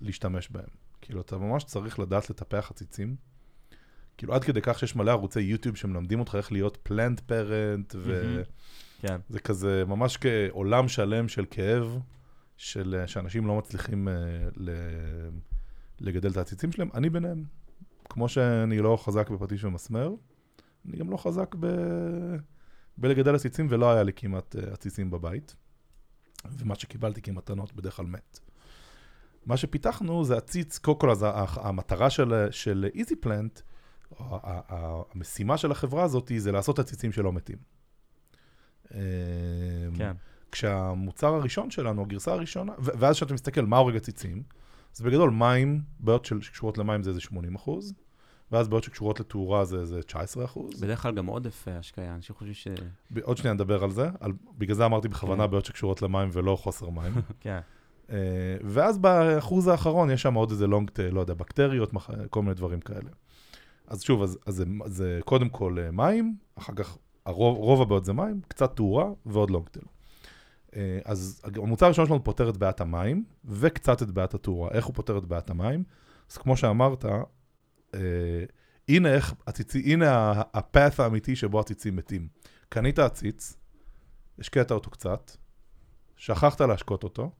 להשתמש 0.00 0.48
בהם. 0.50 0.68
כאילו, 1.00 1.20
אתה 1.20 1.38
ממש 1.38 1.64
צריך 1.64 1.98
לדעת 1.98 2.30
לטפח 2.30 2.70
עציצים. 2.70 3.16
כאילו, 4.16 4.34
עד 4.34 4.44
כדי 4.44 4.60
כך 4.62 4.78
שיש 4.78 4.96
מלא 4.96 5.10
ערוצי 5.10 5.40
יוטיוב 5.40 5.76
שמלמדים 5.76 6.20
אותך 6.20 6.34
איך 6.34 6.52
להיות 6.52 6.78
פלנט 6.82 7.20
פרנט, 7.20 7.94
וזה 7.98 8.42
כן. 9.02 9.38
כזה 9.44 9.84
ממש 9.86 10.16
כעולם 10.16 10.88
שלם 10.88 11.28
של 11.28 11.44
כאב, 11.50 11.98
של, 12.56 13.04
שאנשים 13.06 13.46
לא 13.46 13.58
מצליחים 13.58 14.08
uh, 14.08 14.10
ל, 14.56 14.70
לגדל 16.00 16.30
את 16.30 16.36
העציצים 16.36 16.72
שלהם. 16.72 16.88
אני 16.94 17.10
ביניהם. 17.10 17.44
כמו 18.08 18.28
שאני 18.28 18.78
לא 18.78 18.96
חזק 18.96 19.30
בפטיש 19.30 19.64
ומסמר, 19.64 20.10
אני 20.88 20.96
גם 20.96 21.10
לא 21.10 21.16
חזק 21.16 21.54
ב... 21.60 21.66
בלגדל 22.98 23.34
עציצים, 23.34 23.66
ולא 23.70 23.92
היה 23.92 24.02
לי 24.02 24.12
כמעט 24.12 24.56
אה, 24.56 24.72
עציצים 24.72 25.10
בבית. 25.10 25.56
ומה 26.58 26.74
שקיבלתי 26.74 27.22
כמתנות 27.22 27.72
בדרך 27.72 27.96
כלל 27.96 28.06
מת. 28.06 28.38
מה 29.46 29.56
שפיתחנו 29.56 30.24
זה 30.24 30.36
עציץ, 30.36 30.78
קודם 30.78 30.98
כל, 30.98 31.10
אז 31.10 31.26
המטרה 31.56 32.10
של, 32.10 32.46
של 32.50 32.88
איזי 32.94 33.16
פלנט, 33.16 33.60
המשימה 34.18 35.56
של 35.58 35.70
החברה 35.70 36.02
הזאת 36.02 36.32
זה 36.36 36.52
לעשות 36.52 36.78
עציצים 36.78 37.12
שלא 37.12 37.32
מתים. 37.32 37.81
אמ, 38.94 39.00
כן. 39.94 40.12
כשהמוצר 40.52 41.34
הראשון 41.34 41.70
שלנו, 41.70 42.02
הגרסה 42.02 42.32
הראשונה, 42.32 42.72
ואז 42.78 43.16
כשאתה 43.16 43.34
מסתכל 43.34 43.62
מה 43.62 43.76
הורג 43.76 43.96
עציצים, 43.96 44.42
אז 44.94 45.00
בגדול 45.00 45.30
מים, 45.30 45.80
בעיות 46.00 46.24
שקשורות 46.24 46.78
למים 46.78 47.02
זה 47.02 47.10
איזה 47.10 47.20
80 47.20 47.54
אחוז, 47.54 47.94
ואז 48.52 48.68
בעיות 48.68 48.84
שקשורות 48.84 49.20
לתאורה 49.20 49.64
זה 49.64 49.76
איזה 49.76 50.02
19 50.02 50.44
אחוז. 50.44 50.80
בדרך 50.80 51.02
כלל 51.02 51.14
גם 51.14 51.26
עודף 51.26 51.68
השקיה, 51.70 52.14
אנשים 52.14 52.36
חושבים 52.36 52.54
ש... 52.54 52.68
עוד 53.22 53.36
שנייה 53.36 53.54
נדבר 53.54 53.84
על 53.84 53.90
זה, 53.90 54.10
על, 54.20 54.32
בגלל 54.58 54.76
זה 54.76 54.84
אמרתי 54.84 55.08
בכוונה 55.08 55.44
כן. 55.44 55.50
בעיות 55.50 55.64
שקשורות 55.64 56.02
למים 56.02 56.28
ולא 56.32 56.56
חוסר 56.56 56.90
מים. 56.90 57.12
כן. 57.40 57.60
אה, 58.10 58.16
ואז 58.64 58.98
באחוז 58.98 59.68
האחרון 59.68 60.10
יש 60.10 60.22
שם 60.22 60.34
עוד 60.34 60.50
איזה 60.50 60.66
לונג 60.66 60.90
טייל, 60.90 61.14
לא 61.14 61.20
יודע, 61.20 61.34
בקטריות, 61.34 61.92
כל 62.30 62.42
מיני 62.42 62.54
דברים 62.54 62.80
כאלה. 62.80 63.10
אז 63.86 64.02
שוב, 64.02 64.22
אז, 64.22 64.38
אז 64.46 64.54
זה, 64.54 64.64
זה 64.86 65.20
קודם 65.24 65.48
כל 65.48 65.76
אה, 65.78 65.90
מים, 65.90 66.36
אחר 66.54 66.72
כך 66.74 66.98
הרוב, 67.26 67.56
רוב 67.58 67.82
הבעיות 67.82 68.04
זה 68.04 68.12
מים, 68.12 68.40
קצת 68.48 68.76
תאורה 68.76 69.06
ועוד 69.26 69.50
לונג 69.50 69.68
טייל. 69.68 69.84
אה, 70.76 70.98
אז 71.04 71.42
המוצר 71.56 71.86
הראשון 71.86 72.06
שלנו 72.06 72.24
פותר 72.24 72.48
את 72.50 72.56
בעיית 72.56 72.80
המים, 72.80 73.24
וקצת 73.44 74.02
את 74.02 74.10
בעיית 74.10 74.34
התאורה. 74.34 74.70
איך 74.70 74.86
הוא 74.86 74.94
פותר 74.94 75.18
את 75.18 75.24
בעיית 75.24 75.50
המים? 75.50 75.84
אז 76.30 76.36
כמו 76.36 76.56
שאמרת, 76.56 77.04
אה, 77.94 78.00
הנה 78.88 79.14
איך 79.14 79.34
עציצי, 79.46 79.92
הנה 79.92 80.10
ה- 80.16 80.58
הפאth 80.58 81.02
האמיתי 81.02 81.36
שבו 81.36 81.60
עציצים 81.60 81.96
מתים. 81.96 82.28
קנית 82.68 82.98
עציץ, 82.98 83.56
השקעת 84.38 84.72
אותו 84.72 84.90
קצת, 84.90 85.30
שכחת 86.16 86.60
להשקות 86.60 87.04
אותו, 87.04 87.30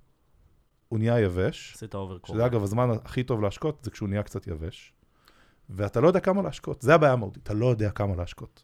הוא 0.89 0.99
נהיה 0.99 1.21
יבש, 1.21 1.73
עשית 1.77 1.95
overkill. 1.95 2.35
שזה 2.35 2.47
אגב 2.47 2.63
הזמן 2.63 2.91
הכי 3.05 3.23
טוב 3.23 3.43
להשקות, 3.43 3.85
זה 3.85 3.91
כשהוא 3.91 4.09
נהיה 4.09 4.23
קצת 4.23 4.47
יבש, 4.47 4.93
ואתה 5.71 6.01
לא 6.01 6.07
יודע 6.07 6.21
כמה 6.21 6.43
להשקות, 6.43 6.83
זה 6.83 6.95
הבעיה 6.95 7.13
המהותית, 7.13 7.43
אתה 7.43 7.55
לא 7.55 7.67
יודע 7.67 7.91
כמה 7.91 8.17
להשקות. 8.17 8.63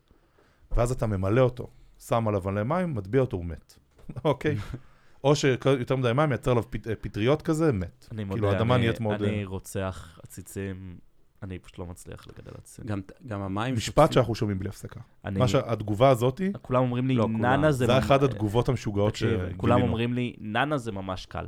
ואז 0.77 0.91
אתה 0.93 1.07
ממלא 1.07 1.41
אותו, 1.41 1.67
שם 1.99 2.29
עליו 2.29 2.43
מלא 2.45 2.63
מים, 2.65 2.95
מטביע 2.95 3.21
אותו, 3.21 3.37
הוא 3.37 3.45
מת. 3.45 3.79
אוקיי? 4.25 4.57
או 5.25 5.37
שיותר 5.37 5.97
מדי 5.97 6.13
מים 6.13 6.29
מייצר 6.29 6.51
עליו 6.51 6.63
פט, 6.71 6.87
פטריות 7.01 7.43
כזה, 7.43 7.73
מת. 7.73 8.07
אני 8.13 8.25
כאילו, 8.25 8.37
מודה, 8.47 8.57
האדמה 8.59 8.75
אני- 8.75 8.83
נהיית 8.83 9.01
מאוד, 9.01 9.23
אני 9.23 9.41
אה, 9.43 9.47
רוצח 9.49 10.19
עציצים, 10.23 10.99
אני 11.43 11.59
פשוט 11.59 11.79
לא 11.79 11.87
מצליח 11.87 12.27
לגדל 12.27 12.51
עציצים. 12.59 12.85
גם, 12.85 13.01
גם 13.27 13.41
המים... 13.41 13.75
משפט 13.75 14.13
שאנחנו 14.13 14.35
שומעים 14.35 14.59
בלי 14.59 14.69
הפסקה. 14.69 15.01
אני- 15.25 15.39
מה 15.39 15.49
שהתגובה 15.49 16.09
הזאתי, 16.11 16.53
כולם 16.63 16.83
אומרים 16.83 17.09
לי, 17.09 17.15
לא. 17.15 17.29
נענע 17.29 17.73
זה... 17.73 17.87
זה 17.87 17.93
ממ- 17.93 17.99
אחת 17.99 18.23
התגובות 18.23 18.69
המשוגעות 18.69 19.17
שגילינו. 19.17 19.59
כולם 19.59 19.83
אומרים 19.83 20.15
לי, 20.15 20.35
נענע 20.39 20.79
זה 20.79 20.93
ממש 20.93 21.27
קל. 21.27 21.47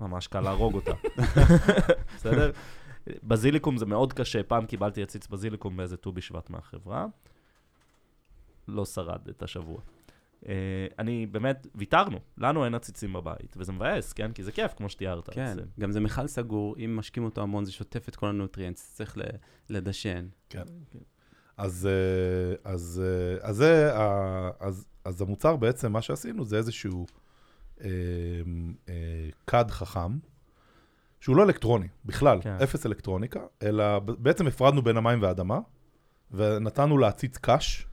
ממש 0.00 0.26
קל 0.26 0.40
להרוג 0.40 0.74
אותה. 0.74 0.92
בסדר? 2.16 2.50
בזיליקום 3.22 3.76
זה 3.76 3.86
מאוד 3.86 4.12
קשה, 4.12 4.42
פעם 4.42 4.66
קיבלתי 4.66 5.02
עציץ 5.02 5.26
בזיליקום 5.28 5.76
באיזה 5.76 5.96
ט"ו 5.96 6.12
בשבט 6.12 6.50
מהחברה. 6.50 7.06
לא 8.72 8.84
שרד 8.84 9.28
את 9.28 9.42
השבוע. 9.42 9.78
אה, 10.48 10.54
אני 10.98 11.26
באמת, 11.26 11.66
ויתרנו, 11.74 12.18
לנו 12.38 12.64
אין 12.64 12.74
עציצים 12.74 13.12
בבית, 13.12 13.54
וזה 13.56 13.72
מבאס, 13.72 14.12
כן? 14.12 14.32
כי 14.32 14.42
זה 14.42 14.52
כיף, 14.52 14.74
כמו 14.76 14.88
שתיארת. 14.88 15.30
כן, 15.30 15.42
אז, 15.44 15.58
אה, 15.58 15.64
גם 15.80 15.90
זה 15.92 16.00
מכל 16.00 16.26
סגור, 16.26 16.76
אם 16.84 16.96
משקים 16.96 17.24
אותו 17.24 17.40
המון 17.42 17.64
זה 17.64 17.72
שוטף 17.72 18.08
את 18.08 18.16
כל 18.16 18.28
ה 18.28 18.34
nutrients, 18.34 18.94
צריך 18.94 19.18
ל- 19.18 19.22
לדשן. 19.70 20.26
כן. 20.50 20.62
אז, 21.56 21.88
אה, 21.90 22.72
אז, 22.72 23.02
אה, 23.04 23.48
אז, 23.48 23.56
זה, 23.56 23.96
ה- 23.98 24.50
אז, 24.60 24.86
אז 25.04 25.22
המוצר 25.22 25.56
בעצם, 25.56 25.92
מה 25.92 26.02
שעשינו 26.02 26.44
זה 26.44 26.56
איזשהו 26.56 27.06
אה, 27.80 27.88
אה, 28.88 28.94
כד 29.46 29.64
חכם, 29.70 30.18
שהוא 31.20 31.36
לא 31.36 31.42
אלקטרוני, 31.44 31.88
בכלל, 32.04 32.38
כן. 32.42 32.56
כן. 32.58 32.64
אפס 32.64 32.86
אלקטרוניקה, 32.86 33.40
אלא 33.62 33.98
בעצם 33.98 34.46
הפרדנו 34.46 34.82
בין 34.82 34.96
המים 34.96 35.22
והאדמה, 35.22 35.58
ונתנו 36.30 36.98
להציץ 36.98 37.38
קש, 37.38 37.86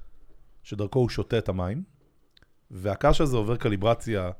שדרכו 0.64 0.99
הוא 0.99 1.10
שותה 1.10 1.38
את 1.38 1.49
המים, 1.49 1.84
והקש 2.72 3.22
הזה 3.22 3.38
עובר 3.38 3.55
קליברציה 3.55 4.32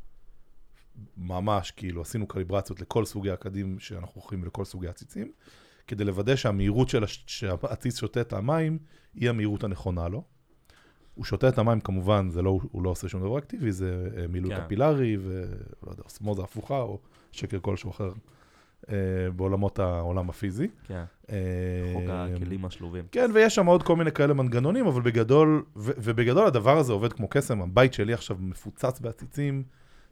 ממש, 1.18 1.72
כאילו, 1.72 2.02
עשינו 2.02 2.28
קליברציות 2.28 2.82
לכל 2.82 3.06
סוגי 3.06 3.32
הקדים 3.32 3.80
שאנחנו 3.80 4.22
אוכלים 4.22 4.44
ולכל 4.44 4.66
סוגי 4.66 4.88
הציצים, 4.88 5.32
כדי 5.88 6.04
לוודא 6.04 6.36
שהמהירות 6.36 6.90
של 6.90 7.04
הש... 7.04 7.24
שהעציץ 7.28 8.00
שותה 8.00 8.22
את 8.22 8.34
המים, 8.34 8.80
היא 9.14 9.30
המהירות 9.30 9.64
הנכונה 9.64 10.08
לו. 10.08 10.24
הוא 11.14 11.26
שותה 11.26 11.50
את 11.50 11.58
המים, 11.58 11.82
כמובן, 11.82 12.30
זה 12.30 12.42
לא, 12.42 12.60
הוא 12.72 12.84
לא 12.84 12.90
עושה 12.90 13.08
שום 13.08 13.22
דבר 13.22 13.38
אקטיבי, 13.38 13.72
זה 13.72 14.10
אה, 14.18 14.28
מילוי 14.28 14.56
כן. 14.56 14.66
קפילרי, 14.66 15.18
ולא 15.18 15.92
יודע, 15.92 16.04
אוסמוזה 16.04 16.42
הפוכה, 16.42 16.80
או 16.82 17.00
שקר 17.32 17.60
כלשהו 17.60 17.90
אחר, 17.90 18.12
בעולמות 19.36 19.80
העולם 19.80 20.30
הפיזי. 20.30 20.68
כן, 20.88 21.04
אה, 21.30 21.36
חוק 21.94 22.04
הכלים 22.08 22.66
השלובים. 22.66 23.06
כן, 23.12 23.32
ויש 23.34 23.56
שם 23.56 23.66
עוד 23.66 23.84
כל 23.84 23.96
מיני 23.96 24.12
כאלה 24.12 24.34
מנגנונים, 24.34 24.88
אבל 24.88 25.02
בגדול, 25.02 25.64
ובגדול 25.76 26.48
הדבר 26.48 26.78
הזה 26.78 26.94
עובד 26.94 27.14
כמו 27.14 27.28
קסם. 27.30 27.62
הבית 27.62 27.94
שלי 27.94 28.14
עכשיו 28.14 28.38
מפוצץ 28.40 29.00
בעציצים, 29.00 29.64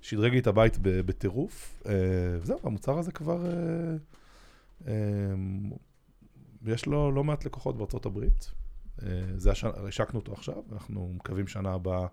שדרג 0.01 0.31
לי 0.31 0.39
את 0.39 0.47
הבית 0.47 0.77
בטירוף. 0.81 1.83
אה, 1.85 1.93
וזהו, 2.41 2.59
המוצר 2.63 2.99
הזה 2.99 3.11
כבר, 3.11 3.45
אה, 3.45 3.51
אה, 4.87 4.93
יש 6.65 6.85
לו 6.85 7.11
לא 7.11 7.23
מעט 7.23 7.45
לקוחות 7.45 7.77
בארצות 7.77 8.05
הברית. 8.05 8.51
אה, 9.03 9.07
זה 9.35 9.51
השנה, 9.51 9.71
השקנו 9.87 10.19
אותו 10.19 10.33
עכשיו, 10.33 10.63
אנחנו 10.71 11.11
מקווים 11.15 11.47
שנה 11.47 11.73
הבאה 11.73 12.07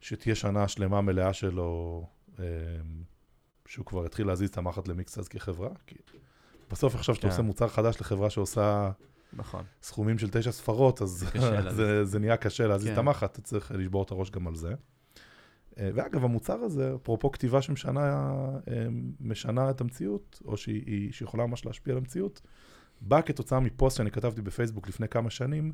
שתהיה 0.00 0.34
שנה 0.34 0.68
שלמה 0.68 1.00
מלאה 1.00 1.32
שלו, 1.32 2.06
אה, 2.38 2.44
שהוא 3.70 3.86
כבר 3.86 4.06
יתחיל 4.06 4.26
להזיז 4.26 4.50
את 4.50 4.58
המחט 4.58 4.88
למיקסאז 4.88 5.28
כחברה. 5.28 5.68
כי 5.86 5.94
בסוף 6.70 6.94
עכשיו 6.94 7.14
שאתה 7.14 7.26
כן. 7.26 7.32
עושה 7.32 7.42
מוצר 7.42 7.68
חדש 7.68 8.00
לחברה 8.00 8.30
שעושה... 8.30 8.90
נכון. 9.32 9.64
סכומים 9.82 10.18
של 10.18 10.30
תשע 10.30 10.52
ספרות, 10.52 11.02
אז 11.02 11.24
להזיז. 11.34 11.76
זה, 11.76 12.04
זה 12.04 12.18
נהיה 12.18 12.36
קשה 12.36 12.66
להזיז 12.66 12.86
כן. 12.86 12.92
את 12.92 12.98
המחט, 12.98 13.32
אתה 13.32 13.42
צריך 13.42 13.72
לשבור 13.74 14.02
את 14.02 14.10
הראש 14.10 14.30
גם 14.30 14.46
על 14.46 14.54
זה. 14.54 14.74
אה, 15.78 15.90
ואגב, 15.94 16.24
המוצר 16.24 16.54
הזה, 16.54 16.94
אפרופו 16.94 17.30
כתיבה 17.32 17.62
שמשנה 17.62 18.30
אה, 18.68 18.86
משנה 19.20 19.70
את 19.70 19.80
המציאות, 19.80 20.42
או 20.44 20.56
שהיא, 20.56 20.82
היא- 20.86 21.12
שיכולה 21.12 21.46
ממש 21.46 21.66
להשפיע 21.66 21.92
על 21.92 21.98
המציאות, 21.98 22.40
בא 23.00 23.20
כתוצאה 23.20 23.60
מפוסט 23.60 23.96
שאני 23.96 24.10
כתבתי 24.10 24.42
בפייסבוק 24.42 24.88
לפני 24.88 25.08
כמה 25.08 25.30
שנים, 25.30 25.72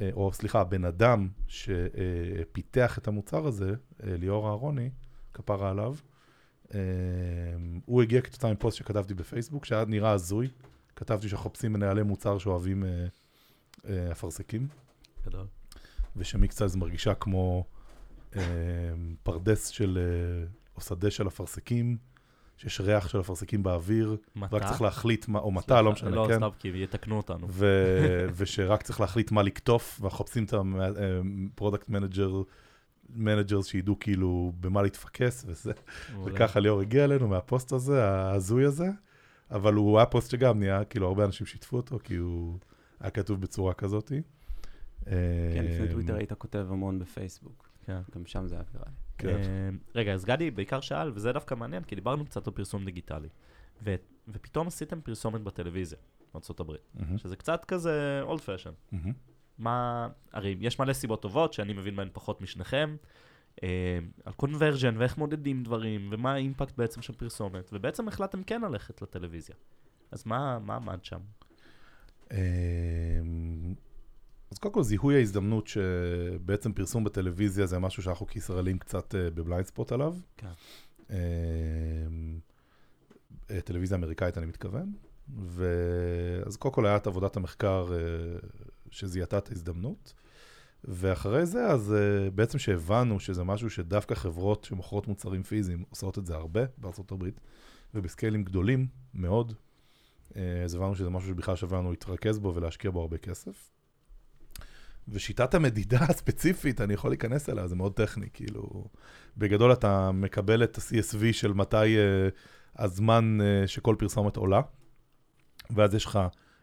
אה, 0.00 0.10
או 0.12 0.32
סליחה, 0.32 0.64
בן 0.64 0.84
אדם 0.84 1.28
שפיתח 1.46 2.98
את 2.98 3.08
המוצר 3.08 3.46
הזה, 3.46 3.74
ליאור 4.00 4.48
אהרוני, 4.48 4.90
כפרה 5.34 5.70
עליו, 5.70 5.94
הוא 7.84 8.02
הגיע 8.02 8.20
כתוצאה 8.20 8.52
מפוסט 8.52 8.76
שכתבתי 8.76 9.14
בפייסבוק, 9.14 9.64
שהיה 9.64 9.84
נראה 9.84 10.10
הזוי. 10.10 10.48
כתבתי 10.96 11.28
שאנחנו 11.28 11.50
מחפשים 11.50 11.72
מנהלי 11.72 12.02
מוצר 12.02 12.38
שאוהבים 12.38 12.84
אה, 12.84 13.06
אה, 13.88 14.12
אפרסקים, 14.12 14.68
גדול. 15.26 15.46
ושמיקסטייז 16.16 16.76
מרגישה 16.76 17.14
כמו 17.14 17.64
אה, 18.36 18.42
פרדס 19.22 19.68
של, 19.68 19.98
אה, 20.00 20.46
או 20.76 20.80
שדה 20.80 21.10
של 21.10 21.28
אפרסקים, 21.28 21.96
שיש 22.56 22.80
ריח 22.80 23.08
של 23.08 23.20
אפרסקים 23.20 23.62
באוויר, 23.62 24.16
מטע? 24.36 24.56
רק 24.56 24.62
צריך 24.66 24.82
להחליט 24.82 25.28
מה, 25.28 25.38
או 25.38 25.50
מטע, 25.50 25.82
לא 25.82 25.92
משנה, 25.92 26.10
לא, 26.10 26.26
כן? 26.28 26.36
סתם, 26.36 26.48
כי 26.58 26.72
יתקנו 26.74 27.16
אותנו. 27.16 27.46
ו- 27.50 28.26
ושרק 28.36 28.82
צריך 28.82 29.00
להחליט 29.00 29.30
מה 29.30 29.42
לקטוף, 29.42 29.98
ואנחנו 30.00 30.24
מחפשים 30.24 30.44
את 30.44 30.54
ה 31.54 31.58
product 31.58 31.88
manager, 31.88 32.42
managers 33.10 33.66
שידעו 33.66 33.98
כאילו 34.00 34.52
במה 34.60 34.82
להתפקס 34.82 35.44
וזה. 35.48 35.72
וככה 36.24 36.60
ליאור 36.60 36.80
הגיע 36.80 37.04
אלינו 37.04 37.28
מהפוסט 37.28 37.72
הזה, 37.72 38.04
ההזוי 38.04 38.64
הזה, 38.64 38.86
אבל 39.50 39.74
הוא 39.74 39.98
היה 39.98 40.06
פוסט 40.06 40.30
שגם 40.30 40.58
נהיה, 40.58 40.84
כאילו 40.84 41.06
הרבה 41.06 41.24
אנשים 41.24 41.46
שיתפו 41.46 41.76
אותו, 41.76 41.98
כי 42.04 42.16
הוא 42.16 42.58
היה 43.00 43.10
כתוב 43.10 43.40
בצורה 43.40 43.74
כזאת. 43.74 44.12
כן, 45.04 45.64
לפני 45.64 45.88
טוויטר 45.90 46.16
היית 46.16 46.32
כותב 46.32 46.66
המון 46.70 46.98
בפייסבוק. 46.98 47.68
כן. 47.86 48.00
גם 48.14 48.26
שם 48.26 48.46
זה 48.46 48.54
היה 48.54 48.64
ויראלי. 48.72 48.90
כן. 49.18 49.28
אה, 49.28 49.70
רגע, 49.94 50.12
אז 50.12 50.24
גדי 50.24 50.50
בעיקר 50.50 50.80
שאל, 50.80 51.12
וזה 51.14 51.32
דווקא 51.32 51.54
מעניין, 51.54 51.82
כי 51.82 51.94
דיברנו 51.94 52.24
קצת 52.24 52.46
על 52.46 52.52
פרסום 52.52 52.84
דיגיטלי. 52.84 53.28
ופתאום 54.28 54.66
עשיתם 54.66 55.00
פרסומת 55.00 55.40
בטלוויזיה, 55.40 55.98
בארה"ב, 56.34 56.72
שזה 57.16 57.36
קצת 57.36 57.64
כזה 57.64 58.20
אולד 58.22 58.40
פשן. 58.40 58.70
מה, 59.58 60.08
הרי 60.32 60.56
יש 60.60 60.78
מלא 60.78 60.92
סיבות 60.92 61.22
טובות 61.22 61.52
שאני 61.52 61.72
מבין 61.72 61.96
בהן 61.96 62.08
פחות 62.12 62.40
משניכם, 62.40 62.96
אה, 63.62 63.98
על 64.24 64.32
קונברג'ן 64.32 64.94
ואיך 64.98 65.18
מודדים 65.18 65.62
דברים, 65.62 66.08
ומה 66.12 66.32
האימפקט 66.32 66.76
בעצם 66.76 67.02
של 67.02 67.14
פרסומת, 67.14 67.70
ובעצם 67.72 68.08
החלטתם 68.08 68.42
כן 68.42 68.60
ללכת 68.60 69.02
לטלוויזיה. 69.02 69.56
אז 70.10 70.26
מה, 70.26 70.58
מה 70.58 70.76
עמד 70.76 71.04
שם? 71.04 71.20
אמ, 72.32 72.36
אז 74.50 74.58
קודם 74.58 74.74
כל 74.74 74.82
זיהוי 74.82 75.16
ההזדמנות 75.16 75.66
שבעצם 75.66 76.72
פרסום 76.72 77.04
בטלוויזיה 77.04 77.66
זה 77.66 77.78
משהו 77.78 78.02
שאנחנו 78.02 78.26
כישראלים 78.26 78.78
קצת 78.78 79.14
אה, 79.14 79.30
בבליינד 79.30 79.66
ספוט 79.66 79.92
עליו. 79.92 80.16
כן. 80.36 80.48
אה, 81.10 81.16
טלוויזיה 83.64 83.98
אמריקאית 83.98 84.38
אני 84.38 84.46
מתכוון. 84.46 84.92
ואז 85.36 86.56
קודם 86.56 86.74
כל 86.74 86.86
היה 86.86 86.96
את 86.96 87.06
עבודת 87.06 87.36
המחקר 87.36 87.88
אה, 87.92 87.98
שזיהתה 88.90 89.38
את 89.38 89.48
ההזדמנות. 89.48 90.14
ואחרי 90.84 91.46
זה, 91.46 91.66
אז 91.66 91.94
אה, 91.94 92.30
בעצם 92.30 92.58
שהבנו 92.58 93.20
שזה 93.20 93.44
משהו 93.44 93.70
שדווקא 93.70 94.14
חברות 94.14 94.64
שמוכרות 94.64 95.08
מוצרים 95.08 95.42
פיזיים 95.42 95.84
עושות 95.90 96.18
את 96.18 96.26
זה 96.26 96.34
הרבה 96.34 96.60
בארצות 96.78 97.12
הברית, 97.12 97.40
ובסקיילים 97.94 98.44
גדולים 98.44 98.86
מאוד. 99.14 99.52
אה, 100.36 100.62
אז 100.64 100.74
הבנו 100.74 100.94
שזה 100.94 101.10
משהו 101.10 101.28
שבכלל 101.28 101.56
שווה 101.56 101.78
לנו 101.78 101.90
להתרכז 101.90 102.38
בו 102.38 102.54
ולהשקיע 102.54 102.90
בו 102.90 103.00
הרבה 103.00 103.18
כסף. 103.18 103.70
ושיטת 105.08 105.54
המדידה 105.54 105.98
הספציפית, 106.10 106.80
אני 106.80 106.94
יכול 106.94 107.10
להיכנס 107.10 107.48
אליה, 107.48 107.66
זה 107.66 107.76
מאוד 107.76 107.92
טכני, 107.92 108.26
כאילו, 108.32 108.84
בגדול 109.36 109.72
אתה 109.72 110.12
מקבל 110.12 110.64
את 110.64 110.78
ה-CSV 110.78 111.32
של 111.32 111.52
מתי 111.52 111.76
uh, 111.76 112.82
הזמן 112.82 113.38
uh, 113.40 113.66
שכל 113.66 113.96
פרסומת 113.98 114.36
עולה, 114.36 114.60
ואז 115.70 115.94
יש 115.94 116.04
לך 116.04 116.18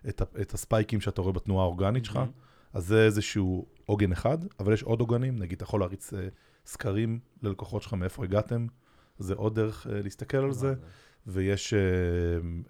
את, 0.10 0.22
את 0.41 0.53
הספייקים 0.53 1.01
שאתה 1.01 1.22
רואה 1.22 1.34
בתנועה 1.34 1.64
האורגנית 1.64 2.06
שלך, 2.06 2.16
מהמם. 2.16 2.32
אז 2.74 2.86
זה 2.86 3.06
איזשהו 3.06 3.66
עוגן 3.86 4.12
אחד, 4.12 4.38
אבל 4.60 4.74
יש 4.74 4.84
עוד 4.84 4.99
עוגנים, 4.99 5.39
נגיד, 5.39 5.56
אתה 5.56 5.64
יכול 5.64 5.80
להריץ 5.80 6.14
uh, 6.14 6.16
סקרים 6.66 7.20
ללקוחות 7.41 7.82
שלך 7.82 7.93
מאיפה 7.93 8.24
הגעתם, 8.24 8.68
זה 9.20 9.34
עוד 9.34 9.56
דרך 9.56 9.86
אה, 9.86 9.89
להסתכל 10.03 10.38
על 10.38 10.51
זה. 10.51 10.74
ויש, 11.28 11.74
אה, 11.74 11.80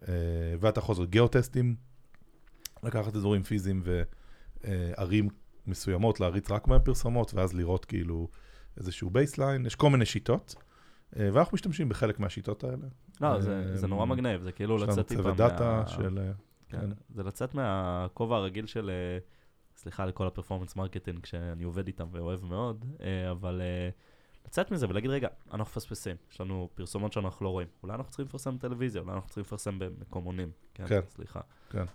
אה, 0.08 0.14
ואתה 0.60 0.80
יכול 0.80 0.94
לעשות 0.94 1.10
גיאוטסטים, 1.10 1.76
לקחת 2.84 3.16
אזורים 3.16 3.44
פיזיים 3.44 3.84
וערים 4.64 5.30
מסוימות, 5.68 6.20
להריץ 6.20 6.52
רק 6.52 6.68
מהם 6.68 6.82
פרסומות, 6.84 7.34
ואז 7.34 7.54
לראות 7.54 7.86
כאילו 7.86 8.28
איזשהו 8.78 9.10
baseline, 9.10 9.66
יש 9.66 9.76
כל 9.76 9.90
מיני 9.90 10.06
שיטות, 10.06 10.56
ואנחנו 11.14 11.56
משתמשים 11.56 11.90
בחלק 11.90 12.20
מהשיטות 12.20 12.64
האלה. 12.64 12.88
לא, 13.22 13.42
זה, 13.42 13.78
זה 13.78 13.88
נורא 13.88 14.06
מגניב, 14.06 14.42
זה 14.42 14.52
כאילו 14.52 14.76
יש 14.76 14.82
לנו 14.82 14.92
לצאת 14.92 15.08
טיפה 15.08 15.24
צוות 15.24 15.38
דאטה 15.38 15.84
של... 15.88 16.32
כן. 16.70 16.80
כן. 16.80 16.90
זה 17.10 17.24
לצאת 17.24 17.54
מהכובע 17.56 18.36
הרגיל 18.36 18.66
של, 18.66 18.90
אה, 18.90 19.18
סליחה 19.78 20.06
לכל 20.06 20.28
ה 20.28 20.32
performance 20.32 20.76
marketing 20.76 21.26
שאני 21.26 21.64
עובד 21.64 21.88
איתם 21.88 22.08
ואוהב 22.12 22.46
מאוד, 22.46 22.86
אה, 23.02 23.32
אבל 23.32 23.62
אה, 23.62 23.90
לצאת 24.46 24.72
מזה 24.72 24.90
ולהגיד, 24.90 25.10
רגע, 25.12 25.28
אנחנו 25.48 25.62
מפספסים, 25.62 26.16
יש 26.32 26.42
לנו 26.42 26.70
פרסומות 26.76 27.14
שאנחנו 27.14 27.44
לא 27.46 27.50
רואים, 27.50 27.68
אולי 27.84 27.94
אנחנו 27.96 28.10
צריכים 28.12 28.26
לפרסם 28.26 28.56
בטלוויזיה, 28.58 29.02
אולי 29.02 29.14
אנחנו 29.14 29.28
צריכים 29.30 29.42
לפרסם 29.42 29.80
במקומונים, 29.80 30.52
כן, 30.74 30.88
כן. 30.88 31.00
סליחה. 31.10 31.40
כן. 31.70 31.86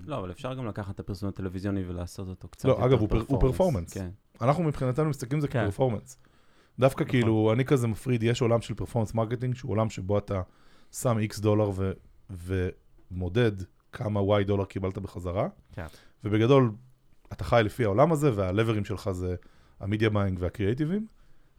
לא, 0.00 0.18
אבל 0.18 0.30
אפשר 0.30 0.54
גם 0.54 0.66
לקחת 0.66 0.94
את 0.94 1.00
הפרסום 1.00 1.28
הטלוויזיוני 1.28 1.84
ולעשות 1.88 2.28
אותו 2.28 2.48
קצת 2.48 2.64
לא, 2.64 2.72
יותר 2.72 2.86
אגב, 2.86 3.00
הוא 3.00 3.08
פר- 3.08 3.16
הוא 3.16 3.24
performance. 3.26 3.50
performance. 3.52 3.94
כן. 3.94 4.10
אנחנו 4.40 4.62
מבחינתנו 4.62 5.08
מסתכלים 5.10 5.36
על 5.36 5.40
זה 5.40 5.48
כן. 5.48 5.62
כ 5.62 5.70
performance. 5.70 6.18
דווקא 6.78 7.02
נכון. 7.02 7.10
כאילו, 7.10 7.52
אני 7.52 7.64
כזה 7.64 7.86
מפריד, 7.86 8.22
יש 8.22 8.42
עולם 8.42 8.60
של 8.60 8.74
performance 8.74 9.14
marketing, 9.14 9.54
שהוא 9.54 9.70
עולם 9.72 9.90
שבו 9.90 10.18
אתה 10.18 10.42
שם 10.92 11.18
איקס 11.18 11.38
דולר 11.38 11.70
ו- 11.74 11.92
ומודד 12.30 13.52
כמה 13.98 14.20
Y 14.20 14.44
דולר 14.44 14.64
קיבלת 14.64 14.98
בחזרה, 14.98 15.48
כן. 15.72 15.86
ובגדול, 16.24 16.70
אתה 17.32 17.44
חי 17.44 17.62
לפי 17.64 17.84
העולם 17.84 18.12
הזה, 18.12 18.30
והלברים 18.34 18.84
שלך 18.84 19.10
זה 19.10 19.36
ה 19.80 19.85
media 19.85 20.10
buying 20.10 20.38
והקריאייטיבים, 20.40 21.06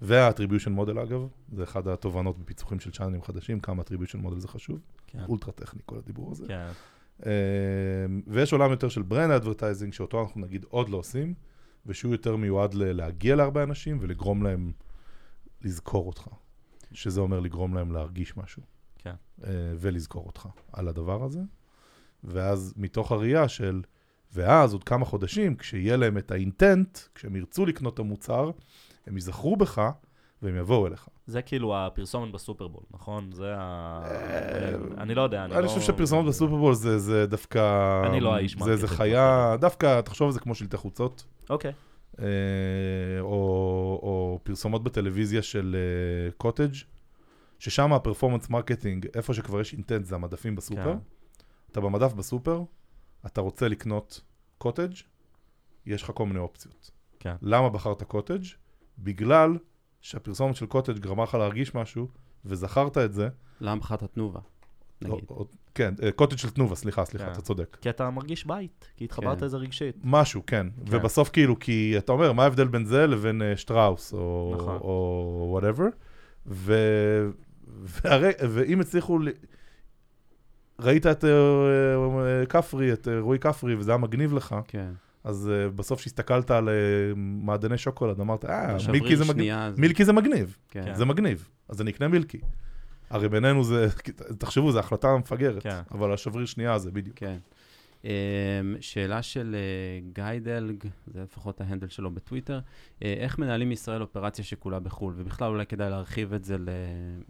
וה 0.02 0.12
attribution 0.12 0.72
model 0.72 1.00
אגב, 1.00 1.28
זה 1.52 1.64
אחד 1.64 1.88
התובנות 1.88 2.40
בפיצוחים 2.40 2.80
של 2.80 2.92
צ'אנלים 2.92 3.22
חדשים, 3.22 3.60
כמה 3.60 3.82
attribution 3.82 4.20
model 4.20 4.40
זה 4.40 4.48
חשוב, 4.48 4.80
כן. 5.08 5.24
אולטרה 5.28 5.52
טכני 5.52 5.82
כל 5.86 5.98
הדיבור 5.98 6.32
הזה. 6.32 6.48
כן. 6.48 6.70
אה, 7.26 7.32
ויש 8.28 8.54
עולם 8.54 8.72
יותר 8.72 8.90
של 8.90 9.02
brand 9.02 9.32
advertising, 9.32 9.94
שאותו 9.94 10.22
אנחנו 10.22 10.42
נגיד 10.42 10.66
עוד 10.70 10.90
לא 10.90 10.98
עושים, 10.98 11.34
ושהוא 11.86 12.12
יותר 12.12 12.36
מיועד 12.36 12.74
להגיע 12.74 13.36
להרבה 13.36 13.64
אנשים 13.64 13.98
ולגרום 14.02 14.44
להם 14.44 14.72
לזכור 15.62 16.08
אותך. 16.08 16.28
שזה 16.92 17.22
אומר 17.22 17.40
לגרום 17.40 17.74
להם 17.74 17.92
להרגיש 17.92 18.38
משהו. 18.38 18.62
כן. 18.98 19.14
אה, 19.44 19.74
ולזכור 19.80 20.26
אותך 20.26 20.48
על 20.74 20.88
הדבר 20.88 21.24
הזה. 21.24 21.40
ואז 22.24 22.74
מתוך 22.78 23.12
הראייה 23.12 23.48
של, 23.48 23.82
ואז 24.34 24.74
עוד 24.74 24.84
כמה 24.84 25.06
חודשים, 25.06 25.56
כשיהיה 25.56 25.98
להם 25.98 26.18
את 26.18 26.32
ה 26.32 26.40
intent, 26.40 27.00
כשהם 27.16 27.36
ירצו 27.36 27.66
לקנות 27.66 27.94
את 27.94 28.00
המוצר, 28.00 28.52
הם 29.08 29.16
ייזכרו 29.16 29.56
בך 29.56 29.92
והם 30.42 30.56
יבואו 30.56 30.88
אליך. 30.88 31.08
זה 31.28 31.42
כאילו 31.42 31.78
הפרסומת 31.78 32.32
בסופרבול, 32.32 32.84
נכון? 32.92 33.32
זה 33.32 33.54
ה... 33.58 34.02
אה, 34.06 34.74
אני 34.98 35.16
לא 35.16 35.22
יודע, 35.22 35.46
אני 35.46 35.54
לא... 35.54 35.60
אני 35.60 35.68
חושב 35.68 35.82
שפרסומות 35.82 36.26
בסופרבול 36.26 36.74
זה, 36.74 37.26
דווקא... 37.28 38.02
אני 38.06 38.20
לא 38.20 38.36
האיש 38.36 38.52
זה, 38.52 38.58
זה 38.60 38.66
marketing. 38.70 38.88
חיה, 38.88 39.56
דווקא, 39.60 40.02
תחשוב 40.02 40.28
על 40.28 40.34
זה 40.34 40.40
כמו 40.40 40.56
שלטי 40.56 40.78
חוצות, 40.78 41.26
אוקיי, 41.50 41.72
אה, 42.22 42.26
או, 43.20 44.40
פרסומות 44.44 44.84
בטלוויזיה 44.84 45.42
של 45.42 45.76
אה, 45.76 46.32
קוטג', 46.32 46.74
ששם 47.60 47.94
ה 47.94 47.98
performance 47.98 48.50
marketing, 48.50 49.08
איפה 49.16 49.34
שכבר 49.34 49.62
יש 49.62 49.74
intent, 49.74 50.06
זה 50.06 50.16
המדפים 50.16 50.56
בסופר. 50.56 50.94
כן. 50.94 50.98
אתה 51.72 51.82
במדף 51.82 52.14
בסופר, 52.14 52.64
אתה 53.26 53.42
רוצה 53.42 53.68
לקנות 53.68 54.22
קוטג', 54.58 54.94
יש 55.86 56.04
לך 56.04 56.12
כל 56.14 56.26
מיני 56.26 56.40
אופציות. 56.40 56.92
כן. 57.20 57.36
למה 57.42 57.70
בחרת 57.70 58.04
קוטג'? 58.04 58.44
בגלל 59.00 59.58
שהפרסומת 60.02 60.56
של 60.56 60.66
קוטג' 60.66 61.00
גרמה 61.00 61.24
לך 61.24 61.36
להרגיש 61.36 61.76
משהו, 61.76 62.08
וזכרת 62.46 62.98
את 62.98 63.14
זה. 63.14 63.30
למה 63.62 63.80
בחרת 63.80 64.04
תנובה, 64.04 64.40
נגיד? 65.02 65.26
או, 65.30 65.36
או, 65.36 65.46
כן, 65.76 65.94
אה, 66.04 66.12
קוטג' 66.12 66.38
של 66.38 66.50
תנובה, 66.50 66.76
סליחה, 66.76 67.06
סליחה, 67.06 67.26
כן. 67.26 67.32
אתה 67.32 67.42
צודק. 67.42 67.78
כי 67.82 67.90
אתה 67.90 68.10
מרגיש 68.10 68.46
בית, 68.46 68.92
כי 68.98 69.06
התחברת 69.06 69.40
כן. 69.40 69.46
לזה 69.46 69.58
רגשית. 69.58 69.96
משהו, 70.04 70.42
כן. 70.48 70.68
כן. 70.86 70.98
ובסוף 70.98 71.30
כאילו, 71.30 71.60
כי 71.60 71.96
אתה 71.98 72.12
אומר, 72.12 72.34
מה 72.34 72.44
ההבדל 72.44 72.68
בין 72.68 72.86
זה 72.86 73.08
לבין 73.08 73.42
אה, 73.42 73.58
שטראוס, 73.58 74.14
או 74.14 74.54
נכון. 74.56 74.78
או 74.82 75.48
whatever, 75.52 75.86
ו... 76.48 76.74
והרי, 77.68 78.32
ואם 78.50 78.82
הצליחו. 78.82 79.20
ראית 80.80 81.06
את 81.06 81.26
אה, 81.26 81.30
אה, 81.30 82.46
כפרי, 82.46 82.94
את 82.94 83.08
אה, 83.08 83.20
רועי 83.20 83.40
כפרי, 83.40 83.76
וזה 83.76 83.92
היה 83.92 83.98
מגניב 83.98 84.34
לך, 84.34 84.56
כן. 84.68 84.92
אז 85.24 85.52
בסוף 85.76 86.00
כשהסתכלת 86.00 86.52
על 86.52 86.70
מעדני 87.16 87.78
שוקולד, 87.78 88.20
אמרת, 88.20 88.46
אה, 88.46 88.78
מילקי 88.92 89.16
זה 89.18 89.26
מגניב. 89.26 89.54
מילקי 89.78 90.06
זה 90.06 90.14
מגניב, 90.14 90.58
כן. 90.70 90.94
זה 90.94 91.06
מגניב, 91.06 91.50
אז 91.70 91.82
אני 91.82 91.92
אקנה 91.92 92.08
מילקי. 92.08 92.40
הרי 93.10 93.30
בינינו 93.30 93.64
זה, 93.64 93.88
תחשבו, 94.40 94.72
זו 94.72 94.80
החלטה 94.80 95.18
מפגרת, 95.18 95.64
כן. 95.64 95.80
אבל 95.92 96.14
השבריר 96.14 96.46
שנייה 96.46 96.78
זה 96.78 96.92
בדיוק. 96.92 97.18
אמ, 98.04 98.10
שאלה 98.80 99.22
של 99.22 99.56
אה, 99.56 100.00
גיא 100.14 100.40
דלג, 100.42 100.84
זה 101.08 101.24
לפחות 101.24 101.62
ההנדל 101.62 101.88
שלו 101.88 102.12
בטוויטר, 102.12 102.60
אה, 103.04 103.14
איך 103.20 103.40
מנהלים 103.40 103.70
מישראל 103.70 104.02
אופרציה 104.02 104.46
שכולה 104.46 104.80
בחו"ל? 104.80 105.14
ובכלל 105.18 105.52
אולי 105.52 105.66
כדאי 105.66 105.90
להרחיב 105.90 106.34
את 106.34 106.44
זה 106.44 106.58
ל... 106.58 106.70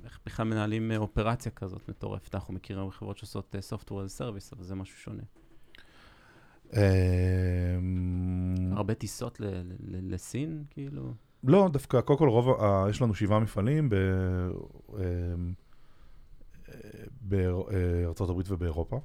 איך 0.03 0.19
בכלל 0.25 0.45
מנהלים 0.45 0.91
אה, 0.91 0.97
אופרציה 0.97 1.51
כזאת 1.51 1.89
מטורפת? 1.89 2.35
אנחנו 2.35 2.53
מכירים 2.53 2.91
חברות 2.91 3.17
שעושות 3.17 3.55
software 3.69 3.87
as 3.87 4.21
service, 4.21 4.55
אבל 4.55 4.63
זה 4.63 4.75
משהו 4.75 4.97
שונה. 4.97 5.23
אמ, 6.73 6.79
הרבה 8.71 8.93
טיסות 8.93 9.41
לסין, 9.87 10.63
כאילו? 10.69 11.13
לא, 11.43 11.69
דווקא, 11.73 12.01
קודם 12.01 12.19
כל, 12.19 12.29
רוב, 12.29 12.47
יש 12.89 13.01
לנו 13.01 13.15
שבעה 13.15 13.39
מפעלים 13.39 13.89
אמ, 14.93 15.53
בארצות 17.21 18.29
הברית 18.29 18.51
ובאירופה. 18.51 18.99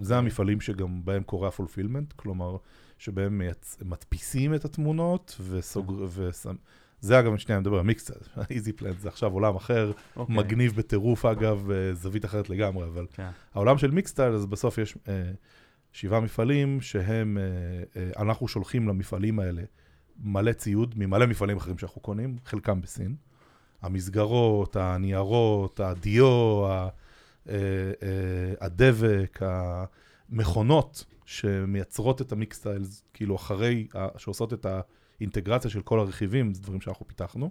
זה 0.00 0.14
אוקיי. 0.14 0.16
המפעלים 0.16 0.60
שגם 0.60 1.04
בהם 1.04 1.22
קורה 1.22 1.48
הפולפילמנט, 1.48 2.12
כלומר, 2.12 2.56
שבהם 2.98 3.38
מייצ... 3.38 3.76
מדפיסים 3.84 4.54
את 4.54 4.64
התמונות 4.64 5.36
וסוגר... 5.50 6.06
ושם... 6.14 6.54
זה 7.00 7.20
אגב, 7.20 7.36
שנייה, 7.36 7.58
אני 7.58 7.62
מדבר 7.62 7.78
על 7.78 7.84
מיקסט, 7.84 8.10
איזי 8.50 8.72
פלנט 8.72 8.98
זה 9.00 9.08
עכשיו 9.08 9.32
עולם 9.32 9.56
אחר, 9.56 9.92
אוקיי. 10.16 10.36
מגניב 10.36 10.76
בטירוף 10.76 11.24
אגב, 11.24 11.70
אה, 11.70 11.94
זווית 11.94 12.24
אחרת 12.24 12.50
לגמרי, 12.50 12.84
אבל 12.84 13.06
כן. 13.12 13.30
העולם 13.54 13.78
של 13.78 13.90
מיקסטייל, 13.90 14.32
אז 14.32 14.46
בסוף 14.46 14.78
יש 14.78 14.98
אה, 15.08 15.30
שבעה 15.92 16.20
מפעלים 16.20 16.80
שהם, 16.80 17.38
אה, 17.38 17.42
אה, 18.02 18.22
אנחנו 18.22 18.48
שולחים 18.48 18.88
למפעלים 18.88 19.38
האלה 19.38 19.62
מלא 20.22 20.52
ציוד 20.52 20.94
ממלא 20.96 21.26
מפעלים 21.26 21.56
אחרים 21.56 21.78
שאנחנו 21.78 22.00
קונים, 22.00 22.36
חלקם 22.44 22.80
בסין. 22.80 23.14
המסגרות, 23.82 24.76
הניירות, 24.76 25.80
הדיו, 25.80 26.66
ה- 26.66 26.88
הדבק, 28.60 29.40
המכונות 30.30 31.04
שמייצרות 31.24 32.22
את 32.22 32.32
המיקסטיילס, 32.32 33.04
כאילו 33.14 33.36
אחרי, 33.36 33.86
שעושות 34.16 34.52
את 34.52 34.66
האינטגרציה 35.20 35.70
של 35.70 35.82
כל 35.82 36.00
הרכיבים, 36.00 36.54
זה 36.54 36.62
דברים 36.62 36.80
שאנחנו 36.80 37.08
פיתחנו. 37.08 37.50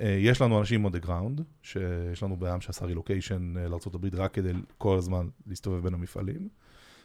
אה, 0.00 0.16
יש 0.20 0.40
לנו 0.40 0.60
אנשים 0.60 0.86
on 0.86 0.90
the 0.90 1.06
ground, 1.06 1.42
שיש 1.62 2.22
לנו 2.22 2.36
בעם 2.36 2.60
שעשה 2.60 2.86
רילוקיישן 2.86 3.54
לארה"ב 3.56 4.14
רק 4.14 4.34
כדי 4.34 4.52
כל 4.78 4.98
הזמן 4.98 5.28
להסתובב 5.46 5.82
בין 5.82 5.94
המפעלים. 5.94 6.48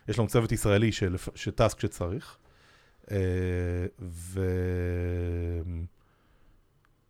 יש 0.08 0.20
לנו 0.20 0.28
צוות 0.28 0.52
ישראלי 0.52 0.92
שטס 1.36 1.74
כשצריך. 1.74 2.38
אה, 3.12 3.18
ו... 4.00 4.42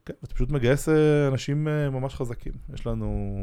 כן, 0.05 0.13
אתה 0.23 0.33
פשוט 0.35 0.49
מגייס 0.49 0.89
אה, 0.89 1.27
אנשים 1.27 1.67
אה, 1.67 1.89
ממש 1.89 2.15
חזקים. 2.15 2.53
יש 2.73 2.87
לנו 2.87 3.35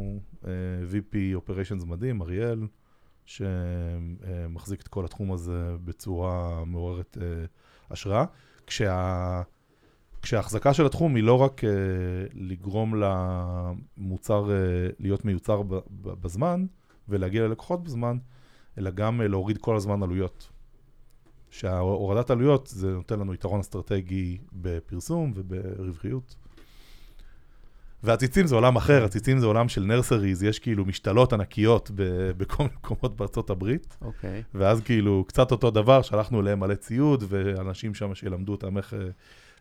אה, 0.47 0.51
VP 0.93 1.15
Operations 1.39 1.87
מדהים, 1.87 2.23
אריאל, 2.23 2.67
שמחזיק 3.27 4.81
את 4.81 4.89
כל 4.89 5.05
התחום 5.05 5.33
הזה 5.33 5.77
בצורה 5.85 6.65
מעוררת 6.65 7.19
אה, 7.21 7.45
השראה. 7.91 8.25
כשה... 8.67 9.43
כשההחזקה 10.23 10.75
של 10.75 10.87
התחום 10.87 11.15
היא 11.15 11.25
לא 11.25 11.41
רק 11.41 11.65
אה, 11.65 11.71
לגרום 12.35 12.95
למוצר 12.95 14.51
אה, 14.51 14.57
להיות 14.99 15.25
מיוצר 15.25 15.63
ב- 15.63 15.75
ב- 15.75 15.81
בזמן 16.21 16.67
ולהגיע 17.09 17.43
ללקוחות 17.43 17.83
בזמן, 17.83 18.19
אלא 18.79 18.91
גם 18.91 19.21
אה, 19.21 19.29
להוריד 19.29 19.59
כל 19.59 19.77
הזמן 19.77 20.03
עלויות. 20.03 20.51
שהורדת 21.51 22.31
עלויות 22.31 22.67
זה 22.67 22.91
נותן 22.91 23.21
לנו 23.21 23.35
יתרון 23.35 23.61
אסטרטגי 23.61 24.39
בפרסום 24.53 25.33
וברווחיות. 25.35 26.37
והציצים 28.03 28.47
זה 28.47 28.55
עולם 28.55 28.77
אחר, 28.77 29.05
הציצים 29.05 29.39
זה 29.39 29.47
עולם 29.47 29.69
של 29.69 29.85
נרסריז, 29.85 30.43
יש 30.43 30.59
כאילו 30.59 30.85
משתלות 30.85 31.33
ענקיות 31.33 31.91
ב- 31.95 32.31
בכל 32.37 32.63
מיני 32.63 32.75
מקומות 32.77 33.17
בארצות 33.17 33.51
הברית, 33.51 33.97
אוקיי. 34.03 34.43
ואז 34.55 34.81
כאילו 34.81 35.25
קצת 35.29 35.51
אותו 35.51 35.71
דבר, 35.71 36.03
שלחנו 36.03 36.41
אליהם 36.41 36.61
מלא 36.61 36.75
ציוד, 36.75 37.25
ואנשים 37.29 37.95
שם 37.95 38.15
שילמדו 38.15 38.53
אותם 38.53 38.77
איך 38.77 38.95
אה, 38.95 38.99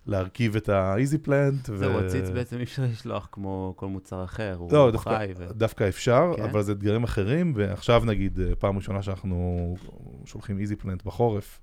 להרכיב 0.05 0.55
את 0.55 0.69
ה- 0.69 1.27
Easyplant. 1.27 1.73
זהו, 1.75 1.99
הציץ 1.99 2.29
בעצם 2.29 2.57
אי 2.57 2.63
אפשר 2.63 2.83
לשלוח 2.83 3.27
כמו 3.31 3.73
כל 3.75 3.87
מוצר 3.87 4.23
אחר, 4.23 4.55
הוא 4.57 4.71
לא, 4.71 4.83
הוא 4.83 4.91
דווקא, 4.91 5.17
חי. 5.17 5.33
ו- 5.37 5.53
דווקא 5.53 5.87
אפשר, 5.87 6.31
כן? 6.37 6.43
אבל 6.43 6.61
זה 6.61 6.71
אתגרים 6.71 7.03
אחרים, 7.03 7.53
ועכשיו 7.55 8.03
נגיד, 8.05 8.39
אה, 8.39 8.55
פעם 8.55 8.75
ראשונה 8.75 9.01
שאנחנו 9.01 9.75
שולחים 10.25 10.59
Easyplant 10.59 11.03
בחורף, 11.03 11.59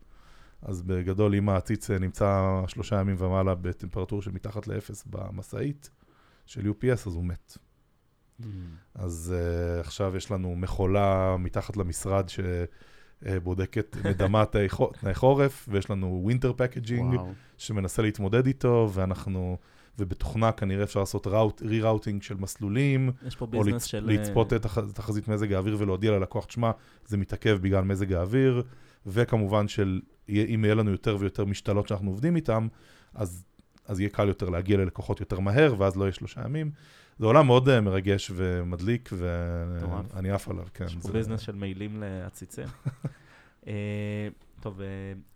אז 0.63 0.83
בגדול, 0.83 1.35
אם 1.35 1.49
העציץ 1.49 1.91
אה, 1.91 1.99
נמצא 1.99 2.61
שלושה 2.67 3.01
ימים 3.01 3.17
ומעלה 3.19 3.55
בטמפרטורה 3.55 4.23
של 4.23 4.31
מתחת 4.31 4.67
לאפס 4.67 5.05
במשאית 5.11 5.91
של 6.47 6.71
UPS, 6.71 6.93
אז 7.07 7.15
הוא 7.15 7.25
מת. 7.25 7.59
Mm. 8.41 8.45
אז 8.95 9.35
אה, 9.37 9.81
עכשיו 9.81 10.17
יש 10.17 10.31
לנו 10.31 10.57
מכולה 10.57 11.37
מתחת 11.39 11.77
למשרד 11.77 12.27
שבודקת, 13.23 13.97
מדמה 14.11 14.45
תנאי 14.47 14.69
חו- 14.69 14.93
תנאי 15.01 15.15
חורף, 15.15 15.69
ויש 15.71 15.91
לנו 15.91 16.21
winter 16.23 16.53
packaging. 16.57 17.15
שמנסה 17.59 18.03
להתמודד 18.03 18.47
איתו, 18.47 18.91
ואנחנו, 18.95 19.57
ובתוכנה 19.99 20.53
כנראה 20.53 20.85
אפשר 20.85 21.01
לעשות 21.01 21.27
route, 21.27 21.63
re-routing 21.63 22.23
של 22.23 22.35
מסלולים, 22.35 23.11
או 23.59 23.65
לצ- 23.77 23.87
של... 23.87 24.05
לצפות 24.07 24.53
את 24.53 24.63
תח- 24.63 24.79
תחזית 24.95 25.29
מזג 25.29 25.53
האוויר 25.53 25.77
ולהודיע 25.79 26.13
ללקוח, 26.13 26.45
תשמע, 26.45 26.71
זה 27.07 27.17
מתעכב 27.17 27.59
בגלל 27.63 27.85
מזג 27.85 28.13
האוויר, 28.13 28.63
וכמובן 29.07 29.69
של, 29.69 30.01
אם 30.29 30.61
יהיה 30.65 30.75
לנו 30.75 30.91
יותר 30.91 31.17
ויותר 31.21 31.45
משתלות 31.45 31.89
שאנחנו 31.89 32.11
עובדים 32.11 32.37
איתן, 32.37 32.67
אז, 33.15 33.45
אז 33.87 34.01
יהיה 34.01 34.11
קל 34.11 34.29
יותר 34.29 34.49
להגיע 34.49 34.77
ללקוחות 34.77 35.21
יותר 35.21 35.41
מהר, 35.41 35.75
ואז 35.79 35.97
לא 35.97 36.05
יהיה 36.05 36.13
שלושה 36.13 36.41
ימים. 36.45 36.71
זה 37.19 37.27
עולם 37.27 37.47
מאוד 37.47 37.69
אה, 37.69 37.81
מרגש 37.81 38.31
ומדליק. 38.35 39.11
ואני 39.13 40.31
עף 40.31 40.49
עליו, 40.49 40.67
כן. 40.75 40.85
יש 40.85 40.95
פה 40.95 41.01
זה- 41.01 41.13
ביזנס 41.13 41.41
של 41.41 41.55
מעילים 41.55 42.01
לעציצים. 42.01 42.69
אה, 43.67 44.29
טוב, 44.61 44.81
אה, 44.81 44.87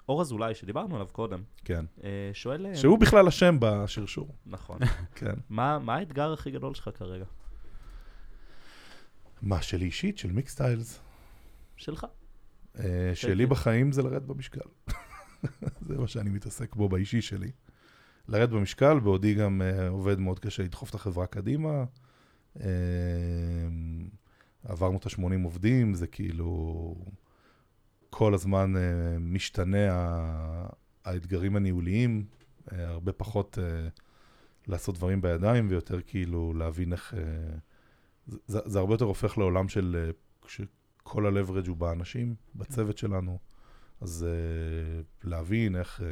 אור 0.08 0.20
אזולאי, 0.20 0.54
שדיברנו 0.54 0.94
עליו 0.94 1.08
קודם, 1.12 1.42
כן. 1.64 1.84
שואל... 2.32 2.74
שהוא 2.74 2.98
בכלל 2.98 3.28
אשם 3.28 3.56
בשרשור, 3.60 4.34
נכון. 4.46 4.78
כן. 5.14 5.34
מה 5.48 5.78
מה 5.78 5.94
האתגר 5.94 6.32
הכי 6.32 6.50
גדול 6.50 6.74
שלך 6.74 6.90
כרגע? 6.94 7.24
מה, 9.42 9.62
שלי 9.62 9.84
אישית? 9.84 10.18
של 10.18 10.32
מיקסטיילס? 10.32 11.00
שלך. 11.76 12.06
אה, 12.78 13.10
שלי 13.14 13.46
בחיים 13.46 13.92
זה 13.92 14.02
לרדת 14.02 14.22
במשקל. 14.22 14.60
זה 15.88 15.98
מה 15.98 16.08
שאני 16.08 16.30
מתעסק 16.30 16.76
בו 16.76 16.88
באישי 16.88 17.22
שלי. 17.22 17.50
לרדת 18.28 18.50
במשקל, 18.50 19.00
בעודי 19.00 19.34
גם 19.34 19.62
אה, 19.62 19.88
עובד 19.88 20.18
מאוד 20.20 20.38
קשה 20.38 20.62
לדחוף 20.62 20.90
את 20.90 20.94
החברה 20.94 21.26
קדימה. 21.26 21.84
אה, 22.60 22.68
עברנו 24.64 24.98
את 24.98 25.06
ה-80 25.06 25.44
עובדים, 25.44 25.94
זה 25.94 26.06
כאילו 26.06 26.94
כל 28.10 28.34
הזמן 28.34 28.76
אה, 28.76 29.18
משתנה 29.20 29.88
האתגרים 31.04 31.56
הניהוליים 31.56 32.24
הרבה 32.70 33.12
פחות 33.12 33.58
לעשות 34.66 34.94
דברים 34.94 35.20
בידיים, 35.20 35.66
ויותר 35.70 36.00
כאילו 36.06 36.54
להבין 36.54 36.92
איך... 36.92 37.14
זה, 38.26 38.58
זה 38.64 38.78
הרבה 38.78 38.94
יותר 38.94 39.04
הופך 39.04 39.38
לעולם 39.38 39.68
של... 39.68 40.10
כשכל 40.42 41.26
ה-leverage 41.26 41.68
הוא 41.68 41.76
באנשים, 41.76 42.34
בצוות 42.54 42.98
שלנו, 42.98 43.38
אז 44.00 44.26
להבין 45.24 45.76
איך... 45.76 46.02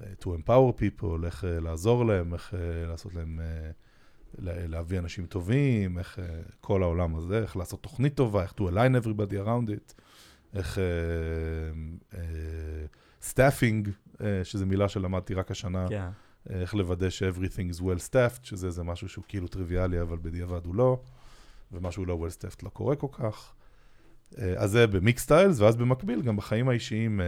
אה, 0.00 0.06
to 0.20 0.26
empower 0.26 0.72
people, 0.80 1.24
איך 1.26 1.44
אה, 1.44 1.60
לעזור 1.60 2.06
להם, 2.06 2.34
איך 2.34 2.54
אה, 2.54 2.86
לעשות 2.86 3.14
להם, 3.14 3.40
לה- 4.38 4.66
להביא 4.66 4.98
אנשים 4.98 5.26
טובים, 5.26 5.98
איך 5.98 6.18
כל 6.60 6.82
העולם 6.82 7.16
הזה, 7.16 7.38
איך 7.42 7.56
לעשות 7.56 7.82
תוכנית 7.82 8.14
טובה, 8.14 8.42
איך 8.42 8.52
to 8.52 8.62
align 8.62 9.04
everybody 9.04 9.34
around 9.46 9.68
it, 9.70 9.94
איך 10.54 10.78
staffing, 13.22 13.88
שזו 14.44 14.66
מילה 14.66 14.88
שלמדתי 14.88 15.34
רק 15.34 15.50
השנה, 15.50 15.86
כן. 15.88 16.08
איך 16.48 16.74
לוודא 16.74 17.10
ש-everything 17.10 17.76
is 17.76 17.80
well 17.80 18.10
staffed, 18.10 18.40
שזה 18.42 18.66
איזה 18.66 18.82
משהו 18.82 19.08
שהוא 19.08 19.24
כאילו 19.28 19.48
טריוויאלי, 19.48 20.00
אבל 20.00 20.18
בדיעבד 20.22 20.66
הוא 20.66 20.74
לא, 20.74 21.00
ומשהו 21.72 22.04
לא 22.04 22.26
well 22.26 22.32
staffed 22.32 22.60
לא 22.62 22.68
קורה 22.68 22.96
כל 22.96 23.06
כך. 23.12 23.52
אז 24.56 24.70
זה 24.70 24.86
במיקסטיילז, 24.86 25.60
ואז 25.60 25.76
במקביל, 25.76 26.22
גם 26.22 26.36
בחיים 26.36 26.68
האישיים, 26.68 27.20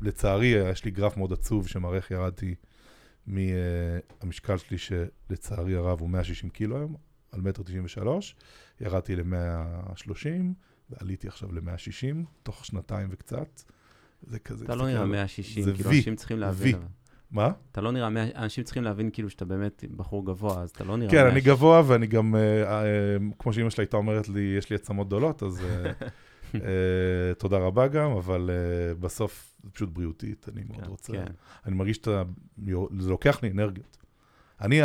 לצערי, 0.00 0.46
יש 0.46 0.84
לי 0.84 0.90
גרף 0.90 1.16
מאוד 1.16 1.32
עצוב 1.32 1.68
שמראה 1.68 1.96
איך 1.96 2.10
ירדתי 2.10 2.54
מהמשקל 3.26 4.56
שלי, 4.58 4.78
שלצערי 4.78 5.74
הרב 5.76 6.00
הוא 6.00 6.10
160 6.10 6.50
קילו 6.50 6.76
היום, 6.76 6.94
על 7.32 7.40
מטר 7.40 7.62
93, 7.62 8.34
ירדתי 8.80 9.16
ל-130, 9.16 10.26
ועליתי 10.90 11.28
עכשיו 11.28 11.52
ל-160, 11.52 12.16
תוך 12.42 12.64
שנתיים 12.64 13.08
וקצת. 13.12 13.62
זה 14.22 14.38
כזה... 14.38 14.64
אתה 14.64 14.74
לא 14.74 14.86
נראה 14.86 15.00
על- 15.02 15.08
160, 15.08 15.64
זה 15.64 15.72
כאילו 15.72 15.90
וי, 15.90 15.96
אנשים 15.96 16.16
צריכים 16.16 16.38
להבין. 16.38 16.76
וי. 16.76 16.84
מה? 17.30 17.52
אתה 17.72 17.80
לא 17.80 17.92
נראה, 17.92 18.08
100 18.08 18.24
אנשים 18.34 18.64
צריכים 18.64 18.82
להבין 18.82 19.10
כאילו 19.12 19.30
שאתה 19.30 19.44
באמת 19.44 19.84
בחור 19.96 20.26
גבוה, 20.26 20.62
אז 20.62 20.70
אתה 20.70 20.84
לא 20.84 20.96
נראה 20.96 21.10
כן, 21.10 21.18
אני 21.18 21.26
160. 21.28 21.52
גבוה 21.54 21.82
ואני 21.86 22.06
גם, 22.06 22.36
אה, 22.36 22.62
אה, 22.82 22.86
כמו 23.38 23.52
שאימא 23.52 23.70
שלי 23.70 23.82
הייתה 23.82 23.96
אומרת 23.96 24.28
לי, 24.28 24.54
יש 24.58 24.70
לי 24.70 24.76
עצמות 24.76 25.06
גדולות, 25.06 25.42
אז 25.42 25.60
אה, 26.54 27.34
תודה 27.38 27.58
רבה 27.58 27.88
גם, 27.88 28.10
אבל 28.10 28.50
אה, 28.52 28.94
בסוף 28.94 29.56
זה 29.64 29.70
פשוט 29.70 29.88
בריאותית, 29.88 30.46
אני 30.52 30.62
מאוד 30.68 30.80
כן, 30.80 30.90
רוצה. 30.90 31.12
כן. 31.12 31.26
אני 31.66 31.74
מרגיש 31.74 31.96
שאתה, 31.96 32.22
זה 32.98 33.10
לוקח 33.10 33.42
לי 33.42 33.50
אנרגיות. 33.50 33.96
אני, 34.60 34.80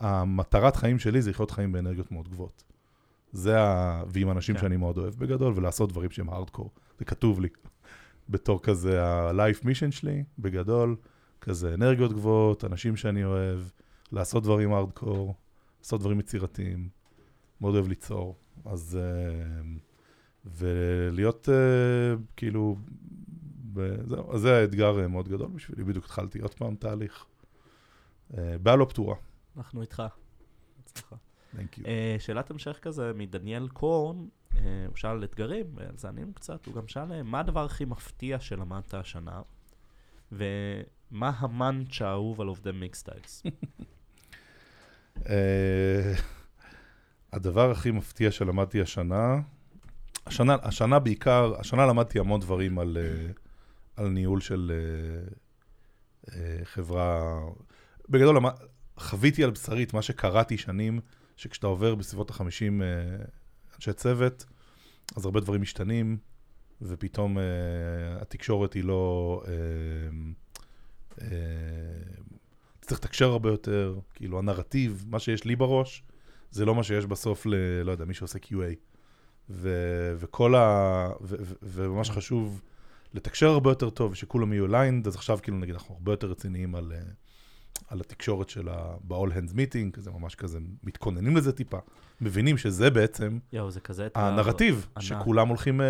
המטרת 0.00 0.76
חיים 0.76 0.98
שלי 0.98 1.22
זה 1.22 1.30
לחיות 1.30 1.50
חיים 1.50 1.72
באנרגיות 1.72 2.12
מאוד 2.12 2.28
גבוהות. 2.28 2.64
זה 3.32 3.60
ה... 3.60 4.02
ועם 4.06 4.30
אנשים 4.30 4.54
כן. 4.54 4.60
שאני 4.60 4.76
מאוד 4.76 4.98
אוהב 4.98 5.14
בגדול, 5.14 5.52
ולעשות 5.56 5.92
דברים 5.92 6.10
שהם 6.10 6.30
הארדקור. 6.30 6.70
זה 6.98 7.04
כתוב 7.04 7.40
לי. 7.40 7.48
בתור 8.28 8.62
כזה 8.62 9.04
ה-life 9.04 9.64
mission 9.64 9.90
שלי, 9.90 10.24
בגדול, 10.38 10.96
כזה 11.40 11.74
אנרגיות 11.74 12.12
גבוהות, 12.12 12.64
אנשים 12.64 12.96
שאני 12.96 13.24
אוהב, 13.24 13.60
לעשות 14.12 14.42
דברים 14.42 14.72
הארדקור, 14.72 15.34
לעשות 15.80 16.00
דברים 16.00 16.20
יצירתיים, 16.20 16.88
מאוד 17.60 17.74
אוהב 17.74 17.88
ליצור. 17.88 18.36
אז... 18.64 18.98
אה, 19.00 19.87
ולהיות 20.44 21.48
אה, 21.48 22.14
כאילו... 22.36 22.76
וזהו, 23.74 24.34
אז 24.34 24.40
זה 24.40 24.56
האתגר 24.56 25.00
אה, 25.00 25.08
מאוד 25.08 25.28
גדול 25.28 25.48
בשבילי, 25.48 25.84
בדיוק 25.84 26.04
התחלתי 26.04 26.38
עוד 26.38 26.54
פעם 26.54 26.74
תהליך. 26.74 27.24
אה, 28.36 28.58
בעיה 28.58 28.76
לא 28.76 28.84
פתורה, 28.84 29.16
אנחנו 29.56 29.80
איתך. 29.82 30.02
Thank 31.56 31.78
you. 31.78 31.86
אה, 31.86 32.16
שאלת 32.18 32.50
המשך 32.50 32.78
כזה 32.82 33.12
מדניאל 33.14 33.68
קורן, 33.68 34.26
אה, 34.56 34.84
הוא 34.88 34.96
שאל 34.96 35.10
על 35.10 35.24
אתגרים, 35.24 35.66
ועל 35.74 35.96
זה 35.96 36.08
ענינו 36.08 36.34
קצת, 36.34 36.66
הוא 36.66 36.74
גם 36.74 36.88
שאל 36.88 37.22
מה 37.22 37.40
הדבר 37.40 37.64
הכי 37.64 37.84
מפתיע 37.84 38.40
שלמדת 38.40 38.94
השנה, 38.94 39.42
ומה 40.32 41.32
המאנץ' 41.38 42.02
האהוב 42.02 42.40
על 42.40 42.46
עובדי 42.46 42.72
מיקסטיילס. 42.72 43.42
אה, 45.28 46.14
הדבר 47.32 47.70
הכי 47.70 47.90
מפתיע 47.90 48.30
שלמדתי 48.30 48.80
השנה, 48.80 49.40
השנה, 50.28 50.56
השנה 50.62 50.98
בעיקר, 50.98 51.52
השנה 51.58 51.86
למדתי 51.86 52.18
המון 52.18 52.40
דברים 52.40 52.78
על, 52.78 52.98
אה, 53.00 53.32
על 53.96 54.08
ניהול 54.08 54.40
של 54.40 54.72
אה, 54.74 55.34
אה, 56.34 56.64
חברה. 56.64 57.40
בגדול, 58.08 58.38
חוויתי 58.98 59.44
על 59.44 59.50
בשרי 59.50 59.82
את 59.82 59.94
מה 59.94 60.02
שקראתי 60.02 60.58
שנים, 60.58 61.00
שכשאתה 61.36 61.66
עובר 61.66 61.94
בסביבות 61.94 62.30
ה-50 62.30 62.82
אנשי 63.76 63.92
צוות, 63.92 64.44
אז 65.16 65.24
הרבה 65.24 65.40
דברים 65.40 65.60
משתנים, 65.62 66.18
ופתאום 66.82 67.38
התקשורת 68.20 68.72
היא 68.72 68.84
לא... 68.84 69.42
אתה 71.14 71.26
צריך 72.80 73.00
לתקשר 73.00 73.30
הרבה 73.30 73.48
יותר, 73.48 73.98
כאילו 74.14 74.38
הנרטיב, 74.38 75.04
מה 75.08 75.18
שיש 75.18 75.44
לי 75.44 75.56
בראש, 75.56 76.02
זה 76.50 76.64
לא 76.64 76.74
מה 76.74 76.82
שיש 76.82 77.06
בסוף 77.06 77.46
ל... 77.46 77.54
לא 77.84 77.92
יודע, 77.92 78.04
מי 78.04 78.14
שעושה 78.14 78.38
QA. 78.38 78.87
ו, 79.50 79.70
וכל 80.18 80.54
ה... 80.54 81.10
ו, 81.20 81.36
ו, 81.40 81.54
וממש 81.62 82.10
חשוב 82.10 82.62
לתקשר 83.14 83.46
הרבה 83.46 83.70
יותר 83.70 83.90
טוב, 83.90 84.14
שכולם 84.14 84.52
יהיו 84.52 84.66
aligned, 84.66 85.06
אז 85.06 85.14
עכשיו 85.14 85.38
כאילו 85.42 85.58
נגיד 85.58 85.74
אנחנו 85.74 85.94
הרבה 85.94 86.12
יותר 86.12 86.26
רציניים 86.26 86.74
על, 86.74 86.92
אה, 86.92 87.00
על 87.88 88.00
התקשורת 88.00 88.48
של 88.48 88.68
ה... 88.68 88.96
ב-all 89.04 89.30
hands 89.30 89.52
meeting, 89.52 89.90
כזה 89.92 90.10
ממש 90.10 90.34
כזה, 90.34 90.58
מתכוננים 90.84 91.36
לזה 91.36 91.52
טיפה, 91.52 91.78
מבינים 92.20 92.58
שזה 92.58 92.90
בעצם 92.90 93.38
יואו, 93.52 93.70
זה 93.70 93.80
כזה 93.80 94.08
הנרטיב, 94.14 94.86
ענק. 94.96 95.04
שכולם 95.04 95.48
הולכים 95.48 95.80
אה, 95.80 95.86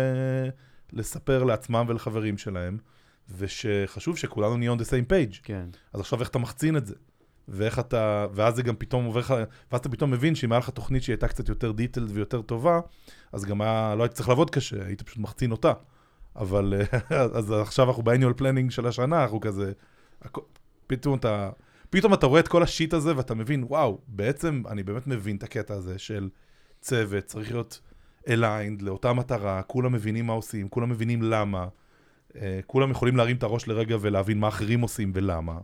לספר 0.93 1.43
לעצמם 1.43 1.85
ולחברים 1.87 2.37
שלהם, 2.37 2.77
ושחשוב 3.37 4.17
שכולנו 4.17 4.57
נהיה 4.57 4.73
on 4.73 4.77
the 4.77 4.85
same 4.85 5.11
page. 5.11 5.39
כן. 5.43 5.69
אז 5.93 5.99
עכשיו 5.99 6.19
איך 6.19 6.29
אתה 6.29 6.39
מחצין 6.39 6.77
את 6.77 6.85
זה? 6.85 6.95
ואיך 7.49 7.79
אתה, 7.79 8.27
ואז 8.33 8.55
זה 8.55 8.63
גם 8.63 8.75
פתאום 8.75 9.05
עובר 9.05 9.19
לך, 9.19 9.33
ואז 9.71 9.79
אתה 9.79 9.89
פתאום 9.89 10.11
מבין 10.11 10.35
שאם 10.35 10.51
היה 10.51 10.59
לך 10.59 10.69
תוכנית 10.69 11.03
שהיא 11.03 11.13
הייתה 11.13 11.27
קצת 11.27 11.49
יותר 11.49 11.71
detailed 11.71 12.11
ויותר 12.13 12.41
טובה, 12.41 12.79
אז 13.31 13.45
גם 13.45 13.61
היה, 13.61 13.95
לא 13.97 14.03
היית 14.03 14.13
צריך 14.13 14.29
לעבוד 14.29 14.49
קשה, 14.49 14.85
היית 14.85 15.01
פשוט 15.01 15.17
מחצין 15.17 15.51
אותה. 15.51 15.73
אבל 16.35 16.73
אז 17.37 17.51
עכשיו 17.51 17.87
אנחנו 17.87 18.03
ב 18.03 18.07
annual 18.07 18.33
planning 18.33 18.71
של 18.71 18.87
השנה, 18.87 19.23
אנחנו 19.23 19.39
כזה, 19.39 19.71
פתאום 20.87 21.17
אתה, 21.17 21.49
פתאום 21.89 22.13
אתה 22.13 22.25
רואה 22.25 22.39
את 22.39 22.47
כל 22.47 22.63
ה 22.63 22.69
shit 22.69 22.93
הזה 22.93 23.17
ואתה 23.17 23.35
מבין, 23.35 23.63
וואו, 23.63 24.01
בעצם 24.07 24.63
אני 24.67 24.83
באמת 24.83 25.07
מבין 25.07 25.35
את 25.35 25.43
הקטע 25.43 25.73
הזה 25.73 25.99
של 25.99 26.29
צוות, 26.81 27.23
צריך 27.25 27.51
להיות 27.51 27.81
aligned 28.27 28.81
לאותה 28.81 29.13
מטרה, 29.13 29.61
כולם 29.61 29.91
מבינים 29.91 30.27
מה 30.27 30.33
עושים, 30.33 30.69
כולם 30.69 30.89
מבינים 30.89 31.21
למה, 31.21 31.67
אה, 32.35 32.59
כולם 32.67 32.91
יכולים 32.91 33.17
להרים 33.17 33.35
את 33.35 33.43
הראש 33.43 33.67
לרגע 33.67 33.97
ולהבין 34.01 34.39
מה 34.39 34.47
אחרים 34.47 34.81
עושים 34.81 35.11
ולמה. 35.15 35.57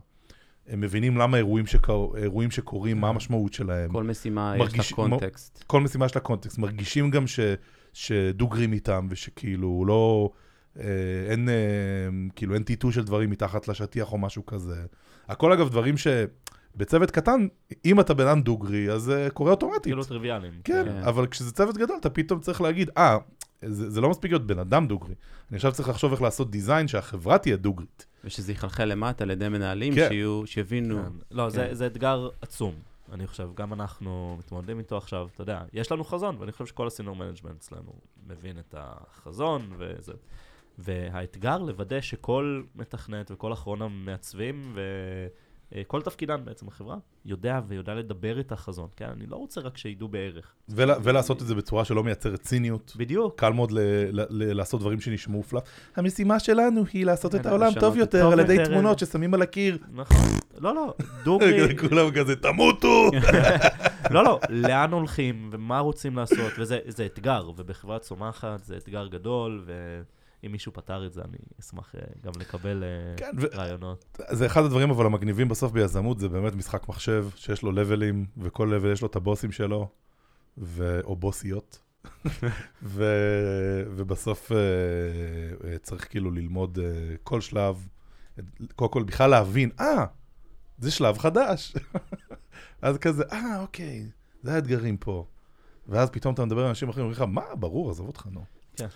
הם 0.68 0.80
מבינים 0.80 1.16
למה 1.16 1.36
אירועים, 1.36 1.66
שקור... 1.66 2.16
אירועים 2.16 2.50
שקורים, 2.50 3.00
מה 3.00 3.08
המשמעות 3.08 3.52
שלהם. 3.52 3.92
כל 3.92 4.02
משימה 4.04 4.54
יש 4.56 4.60
מרגיש- 4.62 4.90
לה 4.92 4.96
קונטקסט. 4.96 5.64
כל 5.66 5.80
משימה 5.80 6.06
יש 6.06 6.14
לה 6.14 6.20
קונטקסט. 6.20 6.58
מרגישים 6.58 7.10
גם 7.10 7.26
ש... 7.26 7.40
שדוגרים 7.92 8.72
איתם, 8.72 9.06
ושכאילו 9.10 9.84
לא... 9.86 10.30
אה, 10.80 10.84
אין, 11.30 11.48
אה, 11.48 11.54
כאילו, 12.36 12.54
אין 12.54 12.62
טאטוא 12.62 12.90
של 12.90 13.04
דברים 13.04 13.30
מתחת 13.30 13.68
לשטיח 13.68 14.12
או 14.12 14.18
משהו 14.18 14.46
כזה. 14.46 14.76
הכל 15.28 15.52
אגב 15.52 15.68
דברים 15.68 15.94
שבצוות 15.96 17.10
קטן, 17.10 17.46
אם 17.84 18.00
אתה 18.00 18.14
בן 18.14 18.26
אדם 18.26 18.40
דוגרי, 18.40 18.90
אז 18.92 19.02
זה 19.02 19.28
קורה 19.34 19.50
אוטומטית. 19.50 19.82
כאילו 19.82 20.04
טריוויאליים. 20.04 20.52
כן, 20.64 20.84
כן. 20.84 21.02
אבל 21.02 21.26
כשזה 21.26 21.52
צוות 21.52 21.76
גדול, 21.76 21.96
אתה 22.00 22.10
פתאום 22.10 22.40
צריך 22.40 22.60
להגיד, 22.60 22.90
אה, 22.98 23.16
זה, 23.62 23.90
זה 23.90 24.00
לא 24.00 24.10
מספיק 24.10 24.30
להיות 24.30 24.46
בן 24.46 24.58
אדם 24.58 24.86
דוגרי. 24.86 25.14
אני 25.50 25.56
עכשיו 25.56 25.72
צריך 25.72 25.88
לחשוב 25.88 26.12
איך 26.12 26.22
לעשות 26.22 26.50
design 26.50 26.88
שהחברה 26.88 27.38
תהיה 27.38 27.56
דוגרית. 27.56 28.06
ושזה 28.24 28.52
יחלחל 28.52 28.84
למטה 28.84 29.24
על 29.24 29.30
ידי 29.30 29.48
מנהלים 29.48 29.94
כן. 29.94 30.08
שיהיו, 30.08 30.42
שיבינו. 30.46 31.02
כן. 31.02 31.12
לא, 31.30 31.50
זה, 31.50 31.66
כן. 31.68 31.74
זה 31.74 31.86
אתגר 31.86 32.28
עצום. 32.42 32.74
אני 33.12 33.26
חושב, 33.26 33.48
גם 33.54 33.72
אנחנו 33.72 34.36
מתמודדים 34.38 34.78
איתו 34.78 34.96
עכשיו, 34.96 35.28
אתה 35.34 35.42
יודע, 35.42 35.62
יש 35.72 35.92
לנו 35.92 36.04
חזון, 36.04 36.36
ואני 36.38 36.52
חושב 36.52 36.66
שכל 36.66 36.86
ה 36.86 36.90
senior 36.90 37.16
management 37.16 37.56
אצלנו 37.58 37.92
מבין 38.26 38.58
את 38.58 38.74
החזון, 38.78 39.70
וזה... 39.78 40.12
והאתגר 40.78 41.58
לוודא 41.58 42.00
שכל 42.00 42.62
מתכנת 42.74 43.30
וכל 43.30 43.52
אחרון 43.52 43.82
המעצבים 43.82 44.76
וכל 45.72 46.02
תפקידן 46.02 46.44
בעצם 46.44 46.66
בחברה, 46.66 46.96
יודע 47.24 47.60
ויודע 47.68 47.94
לדבר 47.94 48.40
את 48.40 48.52
החזון, 48.52 48.88
כן? 48.96 49.08
אני 49.16 49.26
לא 49.26 49.36
רוצה 49.36 49.60
רק 49.60 49.76
שידעו 49.76 50.08
בערך. 50.08 50.54
ול, 50.68 50.90
ולעשות 51.02 51.42
את 51.42 51.46
זה 51.46 51.54
בצורה 51.54 51.84
שלא 51.84 52.04
מייצרת 52.04 52.40
ציניות. 52.40 52.92
בדיוק. 52.96 53.40
קל 53.40 53.52
מאוד 53.52 53.72
ל, 53.72 53.78
ל, 54.12 54.20
ל, 54.30 54.52
לעשות 54.52 54.80
דברים 54.80 55.00
שנשמעו 55.00 55.42
פלאפ. 55.42 55.62
המשימה 55.96 56.40
שלנו 56.40 56.84
היא 56.92 57.06
לעשות 57.06 57.34
את 57.34 57.42
כן, 57.42 57.48
העולם 57.48 57.72
טוב 57.80 57.96
יותר 57.96 58.32
על 58.32 58.40
ידי. 58.40 58.56
תמונות 58.64 58.98
ששמים 58.98 59.34
על 59.34 59.42
הקיר. 59.42 59.78
נכון. 59.92 60.26
לא, 60.58 60.74
לא, 60.74 60.94
דוגרי, 61.24 61.76
כולם 61.88 62.10
כזה, 62.10 62.36
תמותו! 62.36 63.10
לא, 64.10 64.24
לא, 64.24 64.40
לאן 64.48 64.92
הולכים 64.92 65.48
ומה 65.52 65.78
רוצים 65.78 66.16
לעשות, 66.16 66.52
וזה 66.58 66.78
זה 66.86 67.06
אתגר, 67.06 67.50
ובחברה 67.56 67.98
צומחת 67.98 68.64
זה 68.64 68.76
אתגר 68.76 69.06
גדול, 69.06 69.64
ואם 70.42 70.52
מישהו 70.52 70.72
פתר 70.72 71.06
את 71.06 71.12
זה, 71.12 71.22
אני 71.22 71.38
אשמח 71.60 71.94
אה, 71.94 72.00
גם 72.22 72.32
לקבל 72.40 72.84
אה, 72.84 73.16
כן, 73.16 73.30
ו- 73.40 73.46
רעיונות. 73.56 74.18
זה 74.30 74.46
אחד 74.46 74.64
הדברים 74.64 74.90
אבל 74.90 75.06
המגניבים 75.06 75.48
בסוף 75.48 75.72
ביזמות, 75.72 76.18
זה 76.18 76.28
באמת 76.28 76.54
משחק 76.54 76.88
מחשב, 76.88 77.26
שיש 77.36 77.62
לו 77.62 77.72
לבלים, 77.72 78.26
וכל 78.38 78.72
לבל 78.74 78.92
יש 78.92 79.02
לו 79.02 79.08
את 79.08 79.16
הבוסים 79.16 79.52
שלו, 79.52 79.88
ו... 80.58 81.00
או 81.04 81.16
בוסיות. 81.16 81.78
ו... 82.82 83.04
ובסוף 83.90 84.52
אה, 84.52 85.78
צריך 85.78 86.10
כאילו 86.10 86.30
ללמוד 86.30 86.78
כל 87.22 87.40
שלב, 87.40 87.88
קודם 88.76 88.92
כל 88.92 89.02
בכלל 89.02 89.30
להבין, 89.30 89.70
אה, 89.80 90.04
זה 90.78 90.90
שלב 90.90 91.18
חדש. 91.18 91.76
אז 92.82 92.98
כזה, 92.98 93.24
אה, 93.32 93.60
אוקיי, 93.60 94.06
זה 94.42 94.54
האתגרים 94.54 94.96
פה. 94.96 95.26
ואז 95.88 96.10
פתאום 96.10 96.34
אתה 96.34 96.44
מדבר 96.44 96.62
עם 96.62 96.68
אנשים 96.68 96.88
אחרים, 96.88 97.06
אומרים 97.06 97.22
לך, 97.22 97.28
מה, 97.28 97.54
ברור, 97.54 97.90
עזוב 97.90 98.06
אותך, 98.06 98.26
נו. 98.30 98.44
כן. 98.76 98.86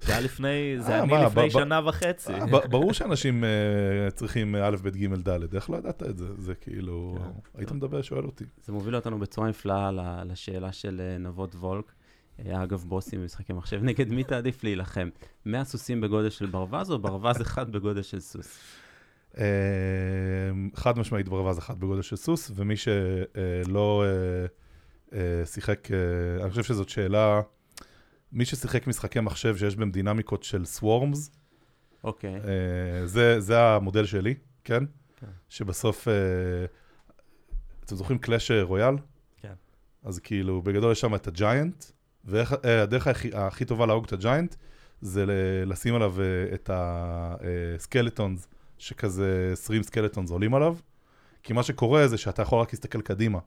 זה 0.00 0.12
היה 0.12 0.20
לפני, 0.20 0.74
זה 0.78 0.92
אה, 0.92 1.02
אני 1.02 1.10
מה, 1.12 1.24
לפני 1.24 1.50
שנה 1.50 1.88
וחצי. 1.88 2.32
אה, 2.32 2.46
ברור 2.46 2.92
שאנשים 2.92 3.44
אה, 3.44 4.10
צריכים 4.10 4.54
א', 4.54 4.76
ב', 4.82 4.88
ג', 4.88 5.14
ד', 5.28 5.54
איך 5.54 5.70
לא 5.70 5.76
ידעת 5.76 6.02
את 6.02 6.18
זה? 6.18 6.26
זה 6.38 6.54
כאילו, 6.54 7.18
כן. 7.18 7.58
היית 7.58 7.72
מדבר, 7.72 8.02
שואל 8.02 8.24
אותי. 8.24 8.44
זה 8.64 8.72
מוביל 8.72 8.96
אותנו 8.96 9.18
בצורה 9.18 9.48
נפלאה 9.48 9.90
ל- 9.92 10.32
לשאלה 10.32 10.72
של 10.72 11.16
נבות 11.20 11.54
וולק. 11.54 11.92
אגב, 12.46 12.84
בוסים 12.88 13.20
במשחקי 13.20 13.52
מחשב, 13.52 13.82
נגד 13.82 14.12
מי 14.12 14.24
תעדיף 14.24 14.64
להילחם? 14.64 15.08
100 15.46 15.64
סוסים 15.64 16.00
בגודל 16.00 16.30
של 16.30 16.46
ברווז 16.46 16.90
או 16.90 16.98
ברווז 16.98 17.40
אחד 17.40 17.72
בגודל 17.72 18.02
של 18.02 18.20
סוס? 18.20 18.58
חד 20.74 20.98
משמעית 20.98 21.28
ברווז 21.28 21.58
אחד 21.58 21.80
בגודל 21.80 22.02
של 22.02 22.16
סוס, 22.16 22.50
ומי 22.54 22.74
שלא 22.76 24.04
שיחק, 25.44 25.88
אני 26.42 26.50
חושב 26.50 26.62
שזאת 26.62 26.88
שאלה, 26.88 27.40
מי 28.32 28.44
ששיחק 28.44 28.86
משחקי 28.86 29.20
מחשב 29.20 29.56
שיש 29.56 29.76
בהם 29.76 29.90
דינמיקות 29.90 30.42
של 30.42 30.64
swarms, 30.64 31.30
אוקיי. 32.04 32.34
אה, 32.34 33.06
זה, 33.06 33.40
זה 33.40 33.60
המודל 33.60 34.06
שלי, 34.06 34.34
כן? 34.64 34.84
כן. 35.16 35.26
שבסוף, 35.48 36.08
אה, 36.08 36.14
אתם 37.84 37.96
זוכרים 37.96 38.18
Clash 38.18 38.50
Royale? 38.50 38.94
כן. 39.36 39.52
אז 40.02 40.18
כאילו, 40.18 40.62
בגדול 40.62 40.92
יש 40.92 41.00
שם 41.00 41.14
את 41.14 41.26
ה 41.26 41.34
giant, 41.34 41.84
והדרך 42.24 43.06
הכי, 43.06 43.30
הכי 43.34 43.64
טובה 43.64 43.86
להרוג 43.86 44.04
את 44.04 44.12
ה 44.12 44.18
giant, 44.18 44.56
זה 45.00 45.24
לשים 45.66 45.94
עליו 45.94 46.14
אה, 46.20 46.54
את 46.54 46.70
ה 46.72 46.88
skeletons, 46.88 48.48
שכזה 48.78 49.50
20 49.52 49.82
skeletons 49.82 50.30
עולים 50.30 50.54
עליו, 50.54 50.76
כי 51.42 51.52
מה 51.52 51.62
שקורה 51.62 52.08
זה 52.08 52.18
שאתה 52.18 52.42
יכול 52.42 52.60
רק 52.60 52.72
להסתכל 52.72 53.00
קדימה. 53.00 53.38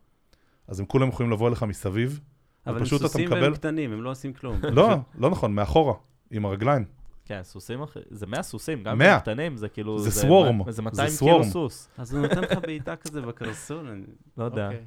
אז 0.67 0.79
הם 0.79 0.85
כולם 0.85 1.09
יכולים 1.09 1.31
לבוא 1.31 1.47
אליך 1.47 1.63
מסביב. 1.63 2.19
אבל 2.67 2.77
הם 2.77 2.85
סוסים 2.85 3.25
מקבל- 3.25 3.41
והם 3.43 3.53
קטנים, 3.53 3.93
הם 3.93 4.03
לא 4.03 4.09
עושים 4.11 4.33
כלום. 4.33 4.59
לא, 4.77 4.89
לא 5.17 5.29
נכון, 5.29 5.53
מאחורה, 5.55 5.93
עם 6.31 6.45
הרגליים. 6.45 6.85
כן, 7.25 7.39
סוסים 7.43 7.81
אחרים, 7.81 8.05
זה 8.11 8.25
100 8.27 8.43
סוסים, 8.43 8.83
גם 8.83 8.97
100. 8.97 9.15
אם 9.15 9.19
קטנים, 9.19 9.57
זה 9.57 9.69
כאילו... 9.69 9.99
זה 9.99 10.11
סוורם, 10.11 10.63
זה 10.65 10.71
זה 10.71 10.81
200 10.81 11.09
סוורם. 11.09 11.39
קילו 11.41 11.51
סוס. 11.53 11.89
אז 11.97 12.13
הוא 12.13 12.21
נותן 12.21 12.41
לך 12.41 12.57
בעיטה 12.61 12.95
כזה 12.95 13.21
בקרסול. 13.21 13.87
אני- 13.87 14.03
לא 14.37 14.43
יודע. 14.43 14.65
אוקיי. 14.67 14.83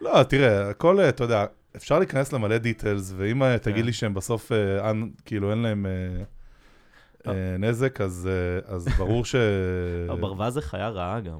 לא, 0.00 0.22
תראה, 0.22 0.70
הכל, 0.70 1.00
אתה 1.00 1.24
יודע, 1.24 1.44
אפשר 1.76 1.98
להיכנס 1.98 2.32
למלא 2.32 2.58
דיטלס, 2.58 3.12
ואם 3.16 3.42
אה, 3.42 3.58
תגיד 3.58 3.76
כן. 3.80 3.86
לי 3.86 3.92
שהם 3.92 4.14
בסוף, 4.14 4.52
אה, 4.52 4.90
אנ- 4.90 4.94
כאילו, 5.24 5.50
אין 5.50 5.58
להם 5.58 5.86
אה, 5.86 6.22
נזק, 7.58 8.00
אז 8.00 8.28
אה, 8.32 8.74
אז 8.74 8.88
ברור 8.98 9.24
ש... 9.24 9.34
הברווז 10.10 10.54
זה 10.54 10.60
חיה 10.60 10.88
רעה 10.88 11.20
גם. 11.20 11.38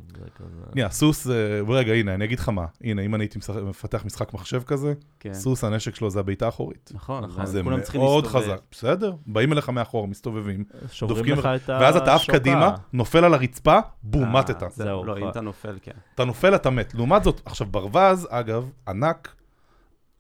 שנייה, 0.72 0.90
סוס, 0.90 1.30
אה, 1.30 1.34
רגע, 1.68 1.92
הנה, 1.92 2.14
אני 2.14 2.24
אגיד 2.24 2.38
לך 2.38 2.48
מה. 2.48 2.66
הנה, 2.80 3.02
אם 3.02 3.14
אני 3.14 3.24
הייתי 3.24 3.38
מפתח 3.62 4.04
משחק 4.04 4.34
מחשב 4.34 4.62
כזה, 4.62 4.94
כן. 5.20 5.34
סוס, 5.34 5.64
הנשק 5.64 5.94
שלו 5.94 6.10
זה 6.10 6.20
הבעיטה 6.20 6.46
האחורית. 6.46 6.92
נכון, 6.94 7.24
נכון. 7.24 7.46
זה 7.46 7.62
כולם 7.62 7.80
צריכים 7.80 8.00
מאוד. 8.00 8.26
חזק. 8.26 8.60
בסדר, 8.70 9.12
באים 9.26 9.52
אליך 9.52 9.68
מאחור, 9.68 10.08
מסתובבים, 10.08 10.64
שוברים 10.92 11.16
דופקים 11.16 11.38
לך 11.38 11.46
את 11.46 11.70
ואז 11.70 11.96
אתה 11.96 12.14
עף 12.14 12.20
השוקה. 12.20 12.38
קדימה, 12.38 12.74
נופל 12.92 13.24
על 13.24 13.34
הרצפה, 13.34 13.78
בום, 14.02 14.24
אה, 14.24 14.32
מתת. 14.32 14.64
זהו, 14.70 15.04
לא. 15.04 15.18
אם 15.18 15.28
אתה 15.28 15.40
נופל, 15.40 15.78
כן. 15.82 15.92
אתה 16.14 16.24
נופל, 16.24 16.54
אתה 16.54 16.70
מת. 16.70 16.94
לעומת 16.94 17.24
זאת, 17.24 17.40
עכשיו, 17.44 17.66
ברווז, 17.66 18.26
אגב, 18.30 18.70
ענק, 18.88 19.35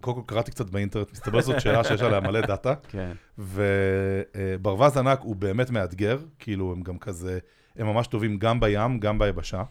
קודם 0.00 0.16
כל 0.16 0.22
קראתי 0.26 0.50
קצת 0.50 0.70
באינטרנט, 0.70 1.12
מסתבר 1.12 1.40
שזאת 1.40 1.60
שאלה 1.60 1.84
שיש 1.84 2.00
עליה 2.00 2.20
מלא 2.20 2.40
דאטה, 2.40 2.74
כן. 2.92 3.12
וברווז 3.38 4.96
ענק 4.96 5.20
הוא 5.20 5.36
באמת 5.36 5.70
מאתגר, 5.70 6.18
כאילו 6.38 6.72
הם 6.72 6.82
גם 6.82 6.98
כזה, 6.98 7.38
הם 7.76 7.86
ממש 7.86 8.06
טובים 8.06 8.38
גם 8.38 8.60
בים, 8.60 9.00
גם 9.00 9.18
ביבשה. 9.18 9.62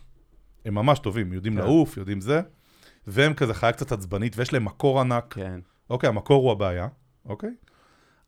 הם 0.65 0.75
ממש 0.75 0.99
טובים, 0.99 1.33
יודעים 1.33 1.53
כן. 1.53 1.59
לעוף, 1.59 1.97
יודעים 1.97 2.21
זה, 2.21 2.41
והם 3.07 3.33
כזה 3.33 3.53
חיה 3.53 3.71
קצת 3.71 3.91
עצבנית, 3.91 4.37
ויש 4.37 4.53
להם 4.53 4.65
מקור 4.65 4.99
ענק. 4.99 5.33
כן. 5.33 5.59
אוקיי, 5.89 6.09
המקור 6.09 6.43
הוא 6.43 6.51
הבעיה, 6.51 6.87
אוקיי? 7.25 7.49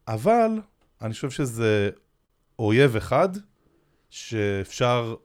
אבל 0.07 0.51
אני 1.01 1.13
חושב 1.13 1.29
שזה 1.29 1.89
אויב 2.59 2.95
אחד, 2.95 3.29
שאפשר, 4.09 5.15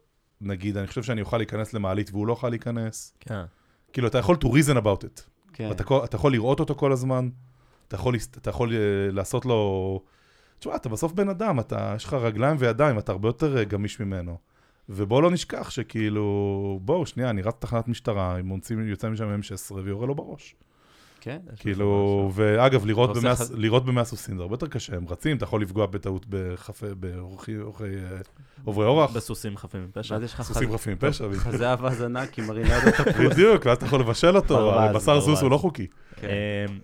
נגיד, 0.40 0.76
אני 0.76 0.86
חושב 0.86 1.02
שאני 1.02 1.20
אוכל 1.20 1.36
להיכנס 1.36 1.74
למעלית 1.74 2.10
והוא 2.10 2.26
לא 2.26 2.32
יוכל 2.32 2.48
להיכנס. 2.48 3.14
כן. 3.20 3.44
כאילו, 3.92 4.08
אתה 4.08 4.18
יכול 4.18 4.36
to 4.44 4.46
reason 4.46 4.76
about 4.82 5.04
it. 5.04 5.31
כן. 5.52 5.70
אתה, 5.70 5.84
כל- 5.84 6.04
אתה 6.04 6.16
יכול 6.16 6.32
לראות 6.32 6.60
אותו 6.60 6.74
כל 6.74 6.92
הזמן, 6.92 7.28
אתה 7.88 7.96
יכול, 7.96 8.14
אתה 8.38 8.50
יכול 8.50 8.72
אה, 8.72 8.78
לעשות 9.12 9.46
לו... 9.46 10.00
תשמע, 10.58 10.76
אתה 10.76 10.88
בסוף 10.88 11.12
בן 11.12 11.28
אדם, 11.28 11.60
אתה, 11.60 11.92
יש 11.96 12.04
לך 12.04 12.14
רגליים 12.14 12.56
וידיים, 12.58 12.98
אתה 12.98 13.12
הרבה 13.12 13.28
יותר 13.28 13.56
אה, 13.58 13.64
גמיש 13.64 14.00
ממנו. 14.00 14.38
ובואו 14.88 15.20
לא 15.20 15.30
נשכח 15.30 15.70
שכאילו, 15.70 16.80
בואו, 16.82 17.06
שנייה, 17.06 17.30
אני 17.30 17.42
רץ 17.42 17.54
לתחנת 17.54 17.88
משטרה, 17.88 18.38
אם 18.38 18.58
יוצא 18.86 19.10
משם 19.10 19.40
M16 19.40 19.74
ויורה 19.84 20.06
לו 20.06 20.14
בראש. 20.14 20.54
כן. 21.24 21.38
כאילו. 21.56 22.30
ואגב, 22.34 22.86
לירות 22.86 23.10
אתה 23.10 23.18
במאה- 23.86 24.04
סוסים 24.04 24.36
זה 24.36 24.42
הרבה 24.42 24.54
יותר 24.54 24.66
קשה, 24.66 24.96
הם 24.96 25.04
רצים, 25.08 25.36
אתה 25.36 25.44
יכול 25.44 25.62
לפגוע 25.62 25.86
בטעות 25.86 26.26
בחפה, 26.28 26.86
באורחי, 26.94 27.58
אורחי, 27.58 27.84
אה, 27.84 28.18
עוברי 28.64 28.86
אורח, 28.86 29.10
בסוסים 29.10 29.56
חפים 29.56 29.84
מפשע. 29.84 30.14
ואז 30.14 30.22
יש 30.22 30.34
לך 30.34 30.42
סוסים 30.42 30.72
חפים 30.72 30.92
מפשע. 30.92 31.24
חזה 31.36 31.72
אווז 31.72 32.02
ענק 32.02 32.38
עם 32.38 32.46
מרינדות 32.46 32.94
תפוז. 32.96 33.32
בדיוק, 33.32 33.66
ואז 33.66 33.76
אתה 33.76 33.86
יכול 33.86 34.00
לבשל 34.00 34.36
אותו, 34.36 34.72
בשר 34.94 35.20
סוס. 35.20 35.42
הוא 35.42 35.50
לא 35.50 35.56
חוקי. 35.58 35.86
כן. 36.16 36.28
אמ, 36.68 36.78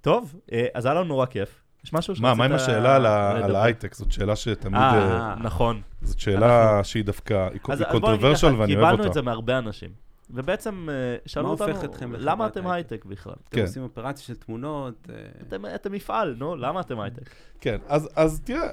טוב, 0.00 0.34
אה, 0.52 0.66
אז 0.74 0.86
היה 0.86 0.94
לנו 0.94 1.04
נורא 1.04 1.26
כיף. 1.26 1.60
יש 1.84 1.92
משהו 1.92 2.14
מה, 2.20 2.34
מה 2.34 2.44
עם 2.44 2.50
שרצית 2.50 2.68
השאלה 2.68 2.96
על 3.44 3.56
ההייטק? 3.56 3.94
זאת 3.94 4.12
שאלה 4.12 4.36
שתמיד, 4.36 4.80
אה, 4.80 5.18
אה, 5.20 5.34
נכון. 5.42 5.80
זאת 6.02 6.18
שאלה 6.18 6.84
שהיא 6.84 7.04
דווקא, 7.04 7.48
היא 7.52 7.60
קונטרוברשל 7.60 8.46
ואני 8.46 8.56
אוהב 8.58 8.66
קיבלנו 8.68 8.94
את 8.94 8.98
אותה. 9.00 9.12
זה 9.12 9.22
מהרבה 9.22 9.58
אנשים. 9.58 9.90
ובעצם 10.30 10.88
אה, 10.90 11.16
שאלו 11.26 11.46
מה 11.46 11.50
אותנו, 11.52 11.68
הופך 11.68 11.84
אתכם 11.84 12.12
לחברת 12.12 12.26
למה 12.26 12.46
אתם 12.46 12.66
הייטק?" 12.66 12.92
הייטק 12.92 13.04
בכלל? 13.04 13.34
אתם 13.48 13.56
כן. 13.56 13.62
עושים 13.62 13.82
אופרציה 13.82 14.24
של 14.24 14.34
תמונות. 14.36 15.08
אה, 15.10 15.14
אתם- 15.48 15.66
אתם 15.74 15.92
מפעל, 15.92 16.34
נו, 16.38 16.56
למה 16.56 16.80
אתם 16.80 17.00
הייטק? 17.00 17.30
כן, 17.60 17.78
אז, 17.88 18.08
אז 18.16 18.40
תראה, 18.44 18.68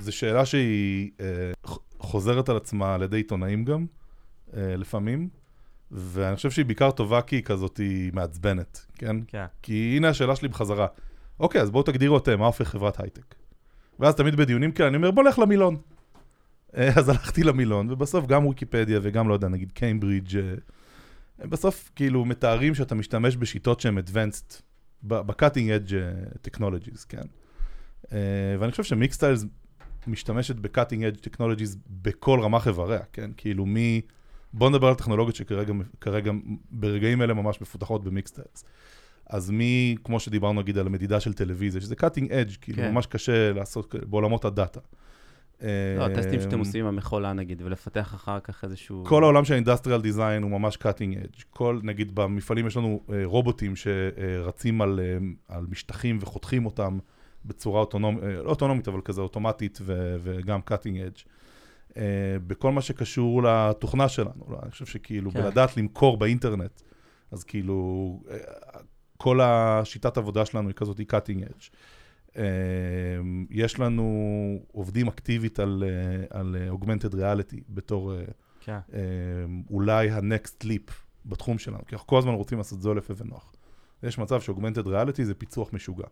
זו 0.00 0.12
שאלה 0.12 0.46
שהיא 0.46 1.10
אה, 1.20 1.26
חוזרת 1.98 2.48
על 2.48 2.56
עצמה 2.56 2.94
על 2.94 3.02
ידי 3.02 3.16
עיתונאים 3.16 3.64
גם, 3.64 3.86
אה, 4.56 4.76
לפעמים, 4.76 5.28
ואני 5.90 6.36
חושב 6.36 6.50
שהיא 6.50 6.64
בעיקר 6.64 6.90
טובה 6.90 7.22
כי 7.22 7.36
היא 7.36 7.42
כזאת, 7.42 7.76
היא 7.76 8.10
מעצבנת, 8.14 8.86
כן? 8.94 9.16
כן. 9.26 9.44
כי 9.62 9.94
הנה 9.96 10.08
השאלה 10.08 10.36
שלי 10.36 10.48
בחזרה. 10.48 10.86
אוקיי, 11.40 11.60
אז 11.60 11.70
בואו 11.70 11.82
תגדירו 11.82 12.18
אתם, 12.18 12.38
מה 12.38 12.46
הופך 12.46 12.68
חברת 12.68 13.00
הייטק? 13.00 13.34
ואז 14.00 14.14
תמיד 14.14 14.36
בדיונים 14.36 14.72
כאלה 14.72 14.88
אני 14.88 14.96
אומר, 14.96 15.10
בוא 15.10 15.22
נלך 15.22 15.38
למילון. 15.38 15.76
אה, 16.76 16.88
אז 16.98 17.08
הלכתי 17.08 17.42
למילון, 17.42 17.90
ובסוף 17.90 18.26
גם 18.26 18.46
ויקיפדיה 18.46 19.00
וגם, 19.02 19.28
לא 19.28 19.34
יודע, 19.34 19.48
נגיד 19.48 19.72
קיימברידג', 19.72 20.36
אה, 20.36 20.54
הם 21.38 21.50
בסוף 21.50 21.90
כאילו 21.96 22.24
מתארים 22.24 22.74
שאתה 22.74 22.94
משתמש 22.94 23.36
בשיטות 23.36 23.80
שהן 23.80 23.98
advanced, 23.98 24.62
ב-cutting 25.02 25.88
edge 25.88 25.94
אה, 25.94 26.12
technologies, 26.46 27.06
כן. 27.08 27.22
ואני 28.58 28.70
חושב 28.70 28.82
שמיקסטיילס 28.82 29.44
משתמשת 30.06 30.56
ב-cutting 30.56 31.16
edge 31.16 31.20
technologies 31.20 31.76
בכל 31.88 32.40
רמ"ח 32.40 32.68
איבריה, 32.68 33.00
כן? 33.12 33.30
כאילו 33.36 33.66
מי... 33.66 34.00
בואו 34.52 34.70
נדבר 34.70 34.88
על 34.88 34.94
טכנולוגיות 34.94 35.36
שכרגע 35.36 35.72
כרגע, 36.00 36.32
ברגעים 36.70 37.22
אלה 37.22 37.34
ממש 37.34 37.60
מפותחות 37.60 38.04
במיקסטיילס. 38.04 38.64
אז 39.26 39.50
מי, 39.50 39.96
כמו 40.04 40.20
שדיברנו 40.20 40.60
נגיד 40.60 40.78
על 40.78 40.86
המדידה 40.86 41.20
של 41.20 41.32
טלוויזיה, 41.32 41.80
שזה 41.80 41.94
cutting 41.94 42.28
edge, 42.28 42.58
כאילו 42.60 42.78
כן. 42.78 42.94
ממש 42.94 43.06
קשה 43.06 43.52
לעשות 43.52 43.94
בעולמות 44.08 44.44
הדאטה. 44.44 44.80
לא, 45.98 46.04
הטסטים 46.04 46.40
שאתם 46.40 46.54
אה, 46.54 46.58
עושים 46.58 46.80
עם 46.80 46.94
המכולה 46.94 47.32
נגיד, 47.32 47.62
ולפתח 47.62 48.14
אחר 48.14 48.40
כך 48.40 48.64
איזשהו... 48.64 49.04
כל 49.06 49.24
העולם 49.24 49.44
של 49.44 49.54
אינדסטריאל 49.54 50.00
דיזיין 50.00 50.42
הוא 50.42 50.50
ממש 50.50 50.76
cutting 50.76 51.24
edge. 51.24 51.42
כל, 51.50 51.80
נגיד 51.82 52.14
במפעלים 52.14 52.66
יש 52.66 52.76
לנו 52.76 53.00
אה, 53.12 53.20
רובוטים 53.24 53.76
שרצים 53.76 54.80
על, 54.80 55.00
אה, 55.02 55.56
על 55.56 55.66
משטחים 55.70 56.18
וחותכים 56.20 56.66
אותם 56.66 56.98
בצורה 57.44 57.80
אוטונומית, 57.80 58.24
אה, 58.24 58.42
לא 58.42 58.50
אוטונומית, 58.50 58.88
אבל 58.88 59.00
כזה 59.04 59.20
אוטומטית 59.20 59.78
ו, 59.82 60.16
וגם 60.22 60.60
edge. 60.68 61.28
אה, 61.96 62.36
בכל 62.46 62.72
מה 62.72 62.80
שקשור 62.80 63.42
לתוכנה 63.42 64.08
שלנו, 64.08 64.46
לא, 64.48 64.58
אני 64.62 64.70
חושב 64.70 64.86
שכאילו 64.86 65.30
כן. 65.30 65.42
בלדעת 65.42 65.76
למכור 65.76 66.16
באינטרנט, 66.16 66.82
אז 67.30 67.44
כאילו 67.44 68.20
אה, 68.30 68.36
כל 69.16 69.40
השיטת 69.40 70.16
עבודה 70.16 70.46
שלנו 70.46 70.68
היא 70.68 70.74
כזאת, 70.74 70.98
היא 70.98 71.06
cutting 71.12 71.48
edge. 71.48 71.70
אה, 72.36 72.42
יש 73.50 73.80
לנו 73.80 74.58
עובדים 74.72 75.08
אקטיבית 75.08 75.60
על, 75.60 75.84
אה, 75.86 76.38
על 76.38 76.56
אה, 76.60 76.72
augmented 76.72 77.14
reality 77.14 77.60
בתור... 77.68 78.14
אה, 78.14 78.22
כן. 78.64 78.78
אה, 78.94 79.00
אולי 79.70 80.10
ה-next 80.10 80.64
leap 80.64 80.92
בתחום 81.26 81.58
שלנו, 81.58 81.86
כי 81.86 81.94
אנחנו 81.94 82.06
כל 82.06 82.18
הזמן 82.18 82.32
רוצים 82.32 82.58
לעשות 82.58 82.80
זול, 82.80 82.98
יפה 82.98 83.14
ונוח. 83.16 83.52
יש 84.02 84.18
מצב 84.18 84.40
ש-augmented 84.40 84.86
reality 84.86 85.22
זה 85.22 85.34
פיצוח 85.34 85.72
משוגע. 85.72 86.06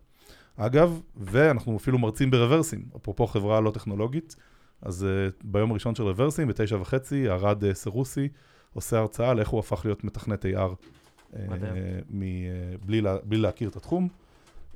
אגב, 0.57 1.01
ואנחנו 1.17 1.77
אפילו 1.77 1.99
מרצים 1.99 2.31
ברוורסים, 2.31 2.85
אפרופו 2.97 3.27
חברה 3.27 3.61
לא 3.61 3.71
טכנולוגית, 3.71 4.37
אז 4.83 5.07
uh, 5.07 5.35
ביום 5.45 5.71
הראשון 5.71 5.95
של 5.95 6.03
רוורסים, 6.03 6.49
בתשע 6.49 6.77
וחצי, 6.81 7.31
ארד 7.31 7.65
uh, 7.65 7.67
סרוסי 7.73 8.29
עושה 8.75 8.99
הרצאה 8.99 9.31
על 9.31 9.41
איך 9.41 9.49
הוא 9.49 9.61
הפך 9.61 9.85
להיות 9.85 10.05
מתכנת 10.05 10.45
AR, 10.45 10.49
uh, 10.49 11.37
מדהים. 11.49 11.73
מ, 12.11 12.23
uh, 12.23 12.87
בלי, 12.87 13.01
לה, 13.01 13.17
בלי 13.25 13.39
להכיר 13.39 13.69
את 13.69 13.77
התחום. 13.77 14.09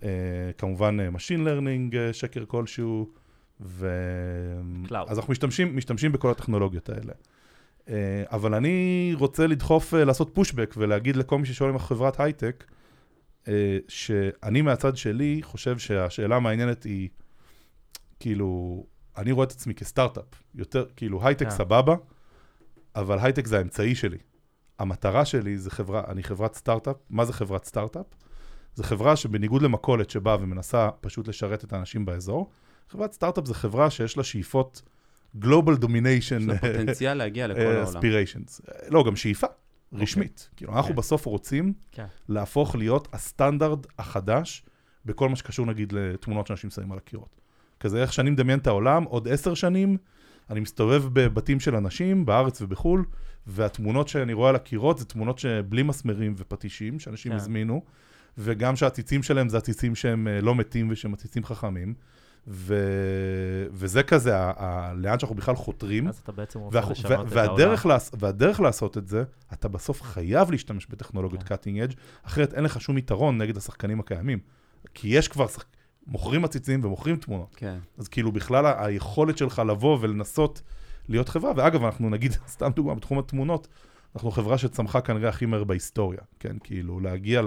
Uh, 0.01 0.05
כמובן, 0.59 0.97
uh, 1.01 1.16
Machine 1.16 1.47
Learning, 1.47 1.92
uh, 1.92 2.12
שקר 2.12 2.45
כלשהו, 2.47 3.11
ו... 3.61 3.88
Cloud. 4.88 4.95
אז 5.07 5.18
אנחנו 5.18 5.32
משתמשים, 5.32 5.76
משתמשים 5.76 6.12
בכל 6.12 6.30
הטכנולוגיות 6.30 6.88
האלה. 6.88 7.12
אה, 7.88 8.24
אבל 8.32 8.55
אני 8.55 9.12
רוצה 9.18 9.47
לדחוף, 9.47 9.95
אה, 9.95 10.05
לעשות 10.05 10.30
פושבק 10.34 10.74
ולהגיד 10.78 11.16
לכל 11.16 11.38
מי 11.38 11.47
ששואל 11.47 11.70
עם 11.70 11.78
חברת 11.78 12.20
הייטק, 12.20 12.64
אה, 13.49 13.78
שאני 13.88 14.62
מהצד 14.62 14.97
שלי 14.97 15.40
חושב 15.42 15.78
שהשאלה 15.78 16.36
המעניינת 16.36 16.82
היא, 16.82 17.09
כאילו, 18.20 18.82
אני 19.16 19.32
רואה 19.32 19.47
את 19.47 19.51
עצמי 19.51 19.74
כסטארט-אפ, 19.74 20.24
יותר, 20.55 20.86
כאילו 20.97 21.26
הייטק 21.26 21.45
כן. 21.45 21.51
סבבה, 21.51 21.95
אבל 22.97 23.18
הייטק 23.18 23.47
זה 23.47 23.59
האמצעי 23.59 23.95
שלי. 23.95 24.18
המטרה 24.78 25.24
שלי 25.24 25.59
זה 25.59 25.70
חברה, 25.70 26.03
אני 26.09 26.22
חברת 26.22 26.55
סטארט-אפ, 26.55 26.97
מה 27.11 27.24
זה 27.24 27.32
חברת 27.32 27.64
סטארט-אפ? 27.64 28.07
זו 28.75 28.83
חברה 28.83 29.16
שבניגוד 29.16 29.62
למכולת 29.62 30.11
שבאה 30.11 30.37
ומנסה 30.41 30.91
פשוט 31.01 31.29
לשרת 31.29 31.64
את 31.64 31.72
האנשים 31.72 32.05
באזור, 32.05 32.51
חברת 32.89 33.12
סטארט-אפ 33.12 33.47
זו 33.47 33.55
חברה 33.55 33.91
שיש 33.91 34.16
לה 34.16 34.25
שאיפות 34.25 34.83
Global 35.43 35.72
יש 35.72 35.85
Domination 35.85 36.47
לה 36.47 36.59
פוטנציאל 36.59 37.14
להגיע 37.14 37.47
לכל 37.47 37.61
העולם. 37.61 38.01
aspirations. 38.01 38.61
לא, 38.89 39.05
גם 39.07 39.16
שאיפה, 39.16 39.47
רשמית. 39.93 40.51
כאילו, 40.57 40.72
אנחנו 40.72 40.91
כן. 40.91 40.97
בסוף 40.97 41.27
רוצים 41.27 41.72
כן. 41.93 42.07
להפוך 42.29 42.77
להיות 42.77 43.09
הסטנדרט 43.12 43.87
החדש 43.99 44.64
בכל 45.05 45.29
מה 45.29 45.37
שקשור 45.37 45.66
נגיד 45.66 45.93
לתמונות 45.93 46.47
שאנשים 46.47 46.70
שמים 46.70 46.93
על 46.93 46.99
הקירות. 46.99 47.41
כזה 47.81 48.03
איך 48.03 48.12
שאני 48.12 48.31
מדמיין 48.31 48.59
את 48.59 48.66
העולם, 48.66 49.05
עוד 49.05 49.29
עשר 49.29 49.55
שנים, 49.55 49.97
אני 50.51 50.61
מסתובב 50.61 51.05
בבתים 51.12 51.61
של 51.61 51.77
אנשים 51.77 52.27
בארץ 52.27 52.62
ובחו"ל, 52.62 53.05
והתמונות 53.47 54.09
שאני 54.09 54.33
רואה 54.33 54.49
על 54.49 54.57
הקירות 54.57 54.99
זה 54.99 55.05
תמונות 55.05 55.39
שבלי 55.39 55.83
מסמרים 55.83 56.35
ופטישים, 56.37 56.99
שאנשים 56.99 57.33
כן. 57.33 57.37
הזמינו, 57.37 57.83
וגם 58.39 58.76
שהציצים 58.76 59.22
שלהם 59.22 59.49
זה 59.49 59.59
הציצים 59.59 59.95
שהם 59.95 60.28
אה, 60.28 60.41
לא 60.41 60.55
מתים 60.55 60.89
ושהם 60.91 61.14
הציצים 61.14 61.45
חכמים. 61.45 61.95
ו... 62.47 62.76
וזה 63.70 64.03
כזה, 64.03 64.39
ה... 64.39 64.53
ה... 64.57 64.95
לאן 64.95 65.18
שאנחנו 65.18 65.37
בכלל 65.37 65.57
חותרים. 65.57 66.09
אז 66.09 66.18
אתה 66.18 66.32
בעצם 66.32 66.59
רוצה 66.59 66.78
וה... 66.78 66.91
לשנות 66.91 67.18
ו... 67.18 67.22
את 67.22 67.32
והדרך, 67.32 67.87
העולם. 67.87 67.95
לעש... 67.95 68.11
והדרך 68.18 68.61
לעשות 68.61 68.99
את 68.99 69.09
זה, 69.09 69.24
אתה 69.53 69.68
בסוף 69.68 70.03
חייב 70.03 70.51
להשתמש 70.51 70.87
בטכנולוגיות 70.87 71.43
כן. 71.43 71.55
cutting 71.55 71.91
edge, 71.91 71.95
אחרת 72.22 72.55
אין 72.55 72.64
לך 72.64 72.80
שום 72.80 72.99
יתרון 72.99 73.39
נגד 73.39 73.57
השחקנים 73.57 74.01
הקיימים. 74.01 74.39
כי 74.95 75.09
יש 75.09 75.28
כבר, 75.28 75.49
שח... 75.49 75.64
מוכרים 76.07 76.45
עציצים 76.45 76.85
ומוכרים 76.85 77.16
תמונות. 77.16 77.55
כן. 77.57 77.78
אז 77.99 78.09
כאילו 78.09 78.32
בכלל 78.32 78.66
ה- 78.66 78.85
היכולת 78.85 79.39
שלך 79.39 79.62
לבוא 79.68 79.99
ולנסות 80.01 80.62
להיות 81.09 81.28
חברה, 81.28 81.53
ואגב, 81.57 81.85
אנחנו 81.85 82.11
נגיד, 82.11 82.32
סתם 82.49 82.70
דוגמה, 82.76 82.95
בתחום 82.95 83.18
התמונות, 83.18 83.68
אנחנו 84.14 84.30
חברה 84.30 84.59
שצמחה 84.59 85.01
כנראה 85.01 85.28
הכי 85.28 85.47
מהר 85.47 85.64
בהיסטוריה, 85.64 86.20
כן? 86.41 86.57
כאילו, 86.64 87.01
להגיע 87.01 87.43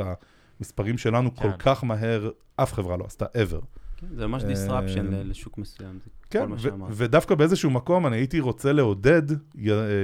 למספרים 0.59 0.97
שלנו 0.97 1.35
כל 1.35 1.41
כן. 1.41 1.57
כך 1.59 1.83
מהר, 1.83 2.29
אף 2.55 2.73
חברה 2.73 2.97
לא 2.97 3.05
עשתה 3.05 3.25
ever. 3.25 3.65
כן, 3.97 4.07
זה 4.15 4.27
ממש 4.27 4.43
אה, 4.43 4.49
disruption 4.53 5.01
ל- 5.01 5.29
לשוק 5.29 5.57
מסוים, 5.57 5.99
זה 6.03 6.09
כל 6.09 6.27
כן, 6.29 6.49
מה 6.49 6.55
ו- 6.55 6.59
שאמרת. 6.59 6.91
ודווקא 6.93 7.35
באיזשהו 7.35 7.69
מקום 7.69 8.07
אני 8.07 8.15
הייתי 8.17 8.39
רוצה 8.39 8.73
לעודד 8.73 9.21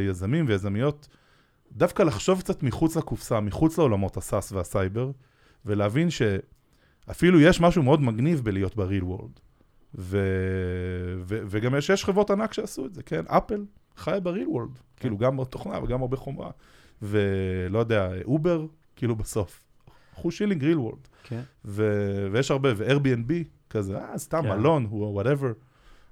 יזמים 0.07 0.45
ויזמיות 0.47 1.07
דווקא 1.71 2.03
לחשוב 2.03 2.39
קצת 2.39 2.63
מחוץ 2.63 2.97
לקופסה, 2.97 3.39
מחוץ 3.39 3.77
לעולמות 3.77 4.17
ה 4.17 4.24
SaaS 4.24 4.51
והסייבר, 4.51 5.11
ולהבין 5.65 6.07
שאפילו 6.09 7.39
יש 7.39 7.61
משהו 7.61 7.83
מאוד 7.83 8.01
מגניב 8.01 8.41
בלהיות 8.43 8.75
ב 8.75 8.81
real 8.81 9.03
world. 9.03 9.31
ו... 9.95 10.17
ו... 11.19 11.39
וגם 11.47 11.75
יש, 11.75 11.89
יש 11.89 12.05
חברות 12.05 12.31
ענק 12.31 12.53
שעשו 12.53 12.85
את 12.85 12.93
זה, 12.93 13.03
כן? 13.03 13.23
אפל 13.27 13.65
חיה 13.97 14.19
ב 14.19 14.25
real 14.25 14.47
world, 14.47 14.69
כאילו 14.97 15.17
גם 15.17 15.37
בתוכנה 15.37 15.83
וגם 15.83 16.01
הרבה 16.01 16.17
חומרה. 16.17 16.51
ולא 17.01 17.79
יודע, 17.79 18.09
אובר, 18.25 18.65
כאילו 18.95 19.15
בסוף. 19.15 19.62
קחו 20.13 20.31
שילינג 20.31 20.63
real 20.63 20.79
world. 20.79 20.99
כן. 21.23 21.41
ו... 21.65 21.83
ויש 22.31 22.51
הרבה, 22.51 22.69
ו-Airbnb, 22.75 23.31
כזה, 23.69 23.97
אה, 23.97 24.17
סתם 24.17 24.41
כן. 24.43 24.49
מלון, 24.49 24.87
whatever. 24.89 25.51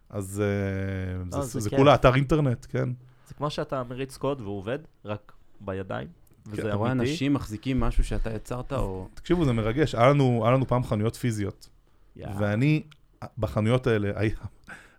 אז 0.10 0.42
אה, 0.42 1.24
לא, 1.32 1.42
זה, 1.42 1.48
זה 1.48 1.60
זה 1.60 1.70
כיף. 1.70 1.80
כולה 1.80 1.96
אתר 1.96 2.16
אינטרנט, 2.16 2.66
כן? 2.70 2.90
זה 3.28 3.34
כמו 3.34 3.50
שאתה 3.50 3.84
מריץ 3.90 4.18
קוד 4.18 4.42
והוא 4.42 4.58
עובד, 4.58 4.80
רק 5.06 5.32
בידיים, 5.62 6.08
וזה 6.48 6.62
אתה 6.62 6.76
רואה 6.76 6.92
אמיתי. 6.92 7.12
אנשים 7.12 7.34
מחזיקים 7.34 7.80
משהו 7.80 8.04
שאתה 8.04 8.34
יצרת, 8.34 8.74
או... 8.74 9.08
תקשיבו, 9.14 9.46
זה 9.46 9.54
מרגש. 9.54 9.96
היה 9.96 10.10
לנו, 10.10 10.42
היה 10.46 10.54
לנו 10.54 10.68
פעם 10.68 10.84
חנויות 10.84 11.16
פיזיות, 11.16 11.70
יאה. 12.16 12.32
ואני, 12.40 12.84
בחנויות 13.38 13.88
האלה, 13.88 14.12
היה- 14.20 14.36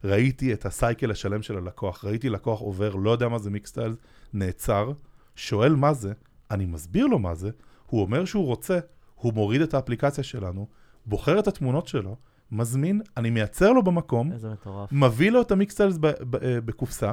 ראיתי 0.05 0.53
את 0.53 0.67
הסייקל 0.67 1.11
השלם 1.11 1.43
של 1.43 1.57
הלקוח. 1.57 2.05
ראיתי 2.05 2.29
לקוח 2.29 2.61
עובר, 2.61 2.95
לא 2.95 3.11
יודע 3.11 3.29
מה 3.29 3.39
זה 3.39 3.51
מיקסטיילס, 3.51 3.97
נעצר, 4.33 4.93
שואל 5.37 5.75
מה 5.75 5.93
זה, 5.93 6.13
אני 6.51 6.67
מסביר 6.67 7.07
לו 7.07 7.19
מה 7.19 7.35
זה, 7.35 7.51
הוא 7.93 8.03
אומר 8.03 8.25
שהוא 8.25 8.47
רוצה, 8.47 8.79
הוא 9.15 9.33
מוריד 9.33 9.61
את 9.61 9.75
האפליקציה 9.75 10.25
שלנו, 10.25 10.69
בוחר 11.07 11.39
את 11.39 11.47
התמונות 11.47 11.87
שלו, 11.87 12.17
מזמין, 12.53 13.01
אני 13.17 13.31
מייצר 13.31 13.73
לו 13.73 13.83
במקום, 13.83 14.33
איזה 14.33 14.51
מטורף. 14.51 14.93
מביא 14.93 15.31
לו 15.31 15.43
את 15.43 15.53
ב- 16.01 16.07
אה, 16.07 16.61
בקופסה, 16.61 17.13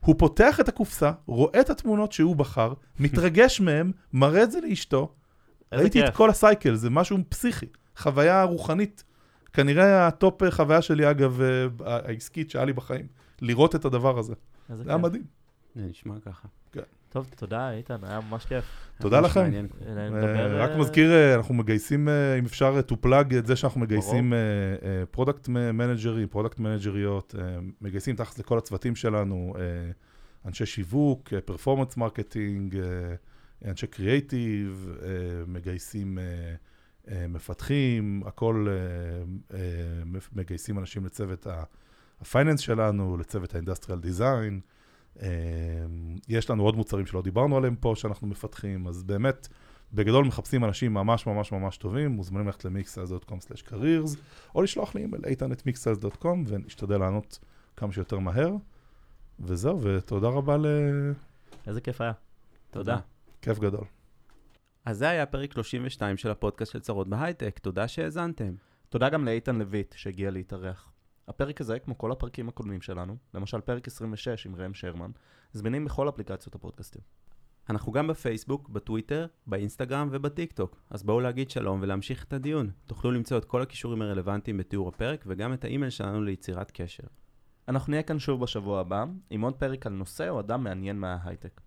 הוא 0.00 0.14
פותח 0.18 0.60
את 0.60 0.68
הקופסה, 0.68 1.12
רואה 1.26 1.60
את 1.60 1.70
התמונות 1.70 2.12
שהוא 2.12 2.36
בחר, 2.36 2.72
מתרגש 3.00 3.60
מהם, 3.60 3.92
מראה 4.12 4.42
את 4.42 4.50
זה 4.50 4.60
לאשתו. 4.60 5.14
ראיתי 5.72 6.00
כיף. 6.00 6.08
את 6.08 6.16
כל 6.16 6.30
ה 6.30 6.36
cycle, 6.36 6.74
זה 6.74 6.90
משהו 6.90 7.18
פסיכי, 7.28 7.66
חוויה 7.96 8.42
רוחנית. 8.42 9.04
כנראה 9.52 10.06
ה 10.06 10.15
top 10.15 10.42
אה, 10.42 10.50
חוויה 10.50 10.82
שלי, 10.82 11.10
אגב, 11.10 11.40
אה, 11.40 11.66
העסקית 12.06 12.50
שהיה 12.50 12.64
לי 12.64 12.72
בחיים, 12.72 13.06
לראות 13.40 13.74
את 13.74 13.84
הדבר 13.84 14.18
הזה. 14.18 14.34
זה 14.74 14.82
היה. 14.86 14.96
מדהים. 14.96 15.24
זה 15.74 15.82
נשמע 15.82 16.14
ככה. 16.20 16.48
טוב, 17.08 17.30
תודה 17.36 17.70
איתן, 17.70 17.96
היה 18.02 18.20
ממש 18.30 18.44
כיף. 18.44 18.64
תודה 19.00 19.20
לכם. 19.20 19.50
אה, 19.86 20.08
אה, 20.36 20.64
רק 20.64 20.70
מזכיר, 20.78 21.12
אה, 21.12 21.34
אנחנו 21.34 21.54
מגייסים, 21.54 22.08
אם 22.38 22.44
אפשר, 22.44 22.80
to 22.88 23.06
plug 23.06 23.36
את 23.38 23.46
זה 23.46 23.56
שאנחנו 23.56 23.80
מגייסים 23.80 24.32
product 25.10 25.48
מנג'רים, 25.48 26.28
product 26.28 26.58
מנג'ריות, 26.58 27.34
מגייסים 27.80 28.16
תחת 28.16 28.38
לכל 28.38 28.58
הצוותים 28.58 28.96
שלנו, 28.96 29.54
אנשי 30.46 30.66
שיווק, 30.66 31.32
performance 31.44 31.96
marketing, 31.96 32.78
אנשי 33.64 33.86
קריאייטיב, 33.86 34.88
מגייסים 35.46 36.18
מפתחים, 37.28 38.22
הכל 38.26 38.66
מגייסים 40.32 40.78
אנשים 40.78 41.04
לצוות 41.04 41.46
ה- 41.46 41.62
ה 42.20 42.25
finance 42.25 42.60
שלנו, 42.60 43.16
לצוות 43.16 43.54
ה 43.54 43.58
industrial 43.58 44.00
design. 44.00 44.60
אה, 45.22 45.28
יש 46.28 46.50
לנו 46.50 46.62
עוד 46.62 46.76
מוצרים 46.76 47.06
שלא 47.06 47.22
דיברנו 47.22 47.56
עליהם 47.56 47.76
פה 47.76 47.92
שאנחנו 47.96 48.26
מפתחים, 48.26 48.86
אז 48.86 49.02
באמת, 49.02 49.48
בגדול 49.92 50.24
מחפשים 50.24 50.64
אנשים 50.64 50.94
ממש 50.94 51.26
ממש 51.26 51.52
ממש 51.52 51.76
טובים, 51.76 52.10
מוזמנים 52.10 52.46
ללכת 52.46 52.64
ל-mixsize.com/careers, 52.64 54.16
או 54.54 54.62
לשלוח 54.62 54.94
לי 54.94 55.00
אימייל, 55.00 55.24
איתן 55.24 55.52
את 55.52 55.62
mixsize.com, 55.66 56.38
ונשתדל 56.46 56.98
לענות 56.98 57.38
כמה 57.76 57.92
שיותר 57.92 58.18
מהר. 58.18 58.50
וזהו, 59.40 59.82
ותודה 59.82 60.28
רבה 60.28 60.56
ל... 60.56 60.66
איזה 61.66 61.80
כיף 61.80 62.00
היה. 62.00 62.12
תודה. 62.70 62.98
כיף 63.42 63.58
גדול. 63.58 63.84
אז 64.84 64.98
זה 64.98 65.08
היה 65.08 65.26
פרק 65.26 65.52
32 65.52 66.16
של 66.16 66.30
הפודקאסט 66.30 66.72
של 66.72 66.80
צרות 66.80 67.08
בהייטק, 67.08 67.58
תודה 67.58 67.88
שהאזנתם. 67.88 68.54
תודה 68.88 69.08
גם 69.08 69.24
לאיתן 69.24 69.56
לויט 69.56 69.94
שהגיע 69.96 70.30
להתארח. 70.30 70.92
הפרק 71.28 71.60
הזה, 71.60 71.78
כמו 71.78 71.98
כל 71.98 72.12
הפרקים 72.12 72.48
הקודמים 72.48 72.80
שלנו, 72.80 73.16
למשל 73.34 73.60
פרק 73.60 73.86
26 73.86 74.46
עם 74.46 74.56
ראם 74.56 74.74
שרמן, 74.74 75.10
זמינים 75.52 75.84
בכל 75.84 76.08
אפליקציות 76.08 76.54
הפודקאסטים. 76.54 77.02
אנחנו 77.70 77.92
גם 77.92 78.06
בפייסבוק, 78.06 78.68
בטוויטר, 78.68 79.26
באינסטגרם 79.46 80.08
ובטיק 80.12 80.52
טוק, 80.52 80.82
אז 80.90 81.02
בואו 81.02 81.20
להגיד 81.20 81.50
שלום 81.50 81.78
ולהמשיך 81.82 82.24
את 82.24 82.32
הדיון. 82.32 82.70
תוכלו 82.86 83.10
למצוא 83.10 83.38
את 83.38 83.44
כל 83.44 83.62
הכישורים 83.62 84.02
הרלוונטיים 84.02 84.56
בתיאור 84.56 84.88
הפרק 84.88 85.24
וגם 85.26 85.52
את 85.52 85.64
האימייל 85.64 85.90
שלנו 85.90 86.22
ליצירת 86.22 86.70
קשר. 86.70 87.02
אנחנו 87.68 87.90
נהיה 87.90 88.02
כאן 88.02 88.18
שוב 88.18 88.40
בשבוע 88.40 88.80
הבא, 88.80 89.04
עם 89.30 89.40
עוד 89.40 89.54
פרק 89.54 89.86
על 89.86 89.92
נושא 89.92 90.28
או 90.28 90.40
אדם 90.40 90.64
מעניין 90.64 90.98
מההייטק. 90.98 91.60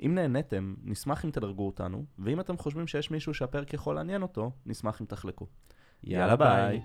אם 0.00 0.14
נהניתם, 0.14 0.74
נשמח 0.84 1.24
אם 1.24 1.30
תדרגו 1.30 1.66
אותנו, 1.66 2.04
ואם 2.18 2.40
אתם 2.40 2.56
חושבים 2.56 2.86
שיש 2.86 3.10
מישהו 3.10 3.34
שהפרק 3.34 3.74
יכול 3.74 3.94
לעניין 3.94 4.22
אותו, 4.22 4.50
נשמח 4.66 5.00
אם 5.00 5.06
תחלקו. 5.06 5.46
יאללה 6.04 6.36
ביי. 6.36 6.80